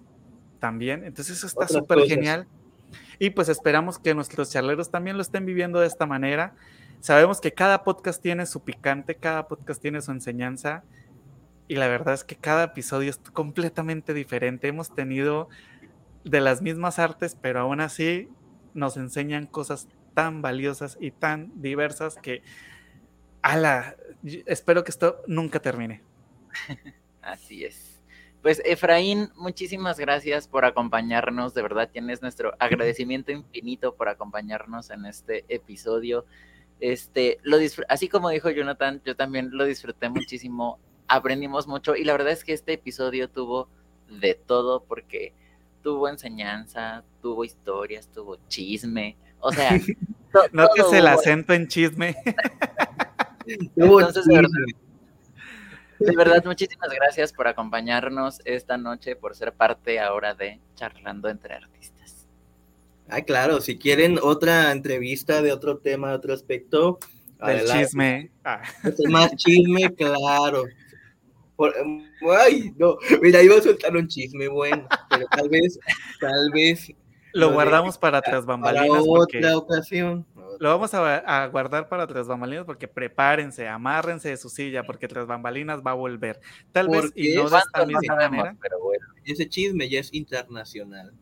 [0.60, 1.04] también.
[1.04, 2.48] Entonces eso está súper genial.
[3.20, 6.54] Y pues esperamos que nuestros charleros también lo estén viviendo de esta manera.
[7.00, 10.84] Sabemos que cada podcast tiene su picante, cada podcast tiene su enseñanza.
[11.68, 14.68] Y la verdad es que cada episodio es completamente diferente.
[14.68, 15.50] Hemos tenido
[16.24, 18.30] de las mismas artes, pero aún así
[18.74, 19.88] nos enseñan cosas
[20.18, 22.42] tan valiosas y tan diversas que,
[23.44, 23.96] ala,
[24.48, 26.02] espero que esto nunca termine.
[27.22, 28.02] Así es.
[28.42, 31.54] Pues Efraín, muchísimas gracias por acompañarnos.
[31.54, 36.26] De verdad tienes nuestro agradecimiento infinito por acompañarnos en este episodio.
[36.80, 37.58] Este, lo
[37.88, 42.44] así como dijo Jonathan, yo también lo disfruté muchísimo, aprendimos mucho y la verdad es
[42.44, 43.70] que este episodio tuvo
[44.10, 45.36] de todo porque
[45.84, 49.72] tuvo enseñanza, tuvo historias, tuvo chisme, o sea,
[50.52, 52.16] no te el acento en chisme.
[53.76, 54.26] Entonces,
[56.00, 61.56] de verdad, muchísimas gracias por acompañarnos esta noche, por ser parte ahora de Charlando entre
[61.56, 62.28] Artistas.
[63.10, 67.00] Ah, claro, si quieren otra entrevista de otro tema, de otro aspecto.
[67.44, 68.32] Del chisme.
[68.44, 68.62] Ah.
[69.10, 70.66] Más chisme, claro.
[72.38, 75.80] ay, no, mira, iba a soltar un chisme bueno, pero tal vez,
[76.20, 76.92] tal vez
[77.38, 78.88] lo guardamos para tras bambalinas.
[78.88, 80.26] Para otra ocasión.
[80.60, 85.28] lo vamos a, guardar para Tres Bambalinas porque prepárense, amárrense de su silla porque Tres
[85.28, 86.40] Bambalinas va a volver.
[86.72, 88.56] Tal vez y no de esta misma manera.
[88.62, 91.14] Pero bueno, ese chisme ya es internacional.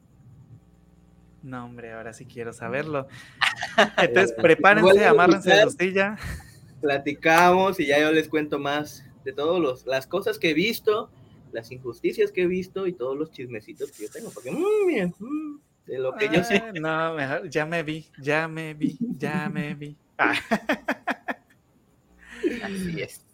[1.43, 3.07] No, hombre, ahora sí quiero saberlo.
[3.97, 6.17] Entonces, prepárense, amárrense de su silla.
[6.81, 11.11] Platicamos y ya yo les cuento más de todas las cosas que he visto,
[11.51, 14.31] las injusticias que he visto y todos los chismecitos que yo tengo.
[14.31, 16.61] Porque, muy bien, mm, de lo que yo sé.
[16.79, 19.95] No, mejor, ya me vi, ya me vi, ya me vi.
[20.17, 20.33] Ah.
[22.63, 23.25] Así es.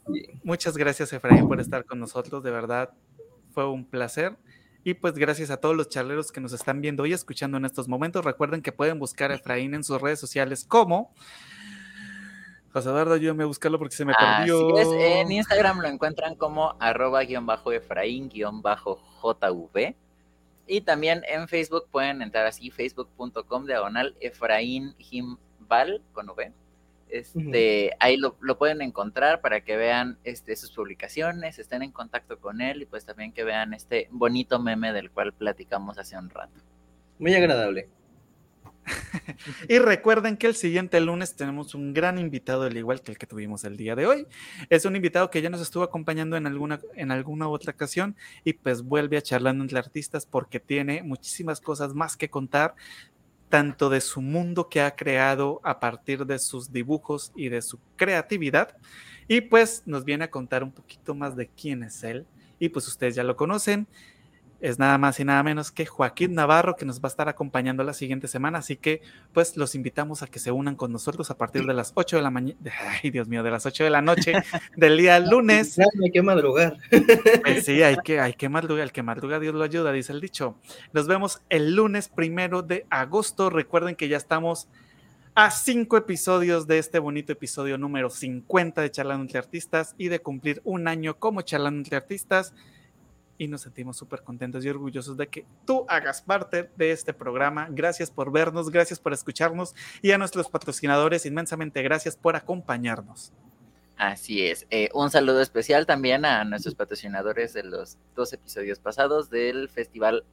[0.43, 2.43] Muchas gracias, Efraín, por estar con nosotros.
[2.43, 2.91] De verdad,
[3.53, 4.35] fue un placer.
[4.83, 7.87] Y pues gracias a todos los charleros que nos están viendo y escuchando en estos
[7.87, 8.25] momentos.
[8.25, 11.13] Recuerden que pueden buscar a Efraín en sus redes sociales como
[12.73, 14.77] José Eduardo, ayúdame a buscarlo porque se me perdió.
[14.77, 19.95] Es, en Instagram lo encuentran como arroba guion bajo Efraín guion bajo JV.
[20.71, 26.53] Y también en Facebook pueden entrar así, facebook.com diagonal Efraín Jimbal con V.
[27.09, 32.61] Este, Ahí lo, pueden encontrar para que vean este, sus publicaciones, estén en contacto con
[32.61, 36.61] él y pues también que vean este bonito meme del cual platicamos hace un rato.
[37.19, 37.89] Muy agradable.
[39.69, 43.27] Y recuerden que el siguiente lunes tenemos un gran invitado, al igual que el que
[43.27, 44.27] tuvimos el día de hoy.
[44.69, 48.53] Es un invitado que ya nos estuvo acompañando en alguna, en alguna otra ocasión y
[48.53, 52.75] pues vuelve a charlando entre artistas porque tiene muchísimas cosas más que contar
[53.49, 57.79] tanto de su mundo que ha creado a partir de sus dibujos y de su
[57.97, 58.75] creatividad.
[59.27, 62.25] Y pues nos viene a contar un poquito más de quién es él.
[62.59, 63.87] Y pues ustedes ya lo conocen.
[64.61, 67.83] Es nada más y nada menos que Joaquín Navarro que nos va a estar acompañando
[67.83, 68.59] la siguiente semana.
[68.59, 69.01] Así que
[69.33, 72.21] pues los invitamos a que se unan con nosotros a partir de las 8 de
[72.21, 72.59] la mañana.
[73.01, 74.33] Ay, Dios mío, de las 8 de la noche
[74.77, 75.79] del día lunes.
[75.79, 76.77] Hay que madrugar.
[77.41, 78.83] Pues sí, hay que, hay que madrugar.
[78.83, 80.55] El que madruga, Dios lo ayuda, dice el dicho.
[80.93, 83.49] Nos vemos el lunes primero de agosto.
[83.49, 84.67] Recuerden que ya estamos
[85.33, 90.19] a cinco episodios de este bonito episodio número 50 de Charlando entre Artistas y de
[90.19, 92.53] cumplir un año como Charlando entre Artistas
[93.41, 97.67] y nos sentimos súper contentos y orgullosos de que tú hagas parte de este programa.
[97.71, 99.73] Gracias por vernos, gracias por escucharnos
[100.03, 103.33] y a nuestros patrocinadores inmensamente gracias por acompañarnos.
[103.97, 104.67] Así es.
[104.69, 110.23] Eh, un saludo especial también a nuestros patrocinadores de los dos episodios pasados del Festival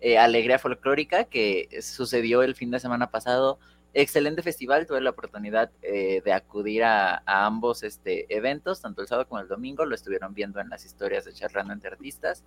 [0.00, 3.58] eh, Alegría Folclórica que sucedió el fin de semana pasado
[3.94, 9.28] excelente festival, tuve la oportunidad eh, de acudir a, ambos este, eventos, tanto el sábado
[9.28, 12.44] como el domingo, lo estuvieron viendo en las historias de Charlando entre Artistas.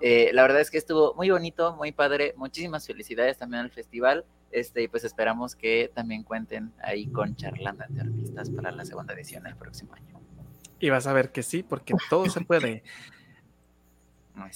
[0.00, 4.24] Eh, la verdad es que estuvo muy bonito, muy padre, muchísimas felicidades también al festival,
[4.50, 9.14] este, y pues esperamos que también cuenten ahí con Charlando entre Artistas para la segunda
[9.14, 10.20] edición el próximo año.
[10.78, 12.82] Y vas a ver que sí, porque todo se puede.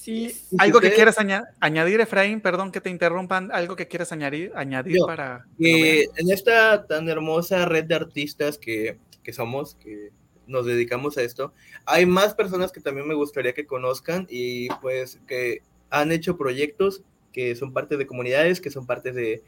[0.06, 1.16] Y algo que quieras
[1.60, 5.46] añadir, Efraín, perdón que te interrumpan, algo que quieras añadir, añadir para...
[5.58, 10.10] en esta tan hermosa red de artistas que, que, somos, que
[10.46, 11.54] nos dedicamos a esto,
[11.86, 17.02] hay más personas que también me gustaría que conozcan y pues que han hecho proyectos
[17.32, 19.42] que son parte de comunidades, que son parte de,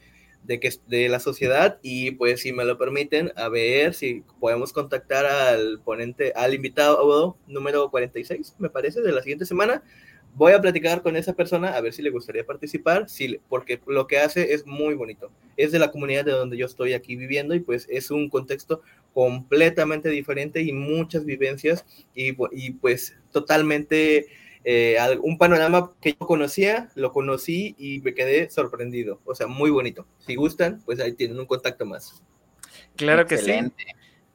[0.45, 4.73] de, que, de la sociedad y pues si me lo permiten, a ver si podemos
[4.73, 9.83] contactar al ponente, al invitado número 46, me parece, de la siguiente semana
[10.35, 14.07] voy a platicar con esa persona a ver si le gustaría participar, sí, porque lo
[14.07, 15.31] que hace es muy bonito.
[15.57, 18.83] Es de la comunidad de donde yo estoy aquí viviendo y pues es un contexto
[19.13, 21.85] completamente diferente y muchas vivencias
[22.15, 22.33] y,
[22.73, 24.27] pues totalmente
[24.65, 29.21] eh, un panorama que yo conocía, lo conocí y me quedé sorprendido.
[29.25, 30.07] O sea, muy bonito.
[30.19, 32.23] Si gustan, pues ahí tienen un contacto más.
[32.97, 33.53] Claro que sí.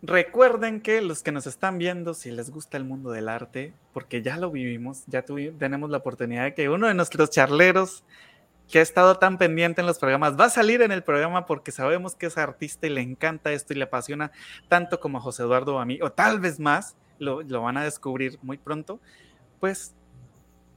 [0.03, 4.21] Recuerden que los que nos están viendo, si les gusta el mundo del arte, porque
[4.21, 8.03] ya lo vivimos, ya tenemos la oportunidad de que uno de nuestros charleros
[8.69, 11.71] que ha estado tan pendiente en los programas va a salir en el programa porque
[11.71, 14.31] sabemos que es artista y le encanta esto y le apasiona
[14.67, 17.77] tanto como a José Eduardo o a mí, o tal vez más, lo, lo van
[17.77, 18.99] a descubrir muy pronto.
[19.59, 19.95] Pues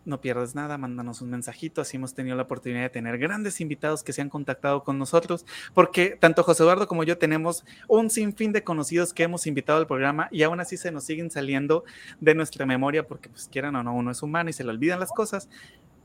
[0.04, 4.02] no pierdes nada, mándanos un mensajito, así hemos tenido la oportunidad de tener grandes invitados
[4.02, 5.44] que se han contactado con nosotros,
[5.74, 9.86] porque tanto José Eduardo como yo tenemos un sinfín de conocidos que hemos invitado al
[9.86, 11.84] programa y aún así se nos siguen saliendo
[12.20, 15.00] de nuestra memoria, porque pues quieran o no, uno es humano y se le olvidan
[15.00, 15.48] las cosas,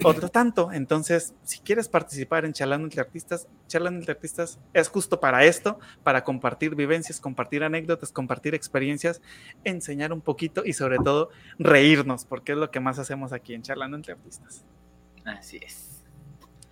[0.04, 0.72] otro tanto.
[0.72, 5.80] Entonces, si quieres participar en Charlando entre Artistas, Charlando entre Artistas es justo para esto,
[6.04, 9.22] para compartir vivencias, compartir anécdotas, compartir experiencias,
[9.64, 13.62] enseñar un poquito y sobre todo reírnos, porque es lo que más hacemos aquí en
[13.62, 14.66] Charlando entre Artistas.
[15.24, 16.04] Así es.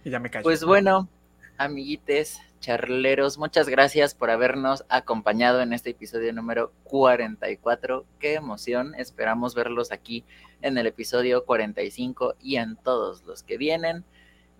[0.03, 0.43] Y ya me callo.
[0.43, 1.09] Pues bueno,
[1.57, 8.05] amiguites, charleros, muchas gracias por habernos acompañado en este episodio número 44.
[8.19, 10.23] Qué emoción, esperamos verlos aquí
[10.61, 14.03] en el episodio 45 y en todos los que vienen.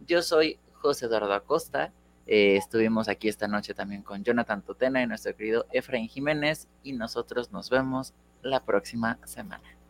[0.06, 1.91] Yo soy José Eduardo Acosta
[2.26, 6.94] Eh, estuvimos aquí esta noche también con Jonathan Totena y nuestro querido Efraín Jiménez y
[6.94, 9.83] nosotros nos vemos la próxima semana.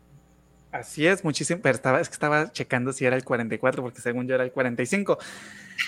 [0.74, 4.26] Así es, muchísimo, pero estaba, es que estaba checando si era el 44, porque según
[4.26, 5.18] yo era el 45.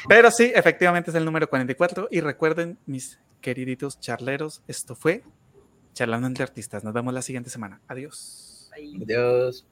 [0.09, 2.07] Pero sí, efectivamente es el número 44.
[2.09, 5.25] Y recuerden, mis queriditos charleros, esto fue
[5.93, 6.85] Charlando entre Artistas.
[6.85, 7.81] Nos vemos la siguiente semana.
[7.89, 8.71] Adiós.
[9.03, 9.67] Adiós.